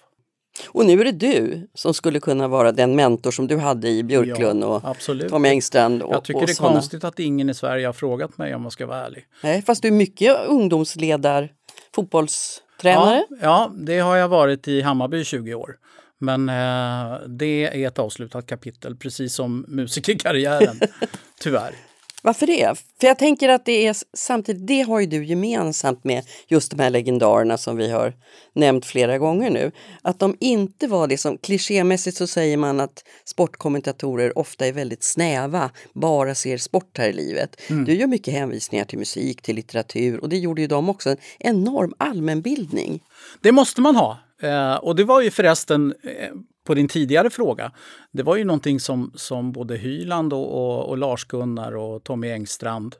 Och 0.68 0.86
nu 0.86 1.01
är 1.01 1.05
det 1.05 1.12
du 1.12 1.68
som 1.74 1.95
skulle 1.95 2.20
kunna 2.20 2.49
vara 2.49 2.72
den 2.72 2.97
mentor 2.97 3.30
som 3.30 3.47
du 3.47 3.57
hade 3.57 3.88
i 3.88 4.03
Björklund 4.03 4.62
Ja, 4.62 4.66
och 4.66 4.80
absolut. 4.84 5.28
Tommy 5.30 5.49
Engstrand. 5.49 6.03
Och, 6.03 6.14
Jag 6.14 6.24
tycker 6.24 6.41
och 6.41 6.47
det 6.47 6.53
är 6.53 6.55
såna. 6.55 6.72
konstigt 6.72 7.05
att 7.05 7.18
ingen 7.18 7.51
i 7.51 7.55
Sverige 7.55 7.86
har 7.86 7.93
frågat 7.93 8.38
mig 8.38 8.55
om 8.55 8.62
jag 8.62 8.72
ska 8.72 8.86
vara 8.86 9.07
ärlig. 9.07 9.24
Nej, 9.43 9.62
fast 9.62 9.82
du 9.82 9.88
är 9.88 9.93
mycket 9.93 10.36
ungdomsledar, 10.47 11.53
fotbollstränare. 11.95 13.24
Ja, 13.30 13.36
ja, 13.41 13.72
det 13.74 13.99
har 13.99 14.16
jag 14.16 14.28
varit 14.28 14.68
i 14.68 14.80
Hammarby 14.80 15.20
i 15.20 15.24
20 15.24 15.55
år. 15.55 15.76
Men 16.20 16.48
eh, 16.48 17.28
det 17.28 17.82
är 17.82 17.86
ett 17.86 17.98
avslutat 17.98 18.46
kapitel, 18.46 18.96
precis 18.96 19.34
som 19.34 19.64
musikerkarriären. 19.68 20.80
Tyvärr. 21.40 21.74
Varför 22.22 22.46
det? 22.46 22.74
För 23.00 23.06
jag 23.06 23.18
tänker 23.18 23.48
att 23.48 23.64
det 23.64 23.86
är 23.86 23.96
samtidigt, 24.16 24.66
det 24.66 24.80
har 24.80 25.00
ju 25.00 25.06
du 25.06 25.24
gemensamt 25.24 26.04
med 26.04 26.24
just 26.48 26.70
de 26.70 26.82
här 26.82 26.90
legendarerna 26.90 27.58
som 27.58 27.76
vi 27.76 27.90
har 27.90 28.14
nämnt 28.52 28.86
flera 28.86 29.18
gånger 29.18 29.50
nu. 29.50 29.72
Att 30.02 30.18
de 30.18 30.36
inte 30.40 30.86
var 30.86 31.08
det 31.08 31.18
som, 31.18 31.38
klichémässigt 31.38 32.16
så 32.16 32.26
säger 32.26 32.56
man 32.56 32.80
att 32.80 33.04
sportkommentatorer 33.24 34.38
ofta 34.38 34.66
är 34.66 34.72
väldigt 34.72 35.04
snäva, 35.04 35.70
bara 35.92 36.34
ser 36.34 36.58
sport 36.58 36.98
här 36.98 37.08
i 37.08 37.12
livet. 37.12 37.60
Du 37.68 37.94
gör 37.94 38.06
mycket 38.06 38.34
hänvisningar 38.34 38.84
till 38.84 38.98
musik, 38.98 39.42
till 39.42 39.56
litteratur 39.56 40.20
och 40.20 40.28
det 40.28 40.38
gjorde 40.38 40.60
ju 40.60 40.66
de 40.66 40.88
också. 40.88 41.10
En 41.10 41.16
enorm 41.38 41.94
allmänbildning. 41.98 43.02
Det 43.40 43.52
måste 43.52 43.80
man 43.80 43.96
ha. 43.96 44.18
Eh, 44.41 44.74
och 44.74 44.97
det 44.97 45.05
var 45.05 45.20
ju 45.20 45.30
förresten, 45.30 45.95
eh, 46.03 46.30
på 46.66 46.74
din 46.74 46.88
tidigare 46.88 47.30
fråga, 47.30 47.72
det 48.12 48.22
var 48.22 48.36
ju 48.36 48.45
någonting 48.45 48.80
som, 48.80 49.12
som 49.14 49.53
både 49.53 49.76
Hyland 49.76 50.32
och, 50.32 50.53
och, 50.53 50.88
och 50.88 50.99
Lars-Gunnar 50.99 51.76
och 51.76 52.05
Tommy 52.05 52.30
Engstrand, 52.30 52.97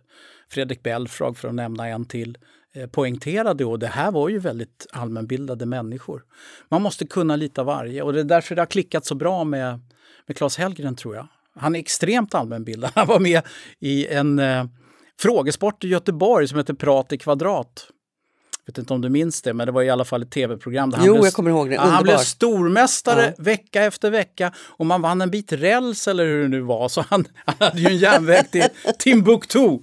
Fredrik 0.49 0.83
Belfrage 0.83 1.39
för 1.39 1.49
att 1.49 1.55
nämna 1.55 1.89
en 1.89 2.05
till, 2.05 2.39
eh, 2.75 2.87
poängterade. 2.87 3.65
Och 3.65 3.79
det 3.79 3.87
här 3.87 4.13
var 4.13 4.29
ju 4.29 4.39
väldigt 4.39 4.87
allmänbildade 4.93 5.67
människor. 5.67 6.23
Man 6.69 6.83
måste 6.83 7.07
kunna 7.07 7.37
lite 7.37 7.61
av 7.61 7.67
varje 7.67 8.03
och 8.03 8.13
det 8.13 8.21
är 8.21 8.25
därför 8.25 8.55
det 8.55 8.61
har 8.61 8.67
klickat 8.67 9.07
så 9.07 9.15
bra 9.15 9.45
med, 9.45 9.81
med 10.27 10.37
Claes 10.37 10.59
Hellgren 10.59 10.97
tror 10.97 11.15
jag. 11.17 11.29
Han 11.55 11.75
är 11.75 11.81
extremt 11.81 12.35
allmänbildad. 12.35 12.91
Han 12.95 13.07
var 13.07 13.21
med 13.21 13.43
i 13.79 14.07
en 14.07 14.39
eh, 14.39 14.65
frågesport 15.21 15.85
i 15.85 15.89
Göteborg 15.89 16.49
som 16.49 16.59
heter 16.59 16.75
Prat 16.75 17.13
i 17.13 17.19
kvadrat. 17.19 17.91
Jag 18.67 18.73
vet 18.73 18.79
inte 18.79 18.95
om 18.95 19.01
du 19.01 19.09
minns 19.09 19.43
det, 19.43 19.55
men 19.55 19.67
det 19.67 19.73
var 19.73 19.83
i 19.83 19.91
alla 19.91 20.05
fall 20.05 20.23
ett 20.23 20.31
tv-program. 20.31 20.91
där 20.91 20.99
han 20.99 21.07
Jo, 21.07 21.13
blev- 21.15 21.25
jag 21.25 21.33
kommer 21.33 21.51
ihåg 21.51 21.69
det. 21.71 21.75
Ja, 21.75 21.81
han 21.81 22.03
blev 22.03 22.13
Underbar. 22.13 22.25
stormästare 22.25 23.35
Ja. 23.39 23.43
vecka 23.45 23.83
efter 23.85 24.11
vecka 24.11 24.53
och 24.59 24.87
man 24.87 25.03
vann 25.03 25.21
en 25.21 25.31
bit 25.31 25.53
räls 25.53 26.09
eller 26.09 26.25
hur 26.25 26.43
det 26.43 26.49
nu 26.49 26.61
var. 26.61 26.89
Så 26.89 27.05
han, 27.09 27.25
han 27.45 27.55
hade 27.59 27.81
ju 27.81 27.87
en 27.87 27.97
järnväg 27.97 28.51
till 28.51 28.65
Timbuktu. 28.99 29.59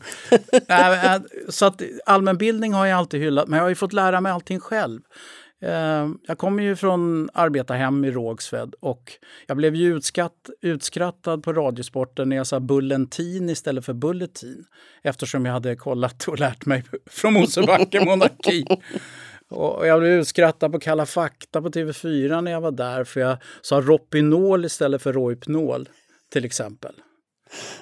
Äh, 0.70 1.14
äh, 1.16 1.22
så 1.50 1.66
att 1.66 1.82
allmänbildning 2.06 2.74
har 2.74 2.86
jag 2.86 2.98
alltid 2.98 3.20
hyllat, 3.22 3.48
men 3.48 3.58
jag 3.58 3.64
har 3.64 3.70
ju 3.70 3.76
fått 3.76 3.94
lära 3.94 4.22
mig 4.22 4.32
allting 4.32 4.60
själv. 4.60 5.02
Eh, 5.62 6.08
jag 6.28 6.38
kommer 6.38 6.64
ju 6.64 6.76
från 6.76 7.30
arbetarhem 7.34 8.06
i 8.06 8.12
Rågsved 8.12 8.76
och 8.80 9.14
jag 9.48 9.58
blev 9.58 9.76
ju 9.76 9.96
utskatt, 9.98 10.50
utskrattad 10.62 11.44
på 11.44 11.54
Radiosporten 11.54 12.30
när 12.30 12.36
jag 12.36 12.48
sa 12.48 12.60
bulletin 12.60 13.50
istället 13.50 13.86
för 13.86 13.94
bulletin. 13.94 14.66
Eftersom 15.02 15.46
jag 15.46 15.54
hade 15.54 15.76
kollat 15.76 16.28
och 16.28 16.40
lärt 16.40 16.66
mig 16.66 16.84
från 17.06 17.34
Mosebacke 17.34 18.06
monarki. 18.06 18.66
Och 19.50 19.88
jag 19.88 20.00
blev 20.00 20.12
utskrattad 20.12 20.72
på 20.72 20.80
Kalla 20.80 21.06
fakta 21.06 21.62
på 21.62 21.70
TV4 21.70 22.42
när 22.42 22.52
jag 22.52 22.62
var 22.62 22.72
där 22.72 23.04
för 23.04 23.20
jag 23.20 23.38
sa 23.62 23.82
Ropinol 23.82 24.66
istället 24.66 25.02
för 25.02 25.14
Rohypnol 25.14 25.90
till 26.32 26.46
exempel. 26.46 26.94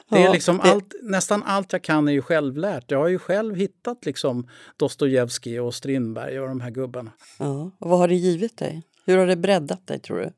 Det 0.09 0.15
är 0.17 0.25
Ja, 0.25 0.33
liksom 0.33 0.57
det- 0.57 0.63
allt, 0.71 0.93
nästan 1.01 1.43
allt 1.43 1.73
jag 1.73 1.81
kan 1.83 2.07
är 2.07 2.11
ju 2.11 2.21
självlärt. 2.21 2.91
Jag 2.91 2.99
har 2.99 3.07
ju 3.07 3.19
själv 3.19 3.55
hittat 3.55 4.05
liksom 4.05 4.49
Dostojevskij 4.77 5.59
och 5.59 5.75
Strindberg 5.75 6.39
och 6.39 6.47
de 6.47 6.61
här 6.61 6.71
gubbarna. 6.71 7.11
Ja. 7.39 7.71
Och 7.79 7.89
vad 7.89 7.99
har 7.99 8.07
det 8.07 8.15
givit 8.15 8.57
dig? 8.57 8.83
Hur 9.05 9.17
har 9.17 9.27
det 9.27 9.35
breddat 9.35 9.87
dig 9.87 9.99
tror 9.99 10.17
du? 10.17 10.31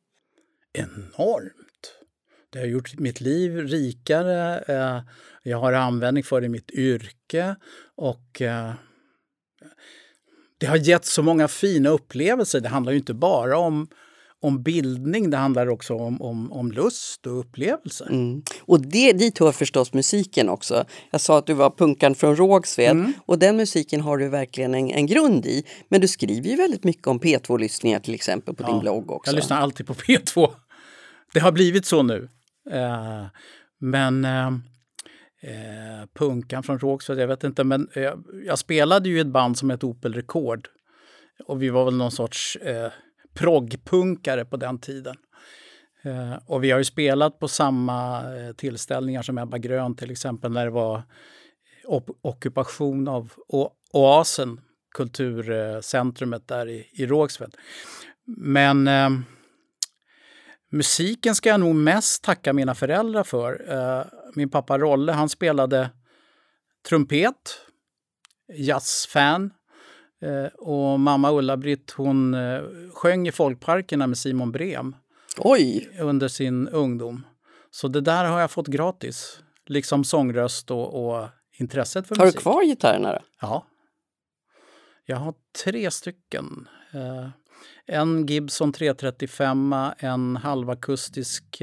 enormt. 0.74 1.94
Det 2.50 2.60
har 2.60 2.66
gjort 2.66 3.00
mitt 3.00 3.22
liv 3.22 3.58
rikare. 3.58 4.60
eh, 4.68 5.02
Jag 5.44 5.58
har 5.58 5.74
användning 5.74 6.24
för 6.24 6.42
det 6.42 6.46
i 6.46 6.50
mitt 6.50 6.72
yrke 6.72 7.56
och 7.96 8.42
eh, 8.42 8.72
det 10.58 10.66
har 10.66 10.78
gett 10.78 11.06
så 11.06 11.24
många 11.24 11.48
fina 11.48 11.90
upplevelser. 11.90 12.60
Det 12.60 12.70
handlar 12.70 12.92
ju 12.92 12.98
inte 12.98 13.14
bara 13.14 13.58
om, 13.58 13.88
om 14.42 14.64
bildning, 14.64 15.30
det 15.30 15.38
handlar 15.38 15.68
också 15.68 15.94
om, 15.96 16.22
om, 16.22 16.52
om 16.52 16.72
lust 16.72 17.28
och 17.28 17.40
upplevelser. 17.40 18.06
Mm. 18.06 18.44
Och 18.62 18.82
det, 18.82 19.14
dit 19.14 19.40
hör 19.40 19.52
förstås 19.52 19.94
musiken 19.94 20.50
också. 20.50 20.86
Jag 21.12 21.22
sa 21.22 21.38
att 21.38 21.46
du 21.46 21.54
var 21.54 21.70
punkan 21.70 22.16
från 22.16 22.36
Rågsved 22.36 22.92
Mm. 22.92 23.14
och 23.26 23.40
den 23.40 23.58
musiken 23.58 24.02
har 24.02 24.18
du 24.18 24.30
verkligen 24.30 24.76
en, 24.76 24.92
en 24.92 25.06
grund 25.08 25.46
i. 25.46 25.64
Men 25.90 26.02
du 26.02 26.08
skriver 26.08 26.50
ju 26.50 26.56
väldigt 26.56 26.84
mycket 26.84 27.08
om 27.08 27.20
P2-lyssningar 27.20 28.00
till 28.00 28.14
exempel 28.14 28.56
på 28.56 28.64
din 28.64 28.80
blogg 28.80 29.12
också. 29.12 29.32
Jag 29.32 29.36
lyssnar 29.36 29.58
alltid 29.58 29.88
på 29.88 29.94
P2. 29.94 30.50
Det 31.34 31.40
har 31.40 31.52
blivit 31.52 31.86
så 31.86 32.04
nu. 32.04 32.30
Eh, 32.72 33.26
men 33.80 34.26
eh, 34.26 34.48
eh, 35.42 36.08
punkan 36.14 36.64
från 36.64 36.80
Rågsved, 36.80 37.20
jag 37.20 37.28
vet 37.28 37.44
inte, 37.44 37.64
men 37.64 37.88
eh, 37.94 38.14
jag 38.46 38.60
spelade 38.60 39.10
ju 39.10 39.18
i 39.18 39.20
ett 39.20 39.28
band 39.28 39.58
som 39.58 39.70
hette 39.70 39.86
Opel 39.86 40.14
Rekord. 40.14 40.68
Och 41.46 41.62
vi 41.62 41.70
var 41.70 41.86
väl 41.86 41.98
någon 41.98 42.12
sorts 42.12 42.56
eh, 42.56 42.92
proggpunkare 43.38 44.46
på 44.46 44.58
den 44.58 44.80
tiden. 44.80 45.16
Eh, 46.04 46.36
och 46.46 46.64
vi 46.64 46.72
har 46.72 46.78
ju 46.78 46.84
spelat 46.84 47.40
på 47.40 47.48
samma 47.48 48.20
eh, 48.36 48.54
tillställningar 48.54 49.22
som 49.22 49.38
Ebba 49.38 49.58
Grön 49.58 49.96
till 49.96 50.12
exempel 50.12 50.52
när 50.52 50.66
det 50.66 50.72
var 50.72 50.96
eh, 50.96 51.04
op- 51.86 52.20
ockupation 52.22 53.08
av 53.08 53.34
o- 53.48 53.72
Oasen, 53.94 54.62
kulturcentrumet 54.96 56.48
där 56.48 56.68
i, 56.70 56.90
i 56.94 57.06
Rågsved. 57.06 57.56
Men 58.38 58.88
eh, 58.88 59.10
musiken 60.72 61.36
ska 61.36 61.50
jag 61.50 61.60
nog 61.60 61.76
mest 61.76 62.24
tacka 62.24 62.54
mina 62.54 62.76
föräldrar 62.76 63.24
för. 63.24 63.66
Eh, 63.74 64.06
min 64.36 64.50
pappa 64.50 64.78
Rolle, 64.78 65.12
han 65.12 65.30
spelade 65.30 65.90
trumpet, 66.90 67.62
jazzfan. 68.58 69.54
Eh, 70.22 70.46
och 70.46 71.00
mamma 71.00 71.32
Ulla-Britt, 71.32 71.92
hon 71.92 72.34
eh, 72.34 72.62
sjöng 72.94 73.28
i 73.28 73.32
folkparkerna 73.32 74.08
med 74.08 74.18
Simon 74.18 74.52
Brem 74.52 74.96
Oj! 75.38 75.90
under 76.00 76.28
sin 76.28 76.68
ungdom. 76.68 77.26
Så 77.72 77.88
det 77.88 78.02
där 78.02 78.26
har 78.26 78.40
jag 78.40 78.52
fått 78.52 78.68
gratis. 78.68 79.40
Liksom 79.66 80.04
sångröst 80.04 80.72
och, 80.72 81.08
och 81.08 81.28
intresset 81.60 82.08
för 82.08 82.16
Har 82.16 82.26
du 82.26 82.28
musik. 82.28 82.42
kvar 82.42 82.64
gitarrerna 82.64 83.14
då? 83.14 83.20
Ja. 83.42 83.66
Jag 85.06 85.18
har 85.18 85.34
tre 85.64 85.92
stycken. 85.92 86.68
Eh, 86.94 87.30
en 87.86 88.26
Gibson 88.26 88.74
335, 88.74 89.76
en 89.98 90.36
halvakustisk 90.36 91.62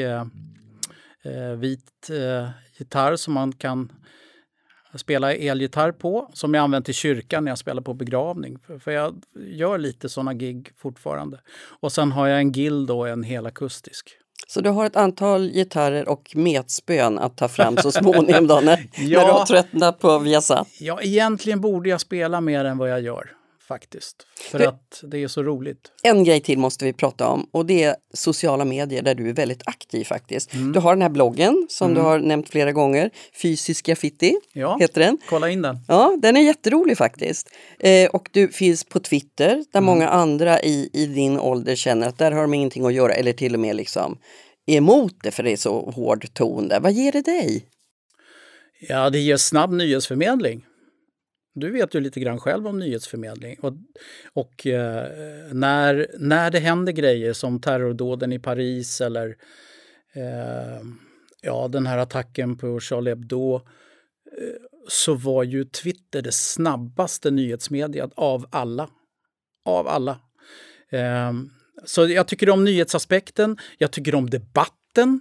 vit 1.59 2.11
gitarr 2.79 3.17
som 3.17 3.35
man 3.35 3.53
kan 3.53 3.93
spela 5.01 5.35
elgitarr 5.35 5.93
på, 5.93 6.31
som 6.33 6.55
jag 6.55 6.63
använt 6.63 6.89
i 6.89 6.93
kyrkan 6.93 7.45
när 7.45 7.51
jag 7.51 7.59
spelar 7.59 7.83
på 7.83 7.95
begravning. 7.95 8.59
För, 8.67 8.79
för 8.79 8.91
jag 8.91 9.15
gör 9.47 9.79
lite 9.79 10.09
såna 10.09 10.35
gig 10.35 10.71
fortfarande. 10.77 11.41
Och 11.81 11.93
sen 11.93 12.13
har 12.13 12.27
jag 12.27 12.39
en 12.39 12.53
Guild 12.53 12.91
och 12.91 13.09
en 13.09 13.23
helakustisk. 13.23 14.11
Så 14.47 14.61
du 14.61 14.71
har 14.71 14.87
ett 14.87 14.97
antal 14.97 15.51
gitarrer 15.51 16.09
och 16.09 16.33
metspön 16.35 17.19
att 17.19 17.37
ta 17.37 17.49
fram 17.49 17.77
så 17.77 17.91
småningom 17.93 18.47
då 18.47 18.61
när, 18.61 18.87
Ja. 18.97 19.21
när 19.21 19.27
du 19.27 19.33
har 19.33 19.47
tröttnat 19.47 19.99
på 19.99 20.19
Viasat? 20.19 20.69
Ja, 20.81 21.01
egentligen 21.03 21.61
borde 21.61 21.89
jag 21.89 22.01
spela 22.01 22.41
mer 22.41 22.65
än 22.65 22.79
vad 22.79 22.91
jag 22.91 23.01
gör 23.01 23.31
faktiskt. 23.69 24.27
För 24.51 24.59
Du- 24.59 24.67
att 24.67 25.01
det 25.03 25.23
är 25.23 25.29
så 25.29 25.43
roligt. 25.43 25.93
En 26.03 26.25
grej 26.25 26.41
till 26.41 26.59
måste 26.59 26.85
vi 26.85 26.93
prata 26.93 27.29
om 27.29 27.49
och 27.53 27.67
det 27.67 27.83
är 27.83 27.97
sociala 28.15 28.65
medier 28.65 29.03
där 29.03 29.15
du 29.15 29.29
är 29.29 29.33
väldigt 29.33 29.63
aktiv 29.69 30.05
faktiskt. 30.05 30.51
Du 30.75 30.81
har 30.81 30.95
den 30.95 31.03
här 31.03 31.09
bloggen 31.09 31.67
som 31.71 31.95
du 31.95 32.01
har 32.01 32.19
nämnt 32.19 32.49
flera 32.49 32.73
gånger, 32.73 33.11
Fysisk 33.43 33.87
graffiti 33.87 34.37
Ja. 34.53 34.77
heter 34.81 35.01
den. 35.01 35.19
Kolla 35.29 35.51
in 35.51 35.63
den. 35.63 35.79
Ja, 35.89 36.17
den 36.23 36.37
är 36.37 36.41
jätterolig 36.41 36.99
faktiskt. 36.99 37.51
Eh, 37.79 38.11
och 38.11 38.29
du 38.33 38.49
finns 38.49 38.85
på 38.85 39.01
Twitter 39.01 39.65
där 39.73 39.81
många 39.81 40.09
andra 40.09 40.63
i, 40.63 40.91
i 40.93 41.07
din 41.07 41.39
ålder 41.39 41.75
känner 41.75 42.09
att 42.09 42.19
där 42.19 42.33
har 42.33 42.41
de 42.43 42.55
ingenting 42.55 42.87
att 42.87 42.95
göra 42.95 43.13
eller 43.15 43.33
till 43.33 43.55
och 43.55 43.61
med 43.61 43.77
liksom 43.77 44.19
emot 44.67 45.15
det 45.23 45.31
för 45.31 45.43
det 45.43 45.53
är 45.53 45.57
så 45.57 45.91
hård 45.91 46.35
ton 46.35 46.69
där. 46.69 46.81
Vad 46.81 46.93
ger 46.93 47.13
det 47.13 47.23
dig? 47.23 47.67
Ja, 48.89 49.11
det 49.11 49.19
ger 49.19 49.37
snabb 49.37 49.73
nyhetsförmedling. 49.73 50.65
Du 51.55 51.71
vet 51.71 51.95
ju 51.95 52.01
lite 52.01 52.21
grann 52.21 52.41
själv 52.41 52.67
om 52.67 52.79
nyhetsförmedling. 52.79 53.59
Och, 53.61 53.73
och 54.33 54.67
eh, 54.67 55.09
när, 55.53 56.07
när 56.19 56.51
det 56.51 56.59
händer 56.59 56.93
grejer 56.93 57.33
som 57.33 57.61
terrordåden 57.61 58.33
i 58.33 58.39
Paris 58.39 59.01
eller 59.01 59.37
eh, 60.13 60.83
ja, 61.43 61.69
den 61.69 61.87
här 61.87 61.99
attacken 61.99 62.57
på 62.59 62.81
Charlie 62.81 63.11
Hebdo 63.11 63.55
eh, 63.55 63.61
så 64.89 65.15
var 65.15 65.43
ju 65.43 65.65
Twitter 65.65 66.23
det 66.23 66.33
snabbaste 66.33 67.31
nyhetsmediet 67.31 68.11
av 68.15 68.47
alla. 68.51 68.89
Av 69.65 69.89
alla. 69.89 70.21
Eh, 70.91 71.33
så 71.85 72.09
jag 72.09 72.29
tycker 72.29 72.51
om 72.51 72.65
nyhetsaspekten, 72.65 73.57
jag 73.79 73.91
tycker 73.91 74.15
om 74.15 74.31
debatten. 74.31 75.21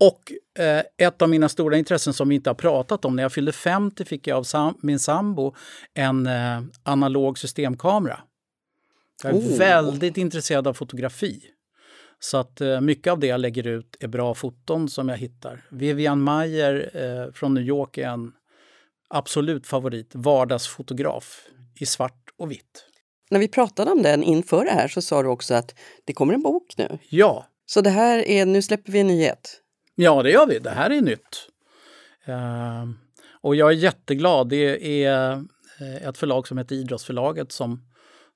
Och 0.00 0.32
eh, 0.64 0.82
ett 0.96 1.22
av 1.22 1.28
mina 1.28 1.48
stora 1.48 1.76
intressen 1.76 2.12
som 2.12 2.28
vi 2.28 2.34
inte 2.34 2.50
har 2.50 2.54
pratat 2.54 3.04
om, 3.04 3.16
när 3.16 3.22
jag 3.22 3.32
fyllde 3.32 3.52
50 3.52 4.04
fick 4.04 4.26
jag 4.26 4.36
av 4.38 4.42
sam- 4.42 4.78
min 4.82 4.98
sambo 4.98 5.54
en 5.94 6.26
eh, 6.26 6.60
analog 6.82 7.38
systemkamera. 7.38 8.20
Jag 9.22 9.32
är 9.32 9.36
Oh. 9.38 9.58
väldigt 9.58 10.16
intresserad 10.16 10.66
av 10.66 10.74
fotografi. 10.74 11.40
Så 12.18 12.36
att 12.36 12.60
eh, 12.60 12.80
mycket 12.80 13.10
av 13.12 13.18
det 13.18 13.26
jag 13.26 13.40
lägger 13.40 13.66
ut 13.66 13.96
är 14.00 14.08
bra 14.08 14.34
foton 14.34 14.88
som 14.88 15.08
jag 15.08 15.16
hittar. 15.16 15.64
Vivian 15.70 16.20
Mayer 16.22 16.90
eh, 16.94 17.32
från 17.32 17.54
New 17.54 17.64
York 17.64 17.98
är 17.98 18.08
en 18.08 18.32
absolut 19.08 19.66
favorit, 19.66 20.10
vardagsfotograf 20.14 21.44
i 21.80 21.86
svart 21.86 22.30
och 22.38 22.50
vitt. 22.50 22.84
När 23.30 23.38
vi 23.38 23.48
pratade 23.48 23.90
om 23.90 24.02
den 24.02 24.22
inför 24.22 24.64
det 24.64 24.70
här 24.70 24.88
så 24.88 25.02
sa 25.02 25.22
du 25.22 25.28
också 25.28 25.54
att 25.54 25.74
det 26.04 26.12
kommer 26.12 26.34
en 26.34 26.42
bok 26.42 26.74
nu. 26.76 26.98
Ja, 27.08 27.46
Så 27.66 27.80
det 27.80 27.90
här 27.90 28.18
är, 28.28 28.46
nu 28.46 28.62
släpper 28.62 28.92
vi 28.92 29.00
en 29.00 29.06
nyhet. 29.06 29.60
Ja, 29.94 30.22
det 30.22 30.30
gör 30.30 30.46
vi. 30.46 30.58
Det 30.58 30.70
här 30.70 30.90
är 30.90 31.00
nytt. 31.00 31.48
Ehm, 32.24 32.98
och 33.40 33.56
jag 33.56 33.70
är 33.70 33.76
jätteglad. 33.76 34.48
Det 34.48 35.04
är 35.04 35.32
eh, 35.80 36.08
ett 36.08 36.18
förlag 36.18 36.48
som 36.48 36.58
heter 36.58 36.76
Idrottsförlaget 36.76 37.52
som, 37.52 37.82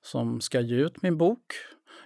som 0.03 0.41
ska 0.41 0.61
ge 0.61 0.75
ut 0.75 1.01
min 1.01 1.17
bok. 1.17 1.53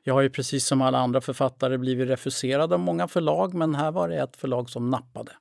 Jag 0.04 0.14
har 0.14 0.22
ju 0.22 0.30
precis 0.30 0.66
som 0.66 0.82
alla 0.82 0.98
andra 0.98 1.22
författare 1.22 1.78
blivit 1.78 2.10
refuserad 2.10 2.74
av 2.74 2.80
många 2.80 3.08
förlag, 3.08 3.54
men 3.54 3.76
här 3.76 3.92
var 3.92 4.10
det 4.10 4.16
ett 4.16 4.36
förlag 4.36 4.70
som 4.70 4.90
nappade. 4.90 5.32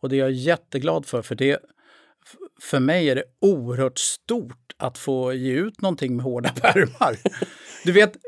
Och 0.00 0.08
det 0.08 0.16
är 0.16 0.20
jag 0.20 0.32
jätteglad 0.32 1.06
för, 1.06 1.22
för 1.22 1.34
det 1.34 1.58
för 2.60 2.80
mig 2.80 3.10
är 3.10 3.14
det 3.14 3.24
oerhört 3.40 3.98
stort 3.98 4.74
att 4.76 4.98
få 4.98 5.32
ge 5.32 5.52
ut 5.52 5.80
någonting 5.80 6.16
med 6.16 6.24
hårda 6.24 6.48
pärmar. 6.60 7.18
Du 7.84 7.92
vet, 7.92 8.16
eh, 8.16 8.20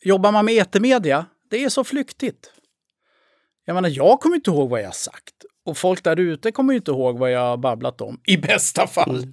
jobbar 0.00 0.32
man 0.32 0.44
med 0.44 0.54
etermedia, 0.54 1.26
det 1.50 1.64
är 1.64 1.68
så 1.68 1.84
flyktigt. 1.84 2.52
Jag 3.72 3.82
menar, 3.82 3.96
jag 3.96 4.20
kommer 4.20 4.36
inte 4.36 4.50
ihåg 4.50 4.70
vad 4.70 4.80
jag 4.80 4.86
har 4.86 4.92
sagt. 4.92 5.34
Och 5.66 5.76
folk 5.76 6.04
där 6.04 6.20
ute 6.20 6.52
kommer 6.52 6.74
inte 6.74 6.90
ihåg 6.90 7.18
vad 7.18 7.30
jag 7.30 7.40
har 7.40 7.56
babblat 7.56 8.00
om, 8.00 8.20
i 8.26 8.36
bästa 8.36 8.86
fall. 8.86 9.26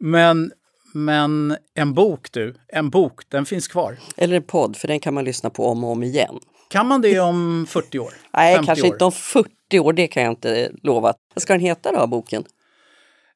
Men, 0.00 0.52
men 0.94 1.56
en 1.74 1.94
bok 1.94 2.32
du, 2.32 2.54
en 2.68 2.90
bok, 2.90 3.22
den 3.28 3.46
finns 3.46 3.68
kvar. 3.68 3.96
Eller 4.16 4.36
en 4.36 4.42
podd, 4.42 4.76
för 4.76 4.88
den 4.88 5.00
kan 5.00 5.14
man 5.14 5.24
lyssna 5.24 5.50
på 5.50 5.66
om 5.66 5.84
och 5.84 5.90
om 5.90 6.02
igen. 6.02 6.38
Kan 6.70 6.86
man 6.86 7.00
det 7.00 7.20
om 7.20 7.66
40 7.68 7.98
år? 7.98 8.14
Nej, 8.32 8.54
50 8.54 8.66
kanske 8.66 8.86
år? 8.86 8.92
inte 8.94 9.04
om 9.04 9.12
40 9.12 9.78
år, 9.78 9.92
det 9.92 10.06
kan 10.06 10.22
jag 10.22 10.32
inte 10.32 10.70
lova. 10.82 11.14
Vad 11.34 11.42
ska 11.42 11.52
den 11.52 11.60
heta 11.60 11.92
då, 11.92 12.06
boken? 12.06 12.44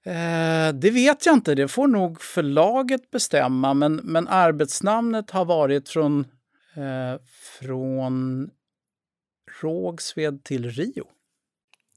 Eh, 0.07 0.75
det 0.75 0.91
vet 0.91 1.27
jag 1.27 1.35
inte, 1.35 1.55
det 1.55 1.69
får 1.69 1.87
nog 1.87 2.23
förlaget 2.23 3.11
bestämma. 3.11 3.75
Men, 3.75 3.97
men 3.97 4.29
arbetsnamnet 4.29 5.31
har 5.31 5.45
varit 5.45 5.89
från, 5.89 6.21
eh, 6.77 7.21
från 7.61 8.51
Rågsved 9.63 10.45
till 10.45 10.71
Rio. 10.71 11.05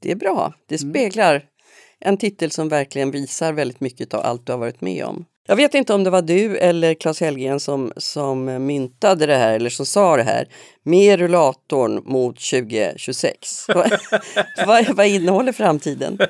Det 0.00 0.10
är 0.10 0.16
bra. 0.16 0.54
Det 0.68 0.82
Mm. 0.82 0.92
speglar 0.92 1.44
en 2.00 2.16
titel 2.16 2.50
som 2.50 2.68
verkligen 2.68 3.10
visar 3.10 3.52
väldigt 3.52 3.80
mycket 3.80 4.14
av 4.14 4.20
allt 4.20 4.46
du 4.46 4.52
har 4.52 4.58
varit 4.58 4.80
med 4.80 5.04
om. 5.04 5.24
Jag 5.46 5.56
vet 5.56 5.74
inte 5.74 5.94
om 5.94 6.04
det 6.04 6.10
var 6.10 6.22
du 6.22 6.58
eller 6.58 6.94
Claes 6.94 7.20
Hellgren 7.20 7.60
som, 7.60 7.92
som 7.96 8.44
myntade 8.66 9.26
det 9.26 9.36
här 9.36 9.54
eller 9.54 9.70
som 9.70 9.86
sa 9.86 10.16
det 10.16 10.22
här. 10.22 10.48
Med 10.82 11.18
rullatorn 11.18 12.02
mot 12.04 12.40
2026. 12.50 13.66
vad, 14.66 14.96
vad, 14.96 15.06
innehåller 15.06 15.52
framtiden? 15.52 16.18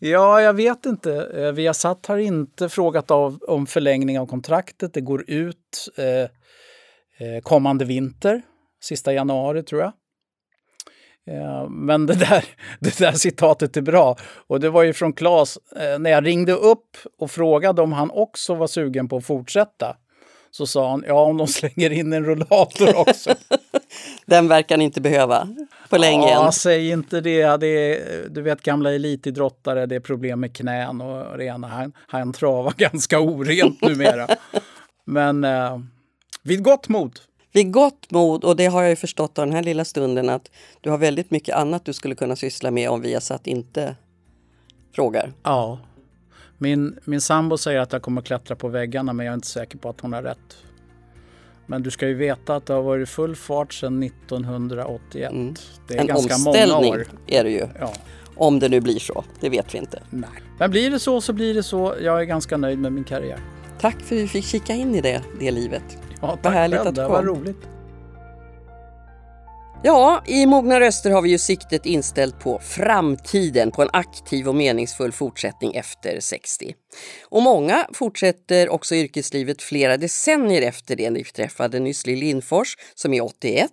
Ja, 0.00 0.40
jag 0.42 0.54
vet 0.54 0.86
inte. 0.86 1.30
Eh, 1.34 1.52
Viasat 1.52 2.06
har 2.06 2.18
inte 2.18 2.68
frågat 2.68 3.10
av, 3.10 3.38
om 3.48 3.66
förlängning 3.66 4.18
av 4.18 4.26
kontraktet. 4.26 4.94
Det 4.94 5.00
går 5.00 5.30
ut 5.30 5.88
eh, 5.96 6.04
eh, 7.26 7.42
kommande 7.42 7.84
vinter, 7.84 8.42
sista 8.82 9.12
januari 9.12 9.62
tror 9.62 9.80
jag. 9.80 9.92
Eh, 11.28 11.68
men 11.70 12.06
det 12.06 12.14
där, 12.14 12.44
det 12.80 12.98
där 12.98 13.12
citatet 13.12 13.76
är 13.76 13.82
bra. 13.82 14.16
Och 14.46 14.60
det 14.60 14.70
var 14.70 14.82
ju 14.82 14.92
från 14.92 15.12
Claes. 15.12 15.58
Eh, 15.76 15.98
när 15.98 16.10
jag 16.10 16.26
ringde 16.26 16.52
upp 16.52 16.96
och 17.18 17.30
frågade 17.30 17.82
om 17.82 17.92
han 17.92 18.10
också 18.10 18.54
var 18.54 18.66
sugen 18.66 19.08
på 19.08 19.16
att 19.16 19.24
fortsätta 19.26 19.96
så 20.50 20.66
sa 20.66 20.90
han 20.90 21.04
ja, 21.06 21.20
om 21.20 21.36
de 21.36 21.46
slänger 21.46 21.90
in 21.90 22.12
en 22.12 22.24
rullator 22.24 22.96
också. 22.96 23.34
Den 24.26 24.48
verkar 24.48 24.76
ni 24.76 24.84
inte 24.84 25.00
behöva 25.00 25.48
på 25.88 25.98
länge 25.98 26.30
Ja, 26.30 26.46
än. 26.46 26.52
säg 26.52 26.90
inte 26.90 27.20
det. 27.20 27.56
det 27.56 27.66
är, 27.66 28.28
du 28.28 28.42
vet 28.42 28.62
gamla 28.62 28.94
elitidrottare, 28.94 29.86
det 29.86 29.96
är 29.96 30.00
problem 30.00 30.40
med 30.40 30.56
knän 30.56 31.00
och 31.00 31.38
rena. 31.38 31.68
Han, 31.68 31.92
han 32.06 32.32
travar 32.32 32.74
ganska 32.76 33.20
orent 33.20 33.82
numera. 33.82 34.28
Men 35.04 35.44
eh, 35.44 35.78
vid 36.42 36.62
gott 36.64 36.88
mod. 36.88 37.20
Vid 37.58 37.72
gott 37.72 38.10
mod, 38.10 38.44
och 38.44 38.56
det 38.56 38.66
har 38.66 38.82
jag 38.82 38.90
ju 38.90 38.96
förstått 38.96 39.38
av 39.38 39.46
den 39.46 39.54
här 39.54 39.62
lilla 39.62 39.84
stunden 39.84 40.28
att 40.28 40.50
du 40.80 40.90
har 40.90 40.98
väldigt 40.98 41.30
mycket 41.30 41.56
annat 41.56 41.84
du 41.84 41.92
skulle 41.92 42.14
kunna 42.14 42.36
syssla 42.36 42.70
med 42.70 42.90
om 42.90 43.00
Viasat 43.00 43.46
inte 43.46 43.96
frågar. 44.94 45.32
Ja. 45.42 45.78
Min, 46.58 46.98
min 47.04 47.20
sambo 47.20 47.58
säger 47.58 47.80
att 47.80 47.92
jag 47.92 48.02
kommer 48.02 48.22
klättra 48.22 48.56
på 48.56 48.68
väggarna 48.68 49.12
men 49.12 49.26
jag 49.26 49.32
är 49.32 49.34
inte 49.34 49.46
säker 49.48 49.78
på 49.78 49.88
att 49.88 50.00
hon 50.00 50.12
har 50.12 50.22
rätt. 50.22 50.56
Men 51.66 51.82
du 51.82 51.90
ska 51.90 52.08
ju 52.08 52.14
veta 52.14 52.56
att 52.56 52.66
det 52.66 52.72
har 52.72 52.82
varit 52.82 53.08
full 53.08 53.36
fart 53.36 53.72
sedan 53.74 54.02
1981. 54.02 55.32
Mm. 55.32 55.54
Det 55.88 55.94
är 55.94 56.00
En 56.00 56.06
ganska 56.06 56.38
många 56.38 56.48
omställning 56.48 56.92
år. 56.92 57.06
är 57.26 57.44
det 57.44 57.50
ju. 57.50 57.66
Ja, 57.80 57.92
Om 58.36 58.58
det 58.58 58.68
nu 58.68 58.80
blir 58.80 58.98
så, 58.98 59.24
det 59.40 59.48
vet 59.48 59.74
vi 59.74 59.78
inte. 59.78 60.02
nej. 60.10 60.30
Men 60.58 60.70
blir 60.70 60.90
det 60.90 60.98
så 60.98 61.20
så 61.20 61.32
blir 61.32 61.54
det 61.54 61.62
så. 61.62 61.94
Jag 62.02 62.20
är 62.20 62.24
ganska 62.24 62.56
nöjd 62.56 62.78
med 62.78 62.92
min 62.92 63.04
karriär. 63.04 63.38
Tack 63.80 64.00
för 64.00 64.16
att 64.16 64.22
vi 64.22 64.28
fick 64.28 64.44
kika 64.44 64.74
in 64.74 64.94
i 64.94 65.00
det, 65.00 65.22
det 65.40 65.50
livet. 65.50 65.98
Ja, 66.22 66.38
tack 66.42 66.54
härligt 66.54 66.78
själv. 66.78 66.88
att 66.88 66.94
du 66.94 67.00
Det 67.02 67.08
var 67.08 67.16
kom. 67.16 67.26
roligt. 67.26 67.68
Ja, 69.82 70.22
i 70.26 70.46
Mogna 70.46 70.80
röster 70.80 71.10
har 71.10 71.22
vi 71.22 71.30
ju 71.30 71.38
siktet 71.38 71.86
inställt 71.86 72.38
på 72.40 72.58
framtiden, 72.58 73.70
på 73.70 73.82
en 73.82 73.88
aktiv 73.92 74.48
och 74.48 74.54
meningsfull 74.54 75.12
fortsättning 75.12 75.74
efter 75.74 76.20
60. 76.20 76.74
Och 77.22 77.42
många 77.42 77.86
fortsätter 77.92 78.68
också 78.68 78.94
yrkeslivet 78.94 79.62
flera 79.62 79.96
decennier 79.96 80.62
efter 80.62 80.96
det. 80.96 81.10
Vi 81.10 81.24
träffade 81.24 81.78
nyss 81.78 82.06
Lill 82.06 82.18
Lindfors 82.18 82.76
som 82.94 83.14
är 83.14 83.24
81 83.24 83.70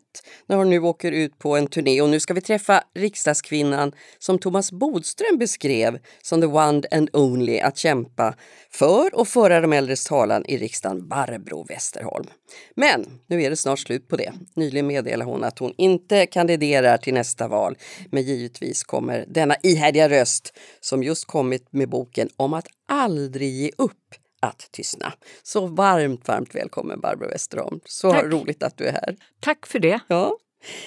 när 0.47 0.55
hon 0.55 0.69
nu 0.69 0.79
åker 0.79 1.11
ut 1.11 1.39
på 1.39 1.57
en 1.57 1.67
turné 1.67 2.01
och 2.01 2.09
nu 2.09 2.19
ska 2.19 2.33
vi 2.33 2.41
träffa 2.41 2.83
riksdagskvinnan 2.95 3.91
som 4.19 4.39
Thomas 4.39 4.71
Bodström 4.71 5.37
beskrev 5.37 5.99
som 6.21 6.41
the 6.41 6.47
one 6.47 6.81
and 6.91 7.09
only 7.13 7.59
att 7.59 7.77
kämpa 7.77 8.35
för 8.71 9.15
och 9.15 9.27
föra 9.27 9.61
de 9.61 9.73
äldres 9.73 10.05
talan 10.05 10.45
i 10.45 10.57
riksdagen, 10.57 11.07
Barbro 11.07 11.65
Westerholm. 11.69 12.27
Men 12.75 13.05
nu 13.27 13.43
är 13.43 13.49
det 13.49 13.55
snart 13.55 13.79
slut 13.79 14.07
på 14.07 14.15
det. 14.15 14.33
Nyligen 14.53 14.87
meddelade 14.87 15.31
hon 15.31 15.43
att 15.43 15.59
hon 15.59 15.73
inte 15.77 16.25
kandiderar 16.25 16.97
till 16.97 17.13
nästa 17.13 17.47
val. 17.47 17.77
Men 18.11 18.23
givetvis 18.23 18.83
kommer 18.83 19.25
denna 19.27 19.55
ihärdiga 19.63 20.09
röst 20.09 20.53
som 20.81 21.03
just 21.03 21.25
kommit 21.25 21.73
med 21.73 21.89
boken 21.89 22.29
om 22.37 22.53
att 22.53 22.67
aldrig 23.15 23.53
ge 23.53 23.71
upp 23.77 24.15
att 24.39 24.69
tystna. 24.71 25.13
Så 25.43 25.67
varmt, 25.67 26.27
varmt 26.27 26.55
välkommen 26.55 26.99
Barbro 26.99 27.27
Westerholm. 27.27 27.79
Så 27.85 28.11
Tack. 28.11 28.23
roligt 28.23 28.63
att 28.63 28.77
du 28.77 28.87
är 28.87 28.91
här. 28.91 29.15
Tack 29.39 29.65
för 29.65 29.79
det. 29.79 29.99
Ja. 30.07 30.37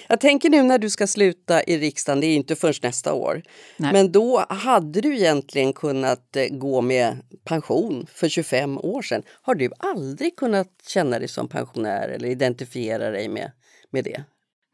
Jag 0.08 0.20
tänker 0.20 0.50
nu 0.50 0.62
när 0.62 0.78
du 0.78 0.90
ska 0.90 1.06
sluta 1.06 1.62
i 1.62 1.78
riksdagen, 1.78 2.20
det 2.20 2.26
är 2.26 2.36
inte 2.36 2.56
först 2.56 2.82
nästa 2.82 3.12
år, 3.14 3.42
Nej. 3.76 3.92
men 3.92 4.12
då 4.12 4.44
hade 4.48 5.00
du 5.00 5.16
egentligen 5.16 5.72
kunnat 5.72 6.36
eh, 6.36 6.46
gå 6.50 6.80
med 6.80 7.16
pension 7.44 8.06
för 8.12 8.28
25 8.28 8.78
år 8.78 9.02
sedan. 9.02 9.22
Har 9.42 9.54
du 9.54 9.70
aldrig 9.78 10.36
kunnat 10.36 10.68
känna 10.88 11.18
dig 11.18 11.28
som 11.28 11.48
pensionär 11.48 12.08
eller 12.08 12.28
identifiera 12.28 13.10
dig 13.10 13.28
med, 13.28 13.52
med 13.90 14.04
det? 14.04 14.24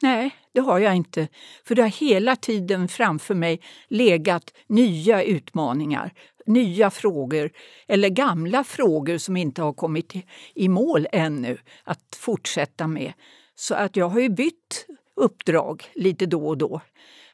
Nej, 0.05 0.31
det 0.53 0.61
har 0.61 0.79
jag 0.79 0.97
inte. 0.97 1.29
För 1.65 1.75
det 1.75 1.83
har 1.83 1.89
hela 1.89 2.37
tiden 2.37 2.89
framför 2.89 3.35
mig 3.35 3.61
legat 3.89 4.53
nya 4.67 5.23
utmaningar, 5.23 6.13
nya 6.47 6.91
frågor 6.91 7.51
eller 7.89 8.09
gamla 8.09 8.65
frågor 8.65 9.19
som 9.19 9.37
inte 9.37 9.63
har 9.63 9.73
kommit 9.73 10.15
i- 10.55 10.69
mål 10.69 11.07
ännu 11.13 11.59
att 11.85 12.17
fortsätta 12.17 12.87
med. 12.87 13.13
Så 13.55 13.75
att 13.75 13.97
jag 13.97 14.09
har 14.09 14.21
ju 14.21 14.29
bytt 14.29 14.87
uppdrag 15.17 15.85
lite 15.95 16.27
då 16.27 16.47
och 16.49 16.59
då. 16.59 16.81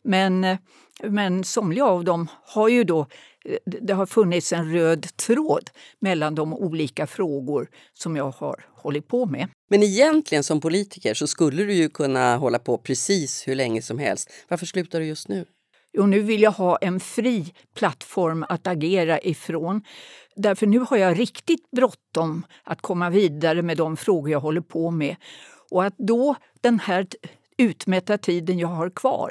Men, 0.03 0.45
eh, 0.45 0.59
men 1.03 1.45
somliga 1.45 1.85
av 1.85 2.05
dem 2.05 2.27
har 2.47 2.69
ju 2.69 2.85
då... 2.85 3.07
Det 3.65 3.93
har 3.93 4.07
funnits 4.07 4.53
en 4.53 4.73
röd 4.73 5.17
tråd 5.17 5.71
mellan 5.99 6.35
de 6.35 6.55
olika 6.55 7.07
frågor 7.07 7.69
som 7.95 8.17
jag 8.17 8.31
har 8.31 8.65
hållit 8.75 9.09
på 9.09 9.27
med. 9.27 9.49
Men 9.71 9.83
egentligen 9.83 10.45
som 10.45 10.61
politiker 10.61 11.15
så 11.15 11.27
skulle 11.27 11.65
du 11.65 11.73
ju 11.73 11.89
kunna 11.89 12.37
hålla 12.37 12.59
på 12.59 12.79
precis 12.79 13.49
hur 13.49 13.55
länge 13.55 13.83
som 13.83 13.99
helst. 13.99 14.31
Varför 14.49 14.67
slutar 14.67 15.01
du 15.01 15.07
just 15.07 15.29
nu? 15.29 15.47
Och 15.99 16.09
nu 16.09 16.21
vill 16.21 16.43
jag 16.43 16.51
ha 16.51 16.77
en 16.77 17.01
fri 17.01 17.55
plattform 17.75 18.45
att 18.49 18.67
agera 18.67 19.21
ifrån. 19.21 19.83
Därför 20.37 20.67
nu 20.67 20.79
har 20.79 20.97
jag 20.97 21.19
riktigt 21.19 21.71
bråttom 21.71 22.47
att 22.65 22.83
komma 22.83 23.11
vidare 23.11 23.63
med 23.63 23.77
de 23.77 23.97
frågor 23.97 24.31
jag 24.31 24.41
håller 24.41 24.61
på 24.61 24.91
med. 24.91 25.17
Och 25.71 25.85
att 25.85 25.95
då 25.99 26.35
den 26.61 26.81
här 26.81 27.07
utmätta 27.61 28.19
tiden 28.19 28.59
jag 28.59 28.69
har 28.69 28.91
kvar 28.91 29.31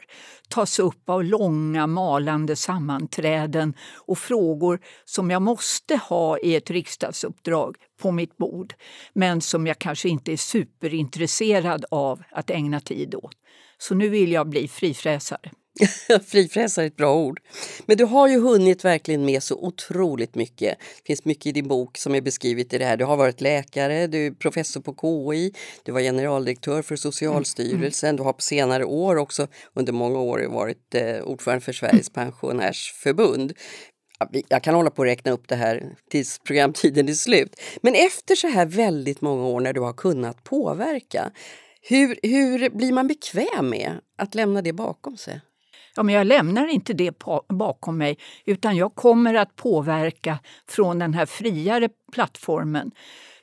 tas 0.49 0.79
upp 0.79 1.09
av 1.09 1.23
långa 1.23 1.87
malande 1.87 2.55
sammanträden 2.55 3.73
och 3.95 4.17
frågor 4.17 4.79
som 5.05 5.31
jag 5.31 5.41
måste 5.41 5.95
ha 5.95 6.39
i 6.39 6.55
ett 6.55 6.69
riksdagsuppdrag 6.69 7.75
på 8.01 8.11
mitt 8.11 8.37
bord 8.37 8.73
men 9.13 9.41
som 9.41 9.67
jag 9.67 9.79
kanske 9.79 10.09
inte 10.09 10.31
är 10.31 10.37
superintresserad 10.37 11.85
av 11.91 12.23
att 12.31 12.49
ägna 12.49 12.79
tid 12.79 13.15
åt. 13.15 13.35
Så 13.77 13.95
nu 13.95 14.09
vill 14.09 14.31
jag 14.31 14.49
bli 14.49 14.67
frifräsare. 14.67 15.51
Frifräsare 16.25 16.85
är 16.85 16.87
ett 16.87 16.97
bra 16.97 17.15
ord. 17.15 17.39
Men 17.85 17.97
du 17.97 18.05
har 18.05 18.27
ju 18.27 18.39
hunnit 18.39 18.85
verkligen 18.85 19.25
med 19.25 19.43
så 19.43 19.55
otroligt 19.55 20.35
mycket. 20.35 20.79
Det 20.79 21.07
finns 21.07 21.25
mycket 21.25 21.45
i 21.45 21.51
din 21.51 21.67
bok 21.67 21.97
som 21.97 22.15
är 22.15 22.21
beskrivet 22.21 22.73
i 22.73 22.77
det 22.77 22.85
här. 22.85 22.97
Du 22.97 23.05
har 23.05 23.17
varit 23.17 23.41
läkare, 23.41 24.07
du 24.07 24.25
är 24.25 24.31
professor 24.31 24.81
på 24.81 24.95
KI, 25.01 25.53
du 25.83 25.91
var 25.91 26.01
generaldirektör 26.01 26.81
för 26.81 26.95
Socialstyrelsen, 26.95 28.15
du 28.15 28.23
har 28.23 28.33
på 28.33 28.41
senare 28.41 28.85
år 28.85 29.15
också 29.15 29.47
under 29.73 29.93
många 29.93 30.19
år 30.19 30.47
varit 30.49 30.95
eh, 30.95 31.21
ordförande 31.23 31.61
för 31.65 31.73
Sveriges 31.73 32.09
pensionärsförbund. 32.09 33.53
Jag 34.47 34.63
kan 34.63 34.75
hålla 34.75 34.89
på 34.89 35.01
att 35.01 35.07
räkna 35.07 35.31
upp 35.31 35.47
det 35.47 35.55
här 35.55 35.95
tills 36.09 36.39
programtiden 36.39 37.09
är 37.09 37.13
slut. 37.13 37.61
Men 37.81 37.95
efter 37.95 38.35
så 38.35 38.47
här 38.47 38.65
väldigt 38.65 39.21
många 39.21 39.47
år 39.47 39.61
när 39.61 39.73
du 39.73 39.81
har 39.81 39.93
kunnat 39.93 40.43
påverka, 40.43 41.31
hur, 41.81 42.19
hur 42.23 42.69
blir 42.69 42.93
man 42.93 43.07
bekväm 43.07 43.69
med 43.69 43.91
att 44.17 44.35
lämna 44.35 44.61
det 44.61 44.73
bakom 44.73 45.17
sig? 45.17 45.41
Ja, 45.95 46.03
men 46.03 46.15
jag 46.15 46.27
lämnar 46.27 46.67
inte 46.67 46.93
det 46.93 47.11
bakom 47.49 47.97
mig 47.97 48.17
utan 48.45 48.75
jag 48.75 48.95
kommer 48.95 49.33
att 49.33 49.55
påverka 49.55 50.39
från 50.67 50.99
den 50.99 51.13
här 51.13 51.25
friare 51.25 51.89
plattformen. 52.11 52.91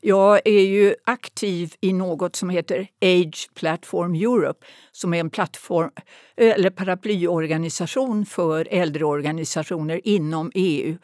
Jag 0.00 0.40
är 0.44 0.60
ju 0.60 0.94
aktiv 1.04 1.74
i 1.80 1.92
något 1.92 2.36
som 2.36 2.50
heter 2.50 2.88
Age 3.00 3.50
Platform 3.54 4.14
Europe 4.14 4.66
som 4.92 5.14
är 5.14 5.20
en 5.20 5.30
plattform, 5.30 5.90
eller 6.36 6.70
paraplyorganisation 6.70 8.26
för 8.26 8.68
äldreorganisationer 8.70 10.00
inom 10.04 10.50
EU. 10.54 10.96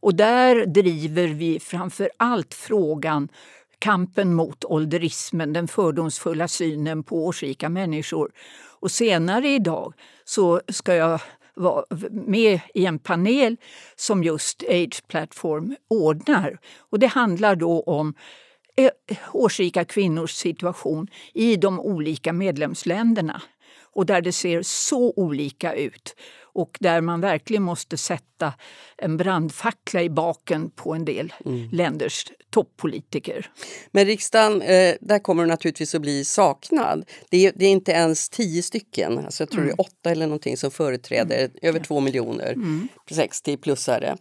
Och 0.00 0.14
där 0.14 0.66
driver 0.66 1.28
vi 1.28 1.60
framför 1.60 2.10
allt 2.16 2.54
frågan 2.54 3.28
kampen 3.78 4.34
mot 4.34 4.64
ålderismen, 4.64 5.52
den 5.52 5.68
fördomsfulla 5.68 6.48
synen 6.48 7.02
på 7.02 7.26
årsrika 7.26 7.68
människor. 7.68 8.30
Och 8.80 8.90
senare 8.90 9.48
idag 9.48 9.94
så 10.24 10.60
ska 10.68 10.94
jag 10.94 11.20
vara 11.54 11.84
med 12.10 12.60
i 12.74 12.86
en 12.86 12.98
panel 12.98 13.56
som 13.96 14.24
just 14.24 14.62
Age 14.62 15.02
Platform 15.08 15.76
ordnar. 15.88 16.58
Och 16.78 16.98
det 16.98 17.06
handlar 17.06 17.56
då 17.56 17.80
om 17.80 18.14
eh, 18.76 18.90
årsrika 19.32 19.84
kvinnors 19.84 20.30
situation 20.30 21.08
i 21.34 21.56
de 21.56 21.80
olika 21.80 22.32
medlemsländerna 22.32 23.42
och 23.92 24.06
där 24.06 24.20
det 24.20 24.32
ser 24.32 24.62
så 24.62 25.12
olika 25.16 25.74
ut 25.74 26.16
och 26.52 26.76
där 26.80 27.00
man 27.00 27.20
verkligen 27.20 27.62
måste 27.62 27.96
sätta 27.96 28.54
en 28.96 29.16
brandfackla 29.16 30.02
i 30.02 30.10
baken 30.10 30.70
på 30.70 30.94
en 30.94 31.04
del 31.04 31.32
länders 31.72 32.26
toppolitiker. 32.50 33.50
Men 33.90 34.06
riksdagen, 34.06 34.62
eh, 34.62 34.94
där 35.00 35.18
kommer 35.18 35.42
du 35.42 35.48
naturligtvis 35.48 35.94
att 35.94 36.02
bli 36.02 36.24
saknad. 36.24 37.04
Det 37.30 37.46
är, 37.46 37.52
det 37.56 37.66
är 37.66 37.70
inte 37.70 37.92
ens 37.92 38.28
tio 38.28 38.62
stycken, 38.62 39.18
alltså 39.18 39.42
jag 39.42 39.50
tror 39.50 39.64
det 39.64 39.70
är 39.70 39.80
åtta 39.80 40.10
eller 40.10 40.26
någonting 40.26 40.56
som 40.56 40.70
företräder 40.70 41.50
över 41.62 41.80
två 41.80 42.00
miljoner 42.00 42.54
60-plussare. 43.10 44.16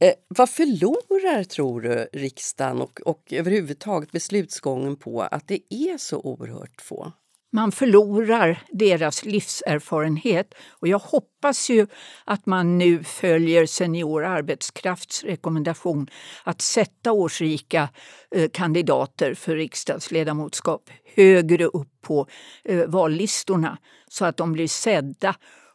Eh, 0.00 0.12
vad 0.28 0.50
förlorar, 0.50 1.44
tror 1.44 1.80
du, 1.80 2.08
riksdagen 2.12 2.80
och, 2.80 3.00
och 3.04 3.22
överhuvudtaget 3.30 4.12
beslutsgången 4.12 4.96
på 4.96 5.22
att 5.22 5.48
det 5.48 5.60
är 5.70 5.98
så 5.98 6.20
oerhört 6.20 6.82
få? 6.82 7.12
Man 7.54 7.72
förlorar 7.72 8.62
deras 8.70 9.24
livserfarenhet. 9.24 10.54
Och 10.70 10.88
jag 10.88 10.98
hoppas 10.98 11.70
ju 11.70 11.86
att 12.24 12.46
man 12.46 12.78
nu 12.78 13.04
följer 13.04 13.66
Senior 13.66 14.24
arbetskrafts 14.24 15.24
rekommendation 15.24 16.06
att 16.44 16.62
sätta 16.62 17.12
årsrika 17.12 17.88
eh, 18.30 18.50
kandidater 18.52 19.34
för 19.34 19.56
riksdagsledamotskap 19.56 20.90
högre 21.16 21.64
upp 21.64 22.00
på 22.00 22.26
eh, 22.64 22.86
vallistorna 22.86 23.78
så 24.08 24.24
att 24.24 24.36
de 24.36 24.52
blir 24.52 24.68
sedda 24.68 25.34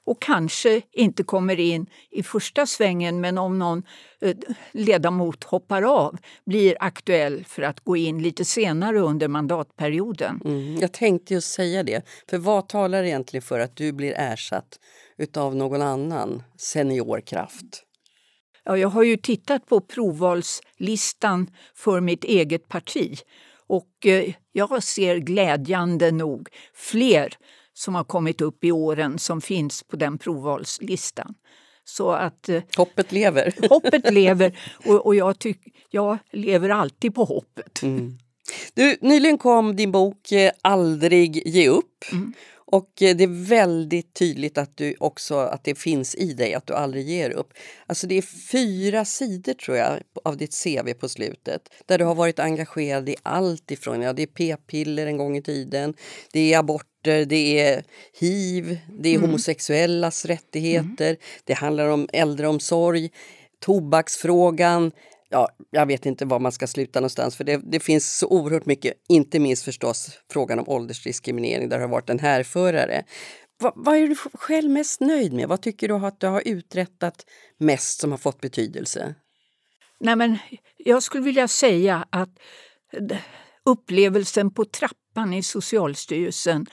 och 0.09 0.21
kanske 0.21 0.81
inte 0.91 1.23
kommer 1.23 1.59
in 1.59 1.85
i 2.11 2.23
första 2.23 2.65
svängen 2.65 3.21
men 3.21 3.37
om 3.37 3.59
någon 3.59 3.83
eh, 4.21 4.35
ledamot 4.71 5.43
hoppar 5.43 5.81
av 5.81 6.17
blir 6.45 6.77
aktuell 6.79 7.45
för 7.45 7.61
att 7.61 7.79
gå 7.79 7.97
in 7.97 8.21
lite 8.21 8.45
senare 8.45 8.99
under 8.99 9.27
mandatperioden. 9.27 10.41
Mm, 10.45 10.79
jag 10.79 10.91
tänkte 10.91 11.33
just 11.33 11.51
säga 11.51 11.83
det, 11.83 12.05
för 12.29 12.37
vad 12.37 12.67
talar 12.67 13.03
egentligen 13.03 13.41
för 13.41 13.59
att 13.59 13.75
du 13.75 13.91
blir 13.91 14.13
ersatt 14.17 14.79
utav 15.17 15.55
någon 15.55 15.81
annan 15.81 16.43
seniorkraft? 16.57 17.83
Ja, 18.63 18.77
jag 18.77 18.89
har 18.89 19.03
ju 19.03 19.17
tittat 19.17 19.65
på 19.65 19.81
provvalslistan 19.81 21.49
för 21.75 22.01
mitt 22.01 22.23
eget 22.23 22.67
parti 22.67 23.19
och 23.67 24.05
eh, 24.05 24.33
jag 24.51 24.83
ser 24.83 25.17
glädjande 25.17 26.11
nog 26.11 26.49
fler 26.73 27.37
som 27.79 27.95
har 27.95 28.03
kommit 28.03 28.41
upp 28.41 28.63
i 28.63 28.71
åren 28.71 29.19
som 29.19 29.41
finns 29.41 29.83
på 29.83 29.95
den 29.95 30.17
provvalslistan. 30.17 31.33
Så 31.85 32.11
att 32.11 32.49
eh, 32.49 32.63
Hoppet 32.77 33.11
lever. 33.11 33.53
hoppet 33.69 34.13
lever 34.13 34.59
och, 34.85 35.05
och 35.05 35.15
jag, 35.15 35.39
tyck, 35.39 35.59
jag 35.89 36.17
lever 36.31 36.69
alltid 36.69 37.15
på 37.15 37.23
hoppet. 37.23 37.81
Du, 38.73 38.97
nyligen 39.01 39.37
kom 39.37 39.75
din 39.75 39.91
bok 39.91 40.31
eh, 40.31 40.51
Aldrig 40.61 41.47
ge 41.47 41.67
upp. 41.67 42.05
Och 42.71 43.01
eh, 43.01 43.15
det 43.15 43.23
är 43.23 43.47
väldigt 43.47 44.13
tydligt 44.13 44.57
att 44.57 44.77
du 44.77 44.95
också 44.99 45.35
att 45.37 45.63
det 45.63 45.75
finns 45.75 46.15
i 46.15 46.33
dig, 46.33 46.53
att 46.53 46.67
du 46.67 46.73
aldrig 46.73 47.09
ger 47.09 47.29
upp. 47.29 47.53
Alltså 47.85 48.07
det 48.07 48.15
är 48.15 48.21
fyra 48.51 49.05
sidor 49.05 49.53
tror 49.53 49.77
jag 49.77 49.99
av 50.23 50.37
ditt 50.37 50.63
CV 50.63 50.93
på 50.93 51.09
slutet 51.09 51.69
där 51.85 51.97
du 51.97 52.03
har 52.03 52.15
varit 52.15 52.39
engagerad 52.39 53.09
i 53.09 53.15
allt 53.23 53.71
ifrån, 53.71 54.01
ja 54.01 54.13
det 54.13 54.23
är 54.23 54.27
p-piller 54.27 55.07
en 55.07 55.17
gång 55.17 55.37
i 55.37 55.41
tiden, 55.41 55.93
det 56.33 56.53
är 56.53 56.59
aborter, 56.59 57.25
det 57.25 57.59
är 57.59 57.83
hiv, 58.19 58.79
det 58.99 59.15
är 59.15 59.19
homosexuellas 59.19 60.25
rättigheter, 60.25 61.17
det 61.43 61.53
handlar 61.53 61.87
om 61.87 62.09
äldreomsorg, 62.13 63.11
tobaksfrågan, 63.59 64.91
ja, 65.29 65.49
jag 65.69 65.85
vet 65.85 66.05
inte 66.05 66.25
var 66.25 66.39
man 66.39 66.51
ska 66.51 66.67
sluta 66.67 66.99
någonstans 66.99 67.35
för 67.35 67.43
det, 67.43 67.61
det 67.63 67.79
finns 67.79 68.17
så 68.17 68.27
oerhört 68.27 68.65
mycket, 68.65 68.93
inte 69.09 69.39
minst 69.39 69.63
förstås 69.63 70.09
frågan 70.31 70.59
om 70.59 70.69
åldersdiskriminering 70.69 71.69
där 71.69 71.77
det 71.77 71.83
har 71.83 71.89
varit 71.89 72.09
en 72.09 72.19
härförare. 72.19 73.03
Va, 73.61 73.73
vad 73.75 73.95
är 73.95 74.07
du 74.07 74.15
själv 74.15 74.71
mest 74.71 75.01
nöjd 75.01 75.33
med? 75.33 75.47
Vad 75.47 75.61
tycker 75.61 75.87
du 75.87 75.93
att 75.93 76.19
du 76.19 76.27
har 76.27 76.43
uträttat 76.45 77.25
mest 77.57 77.99
som 77.99 78.11
har 78.11 78.17
fått 78.17 78.41
betydelse? 78.41 79.15
Nej, 79.99 80.15
men 80.15 80.37
jag 80.77 81.03
skulle 81.03 81.23
vilja 81.23 81.47
säga 81.47 82.07
att 82.09 82.39
eh, 82.93 83.17
upplevelsen 83.65 84.53
på 84.53 84.65
trappan 84.65 85.33
i 85.33 85.43
Socialstyrelsen 85.43 86.65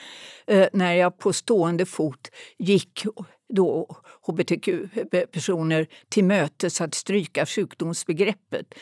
eh, 0.47 0.67
när 0.73 0.93
jag 0.93 1.17
på 1.17 1.33
stående 1.33 1.85
fot 1.85 2.29
gick 2.57 3.05
då 3.49 3.95
hbtq-personer 4.27 5.87
till 6.09 6.23
mötes 6.23 6.81
att 6.81 6.93
stryka 6.93 7.45
sjukdomsbegreppet. 7.45 8.73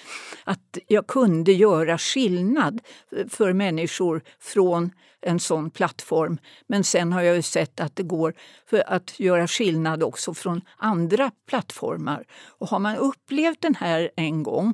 Att 0.44 0.78
jag 0.88 1.08
kunde 1.08 1.52
göra 1.52 1.98
skillnad 1.98 2.82
för 3.30 3.54
människor 3.54 4.22
från 4.40 4.92
en 5.22 5.40
sån 5.40 5.70
plattform. 5.70 6.38
Men 6.68 6.84
sen 6.84 7.14
har 7.14 7.22
jag 7.22 7.36
ju 7.36 7.42
sett 7.42 7.80
att 7.80 7.96
det 7.96 8.04
går 8.04 8.34
för 8.70 8.84
att 8.88 9.20
göra 9.20 9.48
skillnad 9.48 10.04
också 10.04 10.34
från 10.34 10.62
andra 10.78 11.32
plattformar. 11.48 12.26
Och 12.48 12.70
har 12.70 12.80
man 12.80 12.98
upplevt 12.98 13.62
den 13.62 13.76
här 13.76 14.12
en 14.16 14.44
gång 14.44 14.74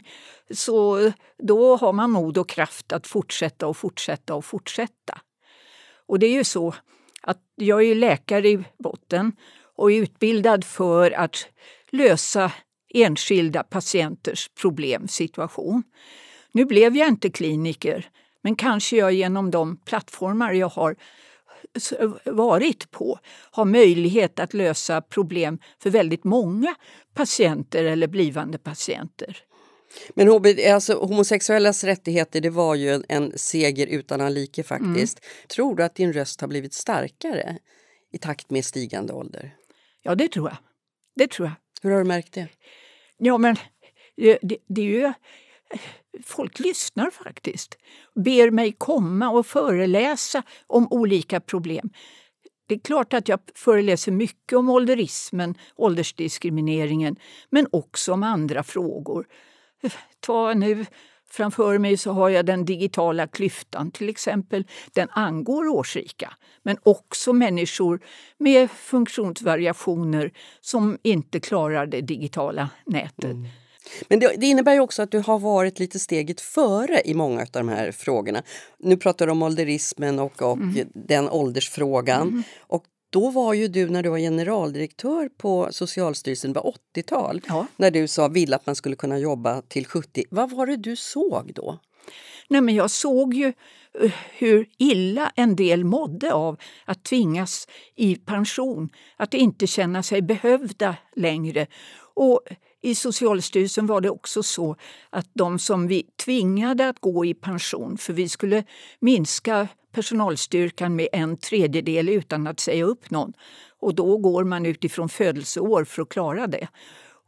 så 0.52 1.12
då 1.38 1.76
har 1.76 1.94
man 1.94 2.12
mod 2.12 2.38
och 2.38 2.50
kraft 2.50 2.94
att 2.94 3.08
fortsätta 3.08 3.68
och 3.68 3.78
fortsätta 3.78 4.36
och 4.36 4.46
fortsätta. 4.46 5.22
Och 6.08 6.20
det 6.20 6.28
är 6.28 6.34
ju 6.34 6.44
så 6.44 6.76
att 7.22 7.40
jag 7.56 7.84
är 7.84 7.96
läkare 7.96 8.50
i 8.50 8.64
botten 8.80 9.32
och 9.76 9.92
är 9.92 9.96
utbildad 10.02 10.64
för 10.64 11.12
att 11.12 11.48
lösa 11.92 12.52
enskilda 12.94 13.64
patienters 13.64 14.50
problemsituation. 14.62 15.84
Nu 16.52 16.66
blev 16.66 16.98
jag 16.98 17.08
inte 17.08 17.30
kliniker, 17.30 18.10
men 18.42 18.56
kanske 18.56 18.98
jag 18.98 19.14
genom 19.14 19.52
de 19.52 19.78
plattformar 19.78 20.54
jag 20.54 20.70
har 20.70 20.96
varit 22.26 22.92
på 22.92 23.20
har 23.52 23.66
möjlighet 23.66 24.40
att 24.40 24.54
lösa 24.54 25.02
problem 25.02 25.60
för 25.80 25.90
väldigt 25.90 26.24
många 26.24 26.76
patienter 27.14 27.84
eller 27.84 28.08
blivande 28.08 28.58
patienter. 28.58 29.38
Men 30.14 30.30
alltså, 30.74 30.94
homosexuellas 30.94 31.84
rättigheter 31.84 32.42
det 32.42 32.50
var 32.50 32.76
ju 32.76 32.90
en, 32.90 33.06
en 33.10 33.38
seger 33.38 33.88
utan 33.88 34.34
like 34.34 34.64
faktiskt. 34.64 35.20
Mm. 35.20 35.48
Tror 35.48 35.76
du 35.76 35.84
att 35.84 35.96
din 35.96 36.14
röst 36.14 36.42
har 36.42 36.48
blivit 36.48 36.74
starkare 36.74 37.58
i 38.14 38.18
takt 38.18 38.50
med 38.50 38.66
stigande 38.66 39.14
ålder? 39.14 39.56
Ja, 40.02 40.16
det 40.16 40.28
tror 40.28 40.50
jag. 40.50 40.58
Det 41.16 41.32
tror 41.32 41.48
jag. 41.48 41.56
Hur 41.82 41.92
har 41.92 41.98
du 41.98 42.08
märkt 42.08 42.34
det? 42.34 42.48
Ja, 43.18 43.38
men 43.38 43.56
det, 44.16 44.40
det, 44.42 44.58
det 44.68 44.82
är 44.82 44.86
ju... 44.86 45.14
Folk 46.24 46.60
lyssnar 46.60 47.10
faktiskt. 47.10 47.78
Ber 48.16 48.52
mig 48.52 48.72
komma 48.72 49.30
och 49.30 49.46
föreläsa 49.46 50.44
om 50.68 50.88
olika 50.92 51.40
problem. 51.40 51.90
Det 52.68 52.76
är 52.76 52.80
klart 52.80 53.14
att 53.14 53.28
jag 53.28 53.40
föreläser 53.56 54.12
mycket 54.12 54.58
om 54.58 54.70
ålderismen, 54.70 55.56
åldersdiskrimineringen, 55.76 57.16
men 57.50 57.68
också 57.72 58.14
om 58.14 58.24
andra 58.24 58.64
frågor. 58.64 59.28
Ta 60.20 60.54
nu 60.54 60.86
Framför 61.32 61.78
mig 61.78 61.98
så 61.98 62.12
har 62.12 62.30
jag 62.30 62.46
den 62.46 62.66
digitala 62.66 63.28
klyftan 63.28 63.92
till 63.92 64.10
exempel. 64.10 64.68
Den 64.94 65.10
angår 65.10 65.68
årsrika, 65.68 66.34
men 66.64 66.78
också 66.84 67.34
människor 67.34 68.00
med 68.38 68.72
funktionsvariationer 68.72 70.32
som 70.62 70.98
inte 71.04 71.40
klarar 71.40 71.86
det 71.86 72.02
digitala 72.02 72.70
nätet. 72.86 73.24
Mm. 73.24 73.48
Men 74.08 74.20
det, 74.20 74.36
det, 74.38 74.46
innebär 74.46 74.74
ju 74.74 74.80
också 74.80 75.02
att 75.02 75.12
du 75.12 75.20
har 75.20 75.40
varit 75.40 75.80
lite 75.80 76.00
steget 76.00 76.42
före 76.42 77.02
i 77.06 77.14
många 77.14 77.42
av 77.42 77.48
de 77.52 77.70
här 77.70 77.92
frågorna. 77.92 78.44
Nu 78.80 78.98
pratar 78.98 79.26
du 79.26 79.32
om 79.32 79.44
ålderismen 79.44 80.20
och, 80.20 80.42
och 80.42 80.58
mm. 80.58 80.88
den 80.94 81.30
åldersfrågan. 81.30 82.28
Mm. 82.28 82.44
Och 82.60 82.84
då 83.12 83.30
var 83.30 83.54
ju 83.54 83.68
du 83.68 83.90
när 83.90 84.04
du 84.04 84.10
var 84.10 84.18
generaldirektör 84.18 85.30
på 85.38 85.68
Socialstyrelsen, 85.72 86.54
det 86.54 86.60
var 86.60 86.74
80-tal, 86.96 87.42
ja. 87.48 87.68
när 87.78 87.92
du 87.92 88.08
sa 88.08 88.28
vill 88.28 88.54
att 88.54 88.66
man 88.66 88.76
skulle 88.76 88.96
kunna 88.96 89.20
jobba 89.20 89.62
till 89.62 89.86
70. 89.86 90.24
Vad 90.30 90.52
var 90.52 90.66
det 90.66 90.78
du 90.78 90.96
såg 90.96 91.52
då? 91.56 91.80
Nej, 92.48 92.62
men 92.62 92.76
jag 92.76 92.92
såg 92.92 93.34
ju 93.34 93.54
eh, 94.02 94.12
hur 94.38 94.70
illa 94.78 95.32
en 95.36 95.56
del 95.56 95.84
mådde 95.84 96.34
av 96.34 96.58
att 96.86 97.04
tvingas 97.04 97.68
i 97.96 98.16
pension, 98.16 98.90
att 99.18 99.34
inte 99.34 99.68
känna 99.68 100.04
sig 100.04 100.22
behövda 100.22 100.96
längre. 101.16 101.68
Och 102.14 102.42
i 102.82 102.96
Socialstyrelsen 102.96 103.88
var 103.88 104.02
det 104.02 104.10
också 104.10 104.44
så 104.44 104.76
att 105.10 105.28
de 105.34 105.60
som 105.60 105.88
vi 105.88 106.04
tvingade 106.26 106.90
att 106.90 107.00
gå 107.00 107.26
i 107.26 107.34
pension, 107.34 107.98
för 107.98 108.14
vi 108.14 108.30
skulle 108.30 108.64
minska 109.00 109.68
personalstyrkan 109.92 110.96
med 110.96 111.08
en 111.12 111.38
tredjedel 111.38 112.10
utan 112.10 112.48
att 112.48 112.60
säga 112.60 112.86
upp 112.86 113.10
någon. 113.10 113.34
Och 113.80 113.96
då 113.96 114.18
går 114.18 114.44
man 114.44 114.66
utifrån 114.66 115.10
födelseår 115.10 115.84
för 115.84 116.02
att 116.02 116.10
klara 116.10 116.48
det. 116.48 116.68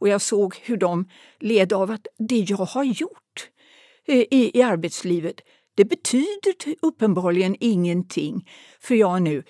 Och 0.00 0.08
jag 0.08 0.20
såg 0.20 0.56
hur 0.62 0.76
de 0.76 1.08
led 1.40 1.72
av 1.72 1.90
att 1.90 2.06
det 2.18 2.50
jag 2.50 2.56
har 2.56 2.84
gjort 2.84 3.50
eh, 4.06 4.16
i, 4.30 4.50
i 4.54 4.62
arbetslivet 4.62 5.40
det 5.74 5.84
betyder 5.84 6.54
uppenbarligen 6.82 7.56
ingenting 7.60 8.48
för 8.80 8.94
jag 8.94 9.22
nu 9.22 9.42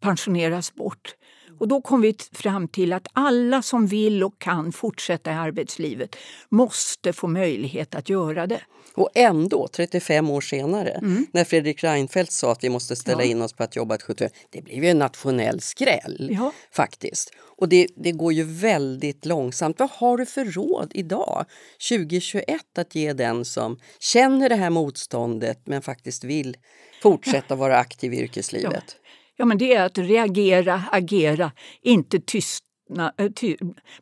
pensioneras 0.00 0.74
bort. 0.74 1.14
Och 1.62 1.68
då 1.68 1.80
kom 1.80 2.00
vi 2.00 2.16
fram 2.32 2.68
till 2.68 2.92
att 2.92 3.06
alla 3.12 3.62
som 3.62 3.86
vill 3.86 4.24
och 4.24 4.38
kan 4.38 4.72
fortsätta 4.72 5.30
i 5.30 5.34
arbetslivet 5.34 6.16
måste 6.48 7.12
få 7.12 7.26
möjlighet 7.26 7.94
att 7.94 8.08
göra 8.08 8.46
det. 8.46 8.60
Och 8.94 9.10
ändå, 9.14 9.68
35 9.68 10.30
år 10.30 10.40
senare, 10.40 10.90
mm. 10.90 11.26
när 11.32 11.44
Fredrik 11.44 11.84
Reinfeldt 11.84 12.32
sa 12.32 12.52
att 12.52 12.64
vi 12.64 12.68
måste 12.68 12.96
ställa 12.96 13.22
ja. 13.22 13.30
in 13.30 13.42
oss 13.42 13.52
på 13.52 13.62
att 13.62 13.76
jobba 13.76 13.94
ett 13.94 14.02
75, 14.02 14.30
det 14.50 14.62
blev 14.62 14.84
ju 14.84 14.90
en 14.90 14.98
nationell 14.98 15.60
skräll 15.60 16.28
ja. 16.32 16.52
faktiskt. 16.70 17.30
Och 17.56 17.68
det, 17.68 17.86
det 17.96 18.12
går 18.12 18.32
ju 18.32 18.44
väldigt 18.44 19.26
långsamt. 19.26 19.78
Vad 19.78 19.90
har 19.90 20.16
du 20.16 20.26
för 20.26 20.44
råd 20.44 20.92
idag, 20.94 21.44
2021, 21.88 22.78
att 22.78 22.94
ge 22.94 23.12
den 23.12 23.44
som 23.44 23.78
känner 24.00 24.48
det 24.48 24.56
här 24.56 24.70
motståndet 24.70 25.60
men 25.64 25.82
faktiskt 25.82 26.24
vill 26.24 26.56
fortsätta 27.02 27.54
vara 27.54 27.78
aktiv 27.78 28.14
i 28.14 28.20
yrkeslivet? 28.20 28.84
Ja. 28.86 29.08
Ja, 29.36 29.44
men 29.44 29.58
det 29.58 29.74
är 29.74 29.86
att 29.86 29.98
reagera, 29.98 30.82
agera, 30.92 31.52
inte 31.82 32.20
tystna, 32.20 33.12
eh, 33.18 33.30
ty, 33.30 33.56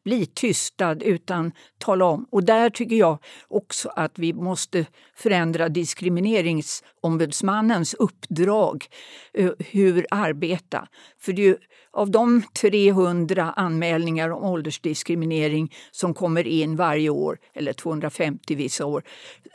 bli 0.04 0.26
tystad 0.26 1.02
utan 1.02 1.52
tala 1.78 2.04
om. 2.04 2.26
Och 2.30 2.44
där 2.44 2.70
tycker 2.70 2.96
jag 2.96 3.18
också 3.48 3.88
att 3.88 4.18
vi 4.18 4.32
måste 4.32 4.86
förändra 5.14 5.68
diskrimineringsombudsmannens 5.68 7.94
uppdrag. 7.94 8.86
Eh, 9.34 9.50
hur 9.58 10.06
arbeta. 10.10 10.88
För 11.18 11.32
det 11.32 11.42
är 11.42 11.46
ju, 11.46 11.56
av 11.92 12.10
de 12.10 12.42
300 12.60 13.52
anmälningar 13.56 14.30
om 14.30 14.44
åldersdiskriminering 14.44 15.72
som 15.90 16.14
kommer 16.14 16.46
in 16.46 16.76
varje 16.76 17.10
år, 17.10 17.38
eller 17.54 17.72
250 17.72 18.54
vissa 18.54 18.86
år, 18.86 19.02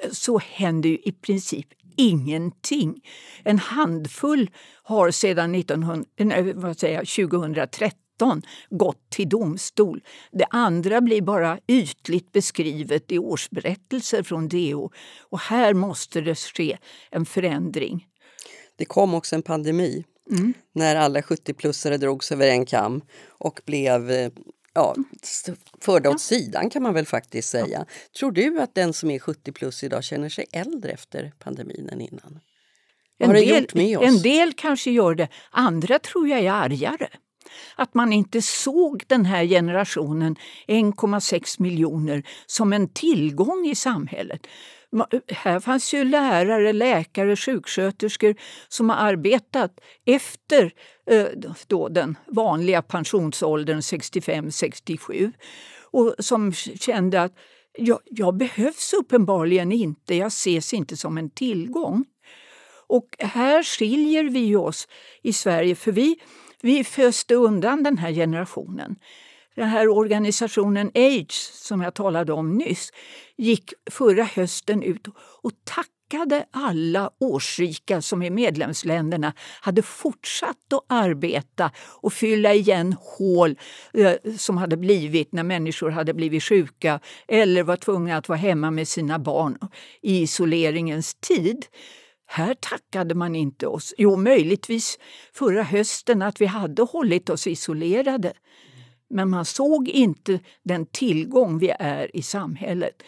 eh, 0.03 0.09
så 0.11 0.39
händer 0.39 0.89
ju 0.89 0.97
i 0.97 1.11
princip 1.11 1.67
ingenting. 1.98 3.02
En 3.43 3.60
handfull 3.60 4.50
har 4.84 5.12
sedan 5.12 5.56
1900, 5.56 6.06
vad 6.56 6.80
säger, 6.80 7.28
2013 7.28 8.41
gått 8.70 9.10
till 9.10 9.30
domstol. 9.30 10.02
Det 10.32 10.46
andra 10.50 11.02
blir 11.02 11.22
bara 11.22 11.60
ytligt 11.68 12.32
beskrivet 12.32 13.12
i 13.12 13.20
årsberättelser 13.20 14.24
från 14.24 14.48
DO. 14.48 14.91
Och 15.30 15.39
här 15.39 15.74
måste 15.74 16.22
det 16.22 16.36
ske 16.36 16.78
en 17.12 17.26
förändring. 17.26 18.06
Det 18.78 18.86
kom 18.86 19.14
också 19.14 19.36
en 19.36 19.41
pandemi 19.41 20.04
mm. 20.32 20.54
när 20.74 20.96
alla 20.96 21.22
70-plussare 21.22 21.98
drogs 21.98 22.32
över 22.32 22.48
en 22.48 22.66
kam 22.66 23.02
och 23.28 23.62
blev 23.66 24.12
eh, 24.12 24.32
ja, 24.76 24.95
förda 25.82 26.09
åt 26.09 26.21
sidan 26.21 26.69
kan 26.69 26.84
man 26.84 26.93
väl 26.93 27.05
faktiskt 27.05 27.49
säga. 27.49 27.86
Tror 28.19 28.32
du 28.32 28.61
att 28.61 28.76
den 28.76 28.93
som 28.93 29.11
är 29.11 29.19
70 29.19 29.51
plus 29.51 29.84
idag 29.84 30.03
känner 30.03 30.30
sig 30.30 30.45
äldre 30.51 30.91
efter 30.91 31.34
pandemin 31.39 31.89
än 31.89 32.01
innan? 32.01 32.39
En 33.17 33.34
del, 33.34 33.67
en 34.03 34.21
del 34.21 34.53
kanske 34.53 34.91
gör 34.91 35.15
det, 35.15 35.28
andra 35.51 35.99
tror 35.99 36.28
jag 36.28 36.39
är 36.39 36.51
argare. 36.51 37.07
Att 37.76 37.93
man 37.93 38.13
inte 38.13 38.41
såg 38.41 39.03
den 39.07 39.26
här 39.26 39.45
generationen, 39.45 40.36
1,6 40.67 41.61
miljoner, 41.61 42.23
som 42.45 42.73
en 42.73 42.89
tillgång 42.89 43.67
i 43.71 43.76
samhället. 43.76 44.47
Här 45.28 45.60
fanns 45.60 45.93
ju 45.93 46.04
lärare, 46.04 46.74
läkare, 46.74 47.36
sjuksköterskor 47.36 48.36
som 48.68 48.89
har 48.89 48.98
arbetat 48.98 49.80
efter 50.06 50.74
eh, 51.10 51.28
då 51.68 51.89
den 51.89 52.18
vanliga 52.28 52.82
pensionsåldern 52.82 53.80
65-67 53.80 55.32
och 55.91 56.16
som 56.20 56.54
kände 56.54 57.22
att 57.22 57.34
jag, 57.78 58.00
jag 58.06 58.38
behövs 58.38 58.93
uppenbarligen 58.93 59.72
inte, 59.72 60.16
jag 60.16 60.28
ses 60.28 60.74
inte 60.74 60.98
som 60.98 61.18
en 61.18 61.30
tillgång. 61.30 62.06
Och 62.88 63.16
här 63.20 63.64
skiljer 63.64 64.24
vi 64.24 64.56
oss 64.56 64.88
i 65.22 65.34
Sverige 65.34 65.76
för 65.76 65.91
vi, 65.91 66.20
vi 66.62 66.84
föste 66.84 67.36
undan 67.36 67.84
den 67.84 67.98
här 67.98 68.12
generationen. 68.12 68.96
Den 69.56 69.70
här 69.70 69.88
organisationen 69.88 70.91
AIDS 70.95 71.68
som 71.68 71.82
jag 71.82 71.93
talade 71.93 72.34
om 72.34 72.58
nyss 72.58 72.91
gick 73.38 73.74
förra 73.91 74.24
hösten 74.24 74.84
ut 74.84 75.08
och 75.41 75.51
tackade 75.64 76.45
alla 76.51 77.12
årsrika 77.20 78.01
som 78.01 78.24
i 78.24 78.30
medlemsländerna 78.30 79.34
hade 79.62 79.82
fortsatt 79.82 80.74
att 80.74 80.86
arbeta 80.88 81.72
och 82.01 82.14
fylla 82.14 82.53
igen 82.53 82.95
hål 82.99 83.60
eh, 83.93 84.14
som 84.38 84.58
hade 84.58 84.78
blivit 84.78 85.32
när 85.32 85.43
människor 85.43 85.89
hade 85.89 86.14
blivit 86.14 86.43
sjuka 86.43 86.99
eller 87.28 87.64
var 87.64 87.78
tvungna 87.78 88.18
att 88.18 88.30
vara 88.30 88.39
hemma 88.39 88.72
med 88.72 88.88
sina 88.88 89.20
barn 89.20 89.58
i 90.01 90.22
isoleringens 90.22 91.16
tid. 91.16 91.66
här 92.28 92.53
tackade 92.53 93.16
man 93.16 93.36
inte 93.36 93.68
oss. 93.68 93.93
Jo, 93.97 94.16
möjligtvis 94.16 94.99
förra 95.34 95.64
hösten 95.64 96.22
att 96.22 96.41
vi 96.41 96.45
hade 96.45 96.82
hållit 96.82 97.30
oss 97.30 97.47
isolerade. 97.47 98.34
Men 99.10 99.30
man 99.30 99.45
såg 99.45 99.89
inte 99.89 100.39
den 100.64 100.86
tillgång 100.86 101.58
vi 101.58 101.74
är 101.80 102.16
i 102.16 102.22
samhället. 102.22 103.03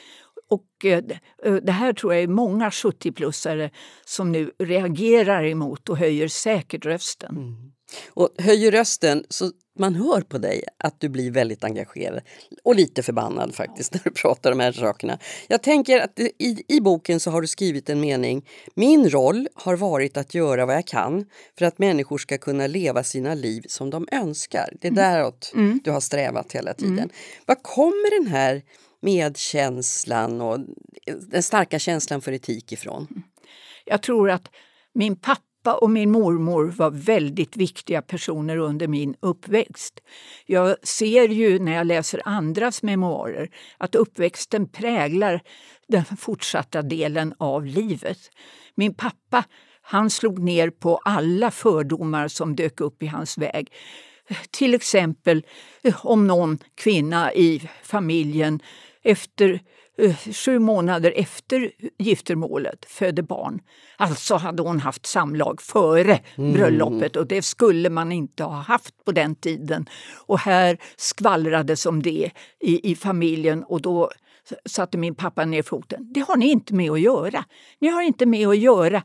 Och 0.50 0.86
eh, 0.86 1.04
eh, 1.44 1.54
det 1.54 1.72
här 1.72 1.94
tror 1.94 2.14
jag 2.14 2.24
är 2.24 2.28
många 2.28 2.70
70-plussare 2.70 3.70
som 4.06 4.32
nu 4.32 4.52
reagerar 4.60 5.44
emot 5.44 5.90
och 5.90 5.98
höjer 5.98 6.28
säkert 6.28 6.86
rösten. 6.86 7.38
Mm. 7.38 7.72
Och 8.10 8.30
höjer 8.38 8.72
rösten 8.72 9.24
så 9.30 9.52
man 9.80 9.96
hör 9.96 10.22
på 10.22 10.38
dig 10.38 10.64
att 10.78 11.00
du 11.00 11.10
blir 11.10 11.32
väldigt 11.32 11.64
engagerad 11.64 12.22
och 12.64 12.76
lite 12.76 13.04
förbannad 13.04 13.56
faktiskt 13.56 13.94
när 13.94 14.02
du 14.04 14.12
pratar 14.12 14.52
om 14.52 14.58
de 14.58 14.64
här 14.64 14.72
sakerna. 14.72 15.20
Jag 15.48 15.64
tänker 15.64 16.00
att 16.00 16.20
i, 16.20 16.64
i 16.68 16.82
boken 16.82 17.20
så 17.20 17.32
har 17.32 17.42
du 17.42 17.48
skrivit 17.48 17.90
en 17.90 18.00
mening. 18.00 18.46
Min 18.76 19.10
roll 19.10 19.48
har 19.56 19.76
varit 19.76 20.18
att 20.18 20.34
göra 20.34 20.66
vad 20.66 20.76
jag 20.76 20.88
kan 20.88 21.26
för 21.58 21.66
att 21.66 21.80
människor 21.80 22.18
ska 22.18 22.38
kunna 22.38 22.68
leva 22.68 23.04
sina 23.04 23.34
liv 23.34 23.64
som 23.68 23.90
de 23.90 24.08
önskar. 24.12 24.70
Det 24.82 24.88
är 24.88 24.92
mm. 24.92 25.04
däråt 25.04 25.52
mm. 25.56 25.80
du 25.84 25.92
har 25.92 26.00
strävat 26.00 26.52
hela 26.52 26.74
tiden. 26.74 27.00
Mm. 27.00 27.10
Var 27.46 27.56
kommer 27.56 28.24
den 28.24 28.32
här 28.32 28.62
medkänslan 29.02 30.42
och 30.42 30.60
den 31.22 31.44
starka 31.44 31.80
känslan 31.80 32.22
för 32.22 32.32
etik 32.32 32.72
ifrån? 32.72 33.24
Jag 33.86 34.02
tror 34.02 34.30
att 34.30 34.48
min 34.94 35.16
pappa 35.16 35.47
pappa 35.68 35.78
och 35.78 35.90
min 35.90 36.12
mormor 36.12 36.66
var 36.78 36.92
väldigt 36.92 37.58
viktiga 37.58 38.02
personer 38.02 38.58
under 38.58 38.88
min 38.88 39.16
uppväxt. 39.20 40.00
Jag 40.46 40.76
ser 40.84 41.30
ju 41.30 41.60
när 41.60 41.74
jag 41.74 41.88
läser 41.88 42.22
andras 42.26 42.84
memoarer 42.84 43.50
att 43.78 43.96
uppväxten 43.96 44.70
präglar 44.70 45.42
den 45.88 46.06
fortsatta 46.06 46.82
delen 46.82 47.34
av 47.38 47.66
livet. 47.66 48.18
Min 48.76 48.94
pappa 48.94 49.44
han 49.82 50.10
slog 50.10 50.40
ner 50.40 50.70
på 50.70 50.98
alla 50.98 51.52
fördomar 51.52 52.28
som 52.28 52.56
dök 52.56 52.82
upp 52.82 53.04
i 53.04 53.08
hans 53.08 53.38
väg. 53.38 53.72
Till 54.52 54.74
exempel 54.74 55.46
eh, 55.84 56.06
om 56.06 56.28
någon 56.28 56.58
kvinna 56.76 57.34
i 57.34 57.70
familjen 57.84 58.60
efter 59.04 59.60
sju 60.34 60.60
månader 60.60 61.14
efter 61.16 61.72
giftermålet 61.98 62.86
födde 62.86 63.24
barn. 63.24 63.60
Alltså 63.98 64.36
hade 64.36 64.64
hon 64.64 64.80
haft 64.80 65.06
samlag 65.06 65.62
före 65.62 66.20
mm. 66.38 66.54
bröllopet 66.54 67.16
och 67.16 67.28
det 67.28 67.42
skulle 67.42 67.90
man 67.90 68.12
inte 68.12 68.44
ha 68.44 68.62
haft 68.62 69.06
på 69.06 69.12
den 69.12 69.36
tiden. 69.36 69.90
Och 70.26 70.40
här 70.40 70.78
skvallrades 70.96 71.86
om 71.86 72.04
det 72.04 72.32
i, 72.60 72.92
i 72.92 72.96
familjen 72.96 73.64
och 73.64 73.82
då 73.82 74.12
satte 74.66 74.98
min 74.98 75.16
pappa 75.16 75.46
ner 75.46 75.62
foten. 75.62 76.14
Det 76.14 76.20
har 76.20 76.38
ni 76.38 76.52
inte 76.52 76.74
med 76.74 76.92
att 76.92 77.00
göra. 77.00 77.46
Ni 77.80 77.88
har 77.88 78.02
inte 78.02 78.26
med 78.26 78.48
att 78.48 78.58
göra. 78.58 79.04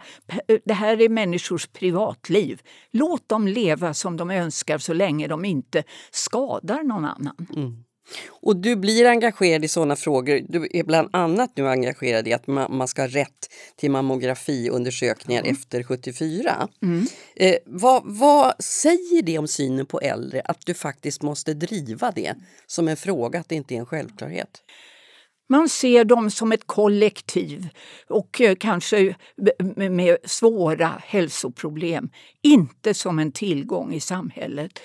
Det 0.64 0.74
här 0.74 1.00
är 1.00 1.08
människors 1.08 1.66
privatliv. 1.66 2.60
Låt 2.90 3.28
dem 3.28 3.48
leva 3.48 3.94
som 3.94 4.16
de 4.16 4.30
önskar 4.30 4.78
så 4.78 4.92
länge 4.92 5.28
de 5.28 5.44
inte 5.44 5.82
skadar 6.10 6.82
någon 6.82 7.04
annan. 7.04 7.46
Mm. 7.56 7.84
Och 8.28 8.56
du 8.56 8.76
blir 8.76 9.04
engagerad 9.04 9.64
i 9.64 9.68
sådana 9.68 9.96
frågor. 9.96 10.40
Du 10.48 10.68
är 10.72 10.84
bland 10.84 11.08
annat 11.12 11.52
nu 11.56 11.68
engagerad 11.68 12.28
i 12.28 12.32
att 12.32 12.46
man, 12.46 12.76
man 12.76 12.88
ska 12.88 13.02
ha 13.02 13.08
rätt 13.08 13.48
till 13.76 13.90
mammografiundersökningar 13.90 15.42
mm. 15.42 15.52
efter 15.52 15.82
74. 15.82 16.68
Mm. 16.82 17.06
Eh, 17.36 17.56
vad, 17.66 18.02
vad 18.04 18.64
säger 18.64 19.22
det 19.22 19.38
om 19.38 19.48
synen 19.48 19.86
på 19.86 20.00
äldre 20.00 20.42
att 20.44 20.66
du 20.66 20.74
faktiskt 20.74 21.22
måste 21.22 21.54
driva 21.54 22.10
det 22.10 22.34
som 22.66 22.88
en 22.88 22.96
fråga, 22.96 23.40
att 23.40 23.48
det 23.48 23.54
inte 23.54 23.74
är 23.74 23.78
en 23.78 23.86
självklarhet? 23.86 24.62
Man 25.48 25.68
ser 25.68 26.04
dem 26.04 26.30
som 26.30 26.52
ett 26.52 26.66
kollektiv 26.66 27.68
och 28.08 28.40
eh, 28.40 28.54
kanske 28.54 29.14
med 29.74 30.16
svåra 30.24 31.02
hälsoproblem. 31.06 32.10
Inte 32.42 32.94
som 32.94 33.18
en 33.18 33.32
tillgång 33.32 33.94
i 33.94 34.00
samhället. 34.00 34.80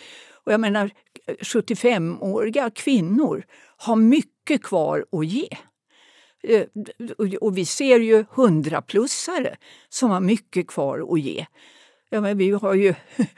Och 0.48 0.54
jag 0.54 0.60
menar, 0.60 0.92
75-åriga 1.28 2.70
kvinnor 2.70 3.46
har 3.78 3.96
mycket 3.96 4.64
kvar 4.64 5.06
att 5.12 5.26
ge. 5.26 5.48
Eh, 6.44 6.64
och 7.42 7.58
vi 7.58 7.66
ser 7.66 8.00
ju 8.00 8.24
100-plussare 8.24 9.56
som 9.90 10.10
har 10.10 10.20
mycket 10.20 10.68
kvar 10.68 11.14
att 11.14 11.20
ge. 11.20 11.46
Ja, 12.10 12.22
men 12.22 12.38
vi 12.38 12.52
har 12.52 12.74
ju 12.74 12.94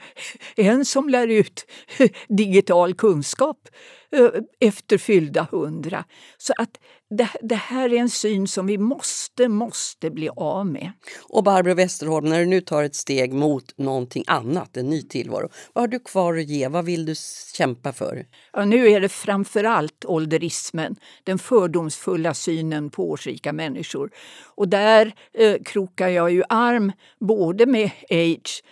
en 0.56 0.84
som 0.84 1.08
lär 1.08 1.28
ut 1.28 1.66
digital 2.28 2.94
kunskap 2.94 3.68
eh, 4.12 4.30
efter 4.60 4.98
fyllda 4.98 5.46
hundra. 5.50 6.04
Så 6.38 6.52
att 6.56 6.80
det, 7.10 7.28
det, 7.40 7.54
här 7.54 7.92
är 7.92 7.98
en 7.98 8.10
syn 8.10 8.48
som 8.48 8.66
vi 8.66 8.78
måste, 8.78 9.48
måste 9.48 10.10
bli 10.10 10.28
av 10.36 10.66
med. 10.66 10.92
Och 11.22 11.44
Barbro 11.44 11.74
Westerholm, 11.74 12.28
när 12.28 12.40
du 12.40 12.46
nu 12.46 12.60
tar 12.60 12.82
ett 12.82 12.94
steg 12.94 13.32
mot 13.32 13.78
någonting 13.78 14.24
annat, 14.26 14.76
en 14.76 14.90
ny 14.90 15.02
tillvaro, 15.02 15.48
vad 15.72 15.82
har 15.82 15.88
du 15.88 15.98
kvar 15.98 16.36
att 16.36 16.48
ge? 16.48 16.68
Vad 16.68 16.84
vill 16.84 17.06
du 17.06 17.14
kämpa 17.54 17.92
för? 17.92 18.26
Ja, 18.52 18.64
nu 18.64 18.88
är 18.88 19.00
det 19.00 19.08
framförallt 19.08 20.04
ålderismen, 20.04 20.96
den 21.24 21.38
fördomsfulla 21.38 22.34
synen 22.34 22.90
på 22.90 23.10
årsrika 23.10 23.52
människor. 23.52 24.10
Och 24.54 24.68
där 24.68 25.12
eh, 25.34 25.56
krokar 25.64 26.08
jag 26.08 26.30
ju 26.30 26.42
arm 26.48 26.92
både 27.20 27.66
med 27.66 27.90
AIDS 28.10 28.62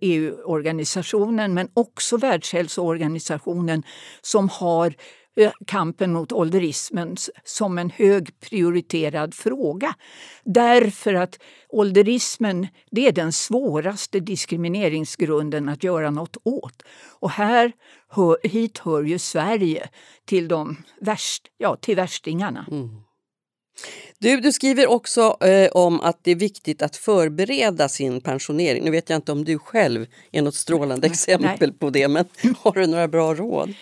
EU-organisationen 0.00 1.54
men 1.54 1.68
också 1.74 2.16
Världshälsoorganisationen 2.16 3.82
som 4.22 4.48
har 4.48 4.94
kampen 5.66 6.12
mot 6.12 6.32
ålderismen 6.32 7.16
som 7.44 7.78
en 7.78 7.90
hög 7.90 8.40
prioriterad 8.40 9.34
fråga. 9.34 9.94
Därför 10.44 11.14
att 11.14 11.38
ålderismen 11.68 12.66
det 12.90 13.06
är 13.06 13.12
den 13.12 13.32
svåraste 13.32 14.20
diskrimineringsgrunden 14.20 15.68
att 15.68 15.84
göra 15.84 16.10
något 16.10 16.36
åt. 16.42 16.82
Och 17.20 17.30
här, 17.30 17.72
hit 18.42 18.78
hör 18.78 19.02
ju 19.02 19.18
Sverige 19.18 19.88
till, 20.24 20.48
de 20.48 20.76
värst, 21.00 21.42
ja, 21.58 21.76
till 21.76 21.96
värstingarna. 21.96 22.66
Mm. 22.70 22.88
Du, 24.18 24.40
du 24.40 24.52
skriver 24.52 24.90
också 24.90 25.36
eh, 25.40 25.70
om 25.72 26.00
att 26.00 26.24
det 26.24 26.30
är 26.30 26.34
viktigt 26.34 26.82
att 26.82 26.96
förbereda 26.96 27.88
sin 27.88 28.20
pensionering. 28.20 28.84
Nu 28.84 28.90
vet 28.90 29.10
jag 29.10 29.16
inte 29.16 29.32
om 29.32 29.44
du 29.44 29.58
själv 29.58 30.06
är 30.32 30.42
något 30.42 30.54
strålande 30.54 31.06
exempel 31.06 31.68
Nej. 31.68 31.78
på 31.78 31.90
det, 31.90 32.08
men 32.08 32.24
har 32.58 32.72
du 32.72 32.86
några 32.86 33.08
bra 33.08 33.34
råd? 33.34 33.74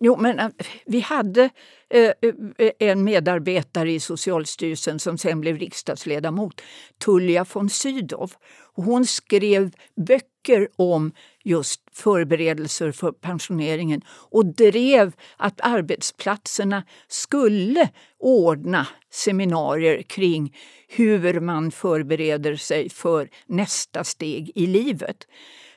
Jo, 0.00 0.16
men 0.16 0.38
eh, 0.38 0.48
vi 0.86 1.00
hade 1.00 1.50
eh, 1.90 2.10
eh, 2.58 2.70
en 2.78 3.04
medarbetare 3.04 3.92
i 3.92 4.00
Socialstyrelsen 4.00 4.98
som 4.98 5.18
sen 5.18 5.40
blev 5.40 5.58
riksdagsledamot, 5.58 6.62
Tullia 7.04 7.46
von 7.52 7.70
Sydow. 7.70 8.30
Hon 8.74 9.06
skrev 9.06 9.70
böcker 10.06 10.68
om 10.76 11.12
just 11.44 11.80
förberedelser 11.92 12.92
för 12.92 13.12
pensioneringen 13.12 14.02
och 14.08 14.46
drev 14.46 15.12
att 15.36 15.60
arbetsplatserna 15.60 16.84
skulle 17.08 17.88
ordna 18.18 18.86
seminarier 19.10 20.02
kring 20.02 20.56
hur 20.88 21.40
man 21.40 21.70
förbereder 21.70 22.56
sig 22.56 22.90
för 22.90 23.28
nästa 23.46 24.04
steg 24.04 24.52
i 24.54 24.66
livet. 24.66 25.26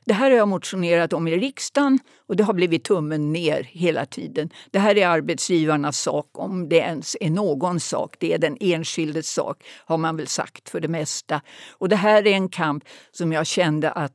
Det 0.06 0.14
här 0.14 0.32
har 0.32 0.38
jag 0.38 0.48
motionerat 0.48 1.14
om 1.14 1.28
i 1.28 1.38
riksdagen 1.38 2.00
och 2.28 2.36
det 2.36 2.44
har 2.44 2.54
blivit 2.54 2.84
tummen 2.84 3.34
ner 3.34 3.64
hela 3.64 4.06
tiden. 4.06 4.50
Det 4.72 4.80
här 4.80 4.98
är 4.98 5.08
arbetsgivarnas 5.08 6.00
sak, 6.00 6.28
om 6.32 6.70
det 6.70 6.76
ens 6.76 7.18
är 7.20 7.30
någon 7.30 7.80
sak. 7.80 8.16
Det 8.20 8.34
är 8.34 8.38
den 8.38 8.58
enskildes 8.60 9.34
sak, 9.34 9.64
har 9.86 9.98
man 9.98 10.18
väl 10.18 10.28
sagt 10.28 10.70
för 10.70 10.80
det 10.80 10.88
mesta. 10.88 11.42
Och 11.72 11.90
det 11.90 11.96
här 11.96 12.28
är 12.28 12.32
en 12.32 12.50
kamp 12.50 12.84
som 13.12 13.32
jag 13.32 13.48
kände 13.48 13.92
att 13.92 14.14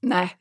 nej, 0.00 0.36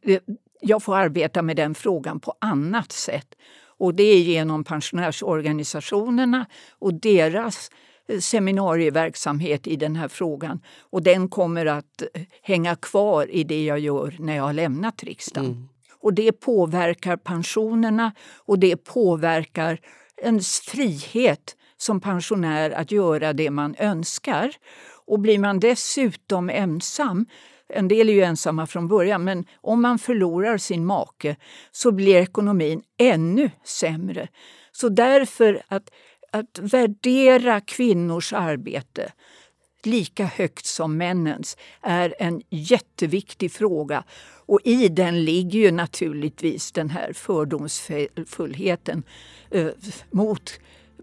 jag 0.61 0.83
får 0.83 0.95
arbeta 0.95 1.41
med 1.41 1.55
den 1.55 1.75
frågan 1.75 2.19
på 2.19 2.33
annat 2.41 2.91
sätt. 2.91 3.27
Och 3.61 3.95
det 3.95 4.03
är 4.03 4.19
genom 4.19 4.63
pensionärsorganisationerna 4.63 6.45
och 6.71 6.93
deras 6.93 7.71
seminarieverksamhet 8.19 9.67
i 9.67 9.75
den 9.75 9.95
här 9.95 10.07
frågan. 10.07 10.61
Och 10.79 11.03
den 11.03 11.29
kommer 11.29 11.65
att 11.65 12.03
hänga 12.41 12.75
kvar 12.75 13.31
i 13.31 13.43
det 13.43 13.65
jag 13.65 13.79
gör 13.79 14.15
när 14.19 14.35
jag 14.35 14.43
har 14.43 14.53
lämnat 14.53 15.03
riksdagen. 15.03 15.51
Mm. 15.51 15.69
Och 16.01 16.13
det 16.13 16.31
påverkar 16.31 17.17
pensionerna 17.17 18.11
och 18.35 18.59
det 18.59 18.77
påverkar 18.77 19.79
ens 20.17 20.59
frihet 20.59 21.55
som 21.77 21.99
pensionär 21.99 22.71
att 22.71 22.91
göra 22.91 23.33
det 23.33 23.51
man 23.51 23.75
önskar. 23.79 24.51
Och 25.05 25.19
blir 25.19 25.39
man 25.39 25.59
dessutom 25.59 26.49
ensam 26.49 27.25
en 27.73 27.87
del 27.87 28.09
är 28.09 28.13
ju 28.13 28.21
ensamma 28.21 28.67
från 28.67 28.87
början, 28.87 29.23
men 29.23 29.45
om 29.61 29.81
man 29.81 29.99
förlorar 29.99 30.57
sin 30.57 30.85
make 30.85 31.35
så 31.71 31.91
blir 31.91 32.15
ekonomin 32.15 32.81
ännu 32.97 33.51
sämre. 33.63 34.27
Så 34.71 34.89
därför 34.89 35.61
att 35.67 35.89
att 36.31 36.59
värdera 36.59 37.61
kvinnors 37.61 38.33
arbete 38.33 39.11
lika 39.83 40.25
högt 40.25 40.65
som 40.65 40.97
männens 40.97 41.57
är 41.81 42.15
en 42.19 42.41
jätteviktig 42.49 43.51
fråga. 43.51 44.03
Och 44.45 44.59
i 44.63 44.87
den 44.87 45.23
ligger 45.23 45.59
ju 45.59 45.71
naturligtvis 45.71 46.71
den 46.71 46.89
här 46.89 47.13
fördomsfullheten 47.13 49.03
eh, 49.51 49.67
mot, 50.11 50.59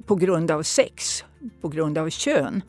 på 0.07 0.15
grund 0.15 0.51
av 0.51 0.63
sex, 0.63 1.25
på 1.61 1.69
grund 1.69 1.99
av 1.99 2.11
kön 2.11 2.63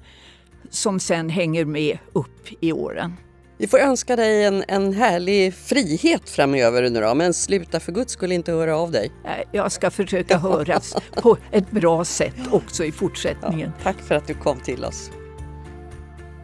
som 0.70 1.00
sen 1.00 1.30
hänger 1.30 1.66
med 1.66 1.98
upp 2.14 2.48
i 2.60 2.72
åren. 2.72 3.14
Vi 3.60 3.68
får 3.68 3.80
önska 3.80 4.16
dig 4.16 4.44
en, 4.44 4.64
en 4.68 4.94
härlig 4.94 5.54
frihet 5.54 6.30
framöver 6.30 6.90
nu 6.90 7.02
då, 7.02 7.14
men 7.14 7.34
sluta 7.34 7.80
för 7.80 7.92
guds 7.92 8.14
skull 8.14 8.32
inte 8.32 8.52
höra 8.52 8.78
av 8.78 8.92
dig. 8.92 9.12
Jag 9.52 9.72
ska 9.72 9.92
försöka 9.92 10.38
höras 10.38 10.96
på 11.16 11.38
ett 11.52 11.72
bra 11.72 12.06
sätt 12.06 12.48
också 12.52 12.84
i 12.84 12.92
fortsättningen. 12.92 13.72
Ja, 13.78 13.84
tack 13.84 14.02
för 14.02 14.16
att 14.16 14.28
du 14.28 14.34
kom 14.34 14.60
till 14.60 14.86
oss. 14.86 15.12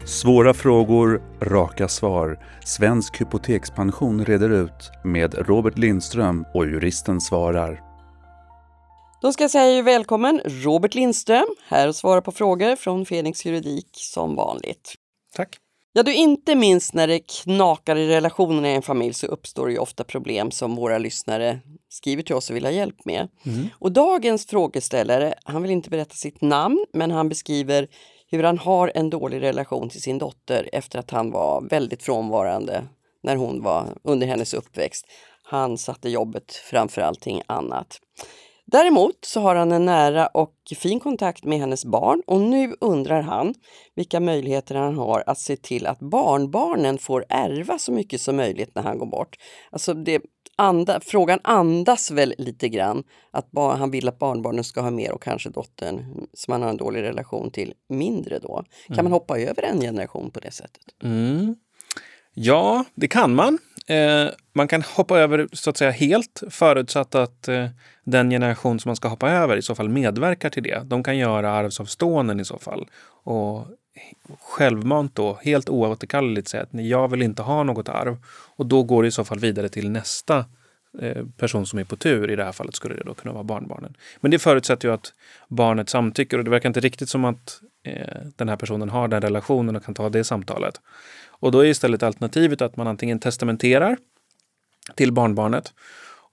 Svåra 0.05 0.53
frågor, 0.53 1.22
raka 1.41 1.88
svar. 1.88 2.39
Svensk 2.66 3.22
hypotekspension 3.22 4.26
reder 4.26 4.49
ut 4.49 4.91
med 5.03 5.36
Robert 5.47 5.78
Lindström 5.78 6.45
och 6.53 6.66
juristen 6.66 7.22
svarar. 7.22 7.82
Då 9.22 9.34
ska 9.34 9.43
jag 9.43 9.51
säga 9.51 9.82
välkommen 9.82 10.41
Robert 10.45 10.95
Lindström 10.95 11.47
här 11.68 11.88
och 11.88 11.95
svara 11.95 12.22
på 12.22 12.32
frågor 12.32 12.76
från 12.76 13.05
Fenix 13.05 13.45
Juridik 13.45 13.89
som 13.93 14.36
vanligt. 14.36 14.93
Tack. 15.36 15.62
Ja, 15.95 16.03
du, 16.03 16.15
inte 16.15 16.55
minst 16.55 16.93
när 16.93 17.07
det 17.07 17.19
knakar 17.19 17.95
i 17.95 18.07
relationerna 18.07 18.71
i 18.71 18.75
en 18.75 18.81
familj 18.81 19.13
så 19.13 19.27
uppstår 19.27 19.71
ju 19.71 19.77
ofta 19.77 20.03
problem 20.03 20.51
som 20.51 20.75
våra 20.75 20.97
lyssnare 20.97 21.59
skriver 21.89 22.23
till 22.23 22.35
oss 22.35 22.49
och 22.49 22.55
vill 22.55 22.65
ha 22.65 22.71
hjälp 22.71 23.05
med. 23.05 23.27
Mm. 23.45 23.69
Och 23.79 23.91
dagens 23.91 24.45
frågeställare, 24.45 25.33
han 25.43 25.61
vill 25.61 25.71
inte 25.71 25.89
berätta 25.89 26.15
sitt 26.15 26.41
namn, 26.41 26.85
men 26.93 27.11
han 27.11 27.29
beskriver 27.29 27.87
hur 28.27 28.43
han 28.43 28.57
har 28.57 28.91
en 28.95 29.09
dålig 29.09 29.41
relation 29.41 29.89
till 29.89 30.01
sin 30.01 30.17
dotter 30.17 30.69
efter 30.73 30.99
att 30.99 31.11
han 31.11 31.31
var 31.31 31.61
väldigt 31.69 32.03
frånvarande 32.03 32.83
när 33.23 33.35
hon 33.35 33.63
var 33.63 33.97
under 34.03 34.27
hennes 34.27 34.53
uppväxt. 34.53 35.05
Han 35.43 35.77
satte 35.77 36.09
jobbet 36.09 36.53
framför 36.53 37.01
allting 37.01 37.41
annat. 37.45 37.99
Däremot 38.66 39.26
så 39.26 39.41
har 39.41 39.55
han 39.55 39.72
en 39.72 39.86
nära 39.86 40.28
och 40.28 40.55
fin 40.78 40.99
kontakt 40.99 41.43
med 41.43 41.59
hennes 41.59 41.86
barn 41.86 42.22
och 42.28 42.41
nu 42.41 42.76
undrar 42.80 43.22
han 43.22 43.53
vilka 43.95 44.20
möjligheter 44.20 44.76
han 44.76 44.97
har 44.97 45.24
att 45.28 45.39
se 45.39 45.55
till 45.55 45.88
att 45.88 45.99
barnbarnen 45.99 46.97
får 46.97 47.26
ärva 47.30 47.80
så 47.80 47.91
mycket 47.91 48.22
som 48.22 48.36
möjligt 48.36 48.76
när 48.76 48.84
han 48.84 48.97
går 48.97 49.05
bort. 49.05 49.38
Alltså 49.72 49.93
det, 49.93 50.22
anda, 50.55 50.99
frågan 50.99 51.39
andas 51.43 52.11
väl 52.11 52.34
lite 52.38 52.70
grann 52.70 53.03
att 53.32 53.51
bar, 53.51 53.76
han 53.76 53.91
vill 53.91 54.07
att 54.07 54.20
barnbarnen 54.20 54.64
ska 54.64 54.82
ha 54.82 54.91
mer 54.91 55.11
och 55.11 55.24
kanske 55.24 55.49
dottern 55.49 56.28
som 56.34 56.51
han 56.51 56.61
har 56.61 56.70
en 56.70 56.78
dålig 56.78 57.01
relation 57.01 57.51
till 57.51 57.74
mindre 57.89 58.39
då. 58.39 58.64
Kan 58.88 58.93
mm. 58.93 59.05
man 59.05 59.11
hoppa 59.11 59.39
över 59.39 59.64
en 59.64 59.82
generation 59.82 60.32
på 60.32 60.39
det 60.39 60.51
sättet? 60.51 60.84
Mm. 61.03 61.55
Ja, 62.34 62.86
det 62.95 63.07
kan 63.07 63.36
man. 63.36 63.57
Eh, 63.88 64.27
man 64.53 64.67
kan 64.67 64.81
hoppa 64.81 65.19
över 65.19 65.47
så 65.51 65.69
att 65.69 65.77
säga 65.77 65.91
helt 65.91 66.43
förutsatt 66.49 67.15
att 67.15 67.47
eh, 67.47 67.67
den 68.03 68.29
generation 68.29 68.79
som 68.79 68.89
man 68.89 68.95
ska 68.95 69.07
hoppa 69.07 69.31
över 69.31 69.57
i 69.57 69.61
så 69.61 69.75
fall 69.75 69.89
medverkar 69.89 70.49
till 70.49 70.63
det. 70.63 70.84
De 70.86 71.03
kan 71.03 71.17
göra 71.17 71.51
arvsavståenden 71.51 72.39
i 72.39 72.45
så 72.45 72.59
fall 72.59 72.88
och 73.23 73.67
självmant 74.39 75.15
då 75.15 75.39
helt 75.43 75.69
oåterkalleligt 75.69 76.47
säga 76.47 76.63
att 76.63 76.69
jag 76.71 77.07
vill 77.07 77.21
inte 77.21 77.41
ha 77.41 77.63
något 77.63 77.89
arv. 77.89 78.17
Och 78.55 78.65
då 78.65 78.84
går 78.84 79.03
det 79.03 79.07
i 79.07 79.11
så 79.11 79.23
fall 79.23 79.39
vidare 79.39 79.69
till 79.69 79.89
nästa 79.89 80.45
eh, 81.01 81.25
person 81.38 81.65
som 81.65 81.79
är 81.79 81.84
på 81.84 81.95
tur. 81.95 82.31
I 82.31 82.36
det 82.36 82.43
här 82.43 82.51
fallet 82.51 82.75
skulle 82.75 82.95
det 82.95 83.03
då 83.05 83.13
kunna 83.13 83.34
vara 83.34 83.43
barnbarnen. 83.43 83.97
Men 84.21 84.31
det 84.31 84.39
förutsätter 84.39 84.88
ju 84.88 84.93
att 84.93 85.13
barnet 85.47 85.89
samtycker 85.89 86.38
och 86.38 86.43
det 86.43 86.51
verkar 86.51 86.69
inte 86.69 86.79
riktigt 86.79 87.09
som 87.09 87.25
att 87.25 87.61
eh, 87.84 88.17
den 88.36 88.49
här 88.49 88.55
personen 88.55 88.89
har 88.89 89.07
den 89.07 89.21
relationen 89.21 89.75
och 89.75 89.86
kan 89.86 89.93
ta 89.93 90.09
det 90.09 90.23
samtalet. 90.23 90.81
Och 91.43 91.51
då 91.51 91.59
är 91.59 91.65
istället 91.65 92.03
alternativet 92.03 92.61
att 92.61 92.77
man 92.77 92.87
antingen 92.87 93.19
testamenterar 93.19 93.97
till 94.95 95.11
barnbarnet 95.11 95.73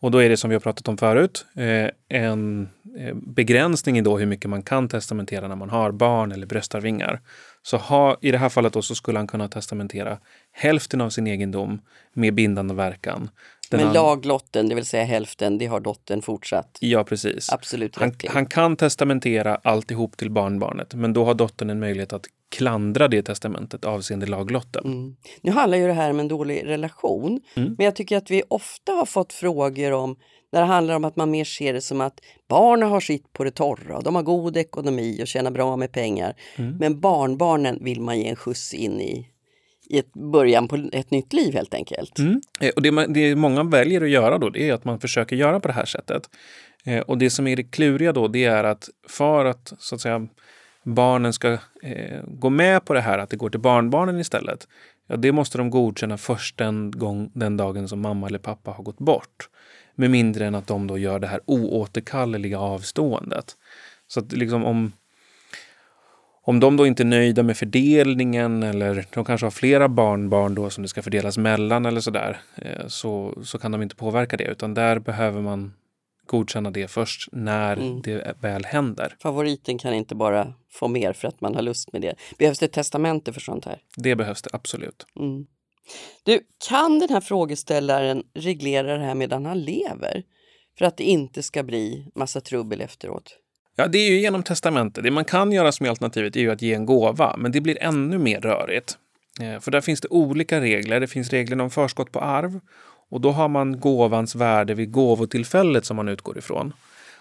och 0.01 0.11
då 0.11 0.19
är 0.19 0.29
det 0.29 0.37
som 0.37 0.51
vi 0.51 0.55
har 0.55 0.61
pratat 0.61 0.89
om 0.89 0.99
förut, 0.99 1.47
eh, 1.57 2.19
en 2.19 2.69
eh, 2.99 3.15
begränsning 3.15 3.99
i 3.99 4.01
då 4.01 4.19
hur 4.19 4.27
mycket 4.27 4.51
man 4.51 4.63
kan 4.63 4.89
testamentera 4.89 5.49
när 5.49 5.57
man 5.57 5.71
har 5.71 5.93
barn 5.93 6.33
eller 6.33 6.47
bröstarvingar. 6.47 7.21
Så 7.63 7.77
ha, 7.77 8.17
i 8.21 8.31
det 8.31 8.39
här 8.39 8.49
fallet 8.49 8.73
då 8.73 8.83
så 8.83 8.95
skulle 8.95 9.19
han 9.19 9.27
kunna 9.27 9.49
testamentera 9.49 10.19
hälften 10.53 11.01
av 11.01 11.11
sin 11.11 11.27
egendom 11.27 11.81
med 12.13 12.35
bindande 12.35 12.75
verkan. 12.75 13.31
Den 13.71 13.81
Men 13.81 13.93
laglotten, 13.93 14.69
det 14.69 14.75
vill 14.75 14.87
säga 14.87 15.05
hälften, 15.05 15.59
det 15.59 15.67
har 15.67 15.81
dottern 15.81 16.23
fortsatt? 16.23 16.79
Ja, 16.81 17.05
precis. 17.05 17.53
Absolut 17.53 17.97
han, 17.97 18.15
han 18.29 18.47
kan 18.47 18.77
testamentera 18.77 19.57
alltihop 19.57 20.17
till 20.17 20.31
barnbarnet, 20.31 20.95
men 20.95 21.13
då 21.13 21.25
har 21.25 21.35
dottern 21.35 21.71
en 21.71 21.81
möjlighet 21.81 22.13
att 22.13 22.27
klandra 22.51 23.09
det 23.09 23.23
testamentet 23.23 23.85
avseende 23.85 24.27
laglotten. 24.27 24.85
Mm. 24.85 25.17
Nu 25.41 25.51
handlar 25.51 25.79
ju 25.79 25.87
det 25.87 25.93
här 25.93 26.11
om 26.11 26.21
en 26.21 26.29
dålig 26.29 26.67
relation, 26.67 27.41
mm. 27.55 27.75
men 27.79 27.85
jag 27.85 27.97
tycker 27.97 28.17
att 28.17 28.31
vi 28.31 28.43
ofta 28.49 28.93
har 28.93 29.07
fått 29.07 29.33
frågor 29.33 29.93
om 29.93 30.17
när 30.53 30.61
det 30.61 30.67
handlar 30.67 30.97
om 30.97 31.05
att 31.05 31.17
man 31.17 31.31
mer 31.31 31.45
ser 31.45 31.73
det 31.73 31.81
som 31.81 32.01
att 32.01 32.21
barnen 32.49 32.89
har 32.89 33.01
sitt 33.01 33.33
på 33.33 33.45
det 33.45 33.51
torra, 33.51 34.01
de 34.01 34.15
har 34.15 34.23
god 34.23 34.57
ekonomi 34.57 35.23
och 35.23 35.27
tjänar 35.27 35.51
bra 35.51 35.77
med 35.77 35.93
pengar. 35.93 36.35
Mm. 36.57 36.77
Men 36.77 37.01
barnbarnen 37.01 37.79
vill 37.85 38.01
man 38.01 38.19
ge 38.19 38.29
en 38.29 38.37
skjuts 38.37 38.75
in 38.75 39.01
i, 39.01 39.29
i 39.91 39.99
ett 39.99 40.13
början 40.13 40.69
på 40.69 40.89
ett 40.93 41.11
nytt 41.11 41.33
liv 41.33 41.55
helt 41.55 41.75
enkelt. 41.75 42.19
Mm. 42.19 42.41
Eh, 42.61 42.71
och 42.77 42.83
det, 42.83 43.07
det 43.07 43.37
många 43.37 43.65
väljer 43.65 44.01
att 44.01 44.11
göra 44.11 44.39
då, 44.39 44.51
det 44.51 44.69
är 44.69 44.73
att 44.73 44.85
man 44.85 45.01
försöker 45.01 45.37
göra 45.37 45.61
på 45.61 45.69
det 45.69 45.75
här 45.75 45.85
sättet. 45.85 46.23
Eh, 46.85 47.01
och 47.01 47.19
det 47.19 47.31
som 47.31 47.47
är 47.47 47.57
det 47.57 47.63
kluriga 47.63 48.13
då, 48.13 48.29
det 48.29 48.45
är 48.45 48.65
att 48.65 48.89
för 49.09 49.45
att 49.45 49.73
så 49.79 49.95
att 49.95 50.01
säga 50.01 50.29
barnen 50.91 51.33
ska 51.33 51.53
eh, 51.83 52.23
gå 52.27 52.51
med 52.51 52.85
på 52.85 52.95
det 52.95 53.01
här, 53.01 53.19
att 53.19 53.31
det 53.31 53.37
går 53.37 53.51
till 53.51 53.61
barnbarnen 53.61 54.21
istället, 54.21 54.69
ja, 55.07 55.17
det 55.17 55.33
måste 55.33 55.59
de 55.59 55.71
godkänna 55.71 56.19
först 56.19 56.59
den, 56.59 56.91
gång, 56.91 57.31
den 57.35 57.57
dagen 57.57 57.89
som 57.89 58.01
mamma 58.01 58.27
eller 58.27 58.39
pappa 58.39 58.71
har 58.71 58.85
gått 58.85 58.99
bort. 58.99 59.49
Med 59.95 60.11
mindre 60.11 60.47
än 60.47 60.55
att 60.55 60.67
de 60.67 60.87
då 60.87 60.99
gör 60.99 61.19
det 61.19 61.27
här 61.27 61.41
oåterkalleliga 61.45 62.59
avståendet. 62.59 63.57
Så 64.07 64.21
att 64.21 64.33
liksom 64.33 64.65
om, 64.65 64.93
om 66.43 66.61
de 66.61 66.77
då 66.77 66.87
inte 66.87 67.03
är 67.03 67.05
nöjda 67.05 67.43
med 67.43 67.57
fördelningen 67.57 68.63
eller 68.63 69.07
de 69.15 69.25
kanske 69.25 69.47
har 69.47 69.51
flera 69.51 69.89
barnbarn 69.89 70.55
då 70.55 70.71
som 70.71 70.83
det 70.83 70.89
ska 70.89 71.03
fördelas 71.03 71.39
mellan 71.39 71.87
eller 71.87 72.01
sådär, 72.01 72.41
eh, 72.57 72.87
så, 72.87 73.39
så 73.45 73.59
kan 73.59 73.73
de 73.73 73.83
inte 73.83 73.97
påverka 73.97 74.37
det. 74.37 74.45
Utan 74.45 74.75
där 74.75 74.99
behöver 74.99 75.41
man 75.41 75.73
godkänna 76.31 76.71
det 76.71 76.89
först 76.89 77.29
när 77.33 77.77
mm. 77.77 78.03
det 78.03 78.37
väl 78.41 78.65
händer. 78.65 79.17
Favoriten 79.23 79.79
kan 79.79 79.95
inte 79.95 80.15
bara 80.15 80.53
få 80.71 80.89
mer 80.89 81.13
för 81.13 81.29
att 81.29 81.41
man 81.41 81.55
har 81.55 81.63
lust 81.63 81.93
med 81.93 82.03
det. 82.03 82.15
Behövs 82.39 82.59
det 82.59 82.69
testamente 82.69 83.33
för 83.33 83.41
sånt 83.41 83.65
här? 83.65 83.79
Det 83.97 84.17
behövs 84.17 84.43
det 84.43 84.51
absolut. 84.53 85.07
Mm. 85.21 85.47
Du, 86.23 86.41
kan 86.69 86.99
den 86.99 87.09
här 87.09 87.21
frågeställaren 87.21 88.23
reglera 88.35 88.99
det 88.99 89.05
här 89.05 89.15
medan 89.15 89.47
han 89.47 89.61
lever? 89.61 90.23
För 90.79 90.85
att 90.85 90.97
det 90.97 91.05
inte 91.05 91.43
ska 91.43 91.63
bli 91.63 92.11
massa 92.15 92.41
trubbel 92.41 92.81
efteråt? 92.81 93.37
Ja, 93.77 93.87
det 93.87 93.99
är 93.99 94.11
ju 94.11 94.21
genom 94.21 94.43
testamente. 94.43 95.01
Det 95.01 95.11
man 95.11 95.25
kan 95.25 95.53
göra 95.53 95.73
som 95.73 95.89
alternativet 95.89 96.37
är 96.37 96.41
ju 96.41 96.51
att 96.51 96.63
ge 96.63 96.75
en 96.75 96.87
gåva, 96.87 97.37
men 97.39 97.53
det 97.53 97.61
blir 97.61 97.83
ännu 97.83 98.19
mer 98.19 98.41
rörigt. 98.41 98.99
Eh, 99.41 99.61
för 99.61 99.71
där 99.71 99.81
finns 99.81 100.01
det 100.01 100.09
olika 100.09 100.61
regler. 100.61 101.01
Det 101.01 101.07
finns 101.07 101.31
regler 101.31 101.61
om 101.61 101.71
förskott 101.71 102.13
på 102.13 102.21
arv 102.21 102.61
och 103.11 103.21
då 103.21 103.31
har 103.31 103.49
man 103.49 103.81
gåvans 103.81 104.35
värde 104.35 104.75
vid 104.75 104.93
gåvotillfället 104.93 105.85
som 105.85 105.97
man 105.97 106.09
utgår 106.09 106.39
ifrån. 106.39 106.73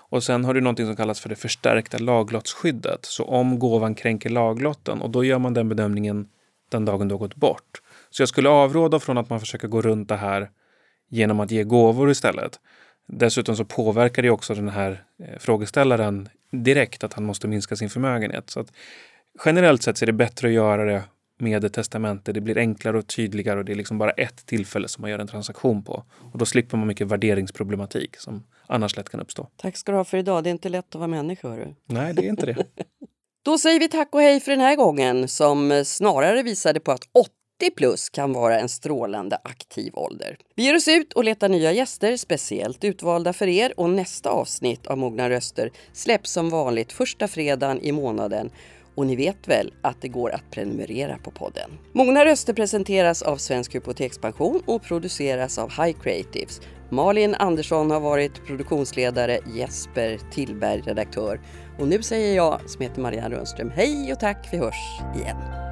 Och 0.09 0.23
sen 0.23 0.45
har 0.45 0.53
du 0.53 0.61
någonting 0.61 0.85
som 0.85 0.95
kallas 0.95 1.19
för 1.19 1.29
det 1.29 1.35
förstärkta 1.35 1.97
laglottsskyddet. 1.97 3.05
Så 3.05 3.23
om 3.23 3.59
gåvan 3.59 3.95
kränker 3.95 4.29
laglotten 4.29 5.01
och 5.01 5.09
då 5.09 5.23
gör 5.23 5.39
man 5.39 5.53
den 5.53 5.69
bedömningen 5.69 6.27
den 6.69 6.85
dagen 6.85 7.07
du 7.07 7.13
har 7.13 7.19
gått 7.19 7.35
bort. 7.35 7.81
Så 8.09 8.21
jag 8.21 8.29
skulle 8.29 8.49
avråda 8.49 8.99
från 8.99 9.17
att 9.17 9.29
man 9.29 9.39
försöker 9.39 9.67
gå 9.67 9.81
runt 9.81 10.09
det 10.09 10.15
här 10.15 10.49
genom 11.09 11.39
att 11.39 11.51
ge 11.51 11.63
gåvor 11.63 12.11
istället. 12.11 12.59
Dessutom 13.07 13.55
så 13.55 13.65
påverkar 13.65 14.21
det 14.21 14.29
också 14.29 14.53
den 14.53 14.69
här 14.69 15.03
eh, 15.23 15.39
frågeställaren 15.39 16.29
direkt 16.51 17.03
att 17.03 17.13
han 17.13 17.23
måste 17.23 17.47
minska 17.47 17.75
sin 17.75 17.89
förmögenhet. 17.89 18.49
Så 18.49 18.59
att 18.59 18.71
generellt 19.45 19.83
sett 19.83 19.97
så 19.97 20.05
är 20.05 20.07
det 20.07 20.13
bättre 20.13 20.47
att 20.47 20.53
göra 20.53 20.85
det 20.85 21.03
med 21.39 21.63
ett 21.63 21.73
testamente. 21.73 22.31
Det 22.31 22.41
blir 22.41 22.57
enklare 22.57 22.97
och 22.97 23.07
tydligare 23.07 23.59
och 23.59 23.65
det 23.65 23.71
är 23.71 23.75
liksom 23.75 23.97
bara 23.97 24.11
ett 24.11 24.45
tillfälle 24.45 24.87
som 24.87 25.01
man 25.01 25.11
gör 25.11 25.19
en 25.19 25.27
transaktion 25.27 25.83
på. 25.83 26.03
Och 26.31 26.37
då 26.37 26.45
slipper 26.45 26.77
man 26.77 26.87
mycket 26.87 27.07
värderingsproblematik 27.07 28.17
som 28.17 28.43
annars 28.67 28.97
lätt 28.97 29.09
kan 29.09 29.19
uppstå. 29.19 29.47
Tack 29.57 29.77
ska 29.77 29.91
du 29.91 29.97
ha 29.97 30.05
för 30.05 30.17
idag. 30.17 30.43
Det 30.43 30.49
är 30.49 30.51
inte 30.51 30.69
lätt 30.69 30.95
att 30.95 30.95
vara 30.95 31.07
människa. 31.07 31.49
Hörru. 31.49 31.73
Nej, 31.85 32.13
det 32.13 32.25
är 32.25 32.29
inte 32.29 32.45
det. 32.45 32.55
då 33.45 33.57
säger 33.57 33.79
vi 33.79 33.87
tack 33.87 34.09
och 34.11 34.21
hej 34.21 34.39
för 34.39 34.51
den 34.51 34.61
här 34.61 34.75
gången 34.75 35.27
som 35.27 35.83
snarare 35.85 36.43
visade 36.43 36.79
på 36.79 36.91
att 36.91 37.03
80 37.13 37.75
plus 37.75 38.09
kan 38.09 38.33
vara 38.33 38.59
en 38.59 38.69
strålande 38.69 39.37
aktiv 39.43 39.95
ålder. 39.95 40.37
Vi 40.55 40.63
ger 40.63 40.75
oss 40.75 40.87
ut 40.87 41.13
och 41.13 41.23
letar 41.23 41.49
nya 41.49 41.71
gäster, 41.71 42.17
speciellt 42.17 42.83
utvalda 42.83 43.33
för 43.33 43.47
er 43.47 43.73
och 43.77 43.89
nästa 43.89 44.29
avsnitt 44.29 44.87
av 44.87 44.97
Mogna 44.97 45.29
röster 45.29 45.71
släpps 45.93 46.31
som 46.31 46.49
vanligt 46.49 46.91
första 46.91 47.27
fredagen 47.27 47.81
i 47.81 47.91
månaden 47.91 48.51
och 48.99 49.05
ni 49.05 49.15
vet 49.15 49.47
väl 49.47 49.73
att 49.81 50.01
det 50.01 50.07
går 50.07 50.31
att 50.31 50.51
prenumerera 50.51 51.17
på 51.17 51.31
podden. 51.31 51.71
Mogna 51.91 52.25
röster 52.25 52.53
presenteras 52.53 53.21
av 53.21 53.37
Svensk 53.37 53.75
Hypotekspension 53.75 54.61
och 54.65 54.83
produceras 54.83 55.57
av 55.57 55.69
High 55.69 55.99
Creatives. 55.99 56.61
Malin 56.89 57.35
Andersson 57.35 57.91
har 57.91 57.99
varit 57.99 58.45
produktionsledare, 58.45 59.39
Jesper 59.55 60.19
Tillberg 60.31 60.81
redaktör 60.81 61.41
och 61.79 61.87
nu 61.87 62.03
säger 62.03 62.35
jag 62.35 62.69
som 62.69 62.81
heter 62.81 63.01
Marianne 63.01 63.35
Rönnström 63.35 63.71
hej 63.75 64.13
och 64.13 64.19
tack, 64.19 64.47
vi 64.51 64.57
hörs 64.57 65.01
igen. 65.15 65.68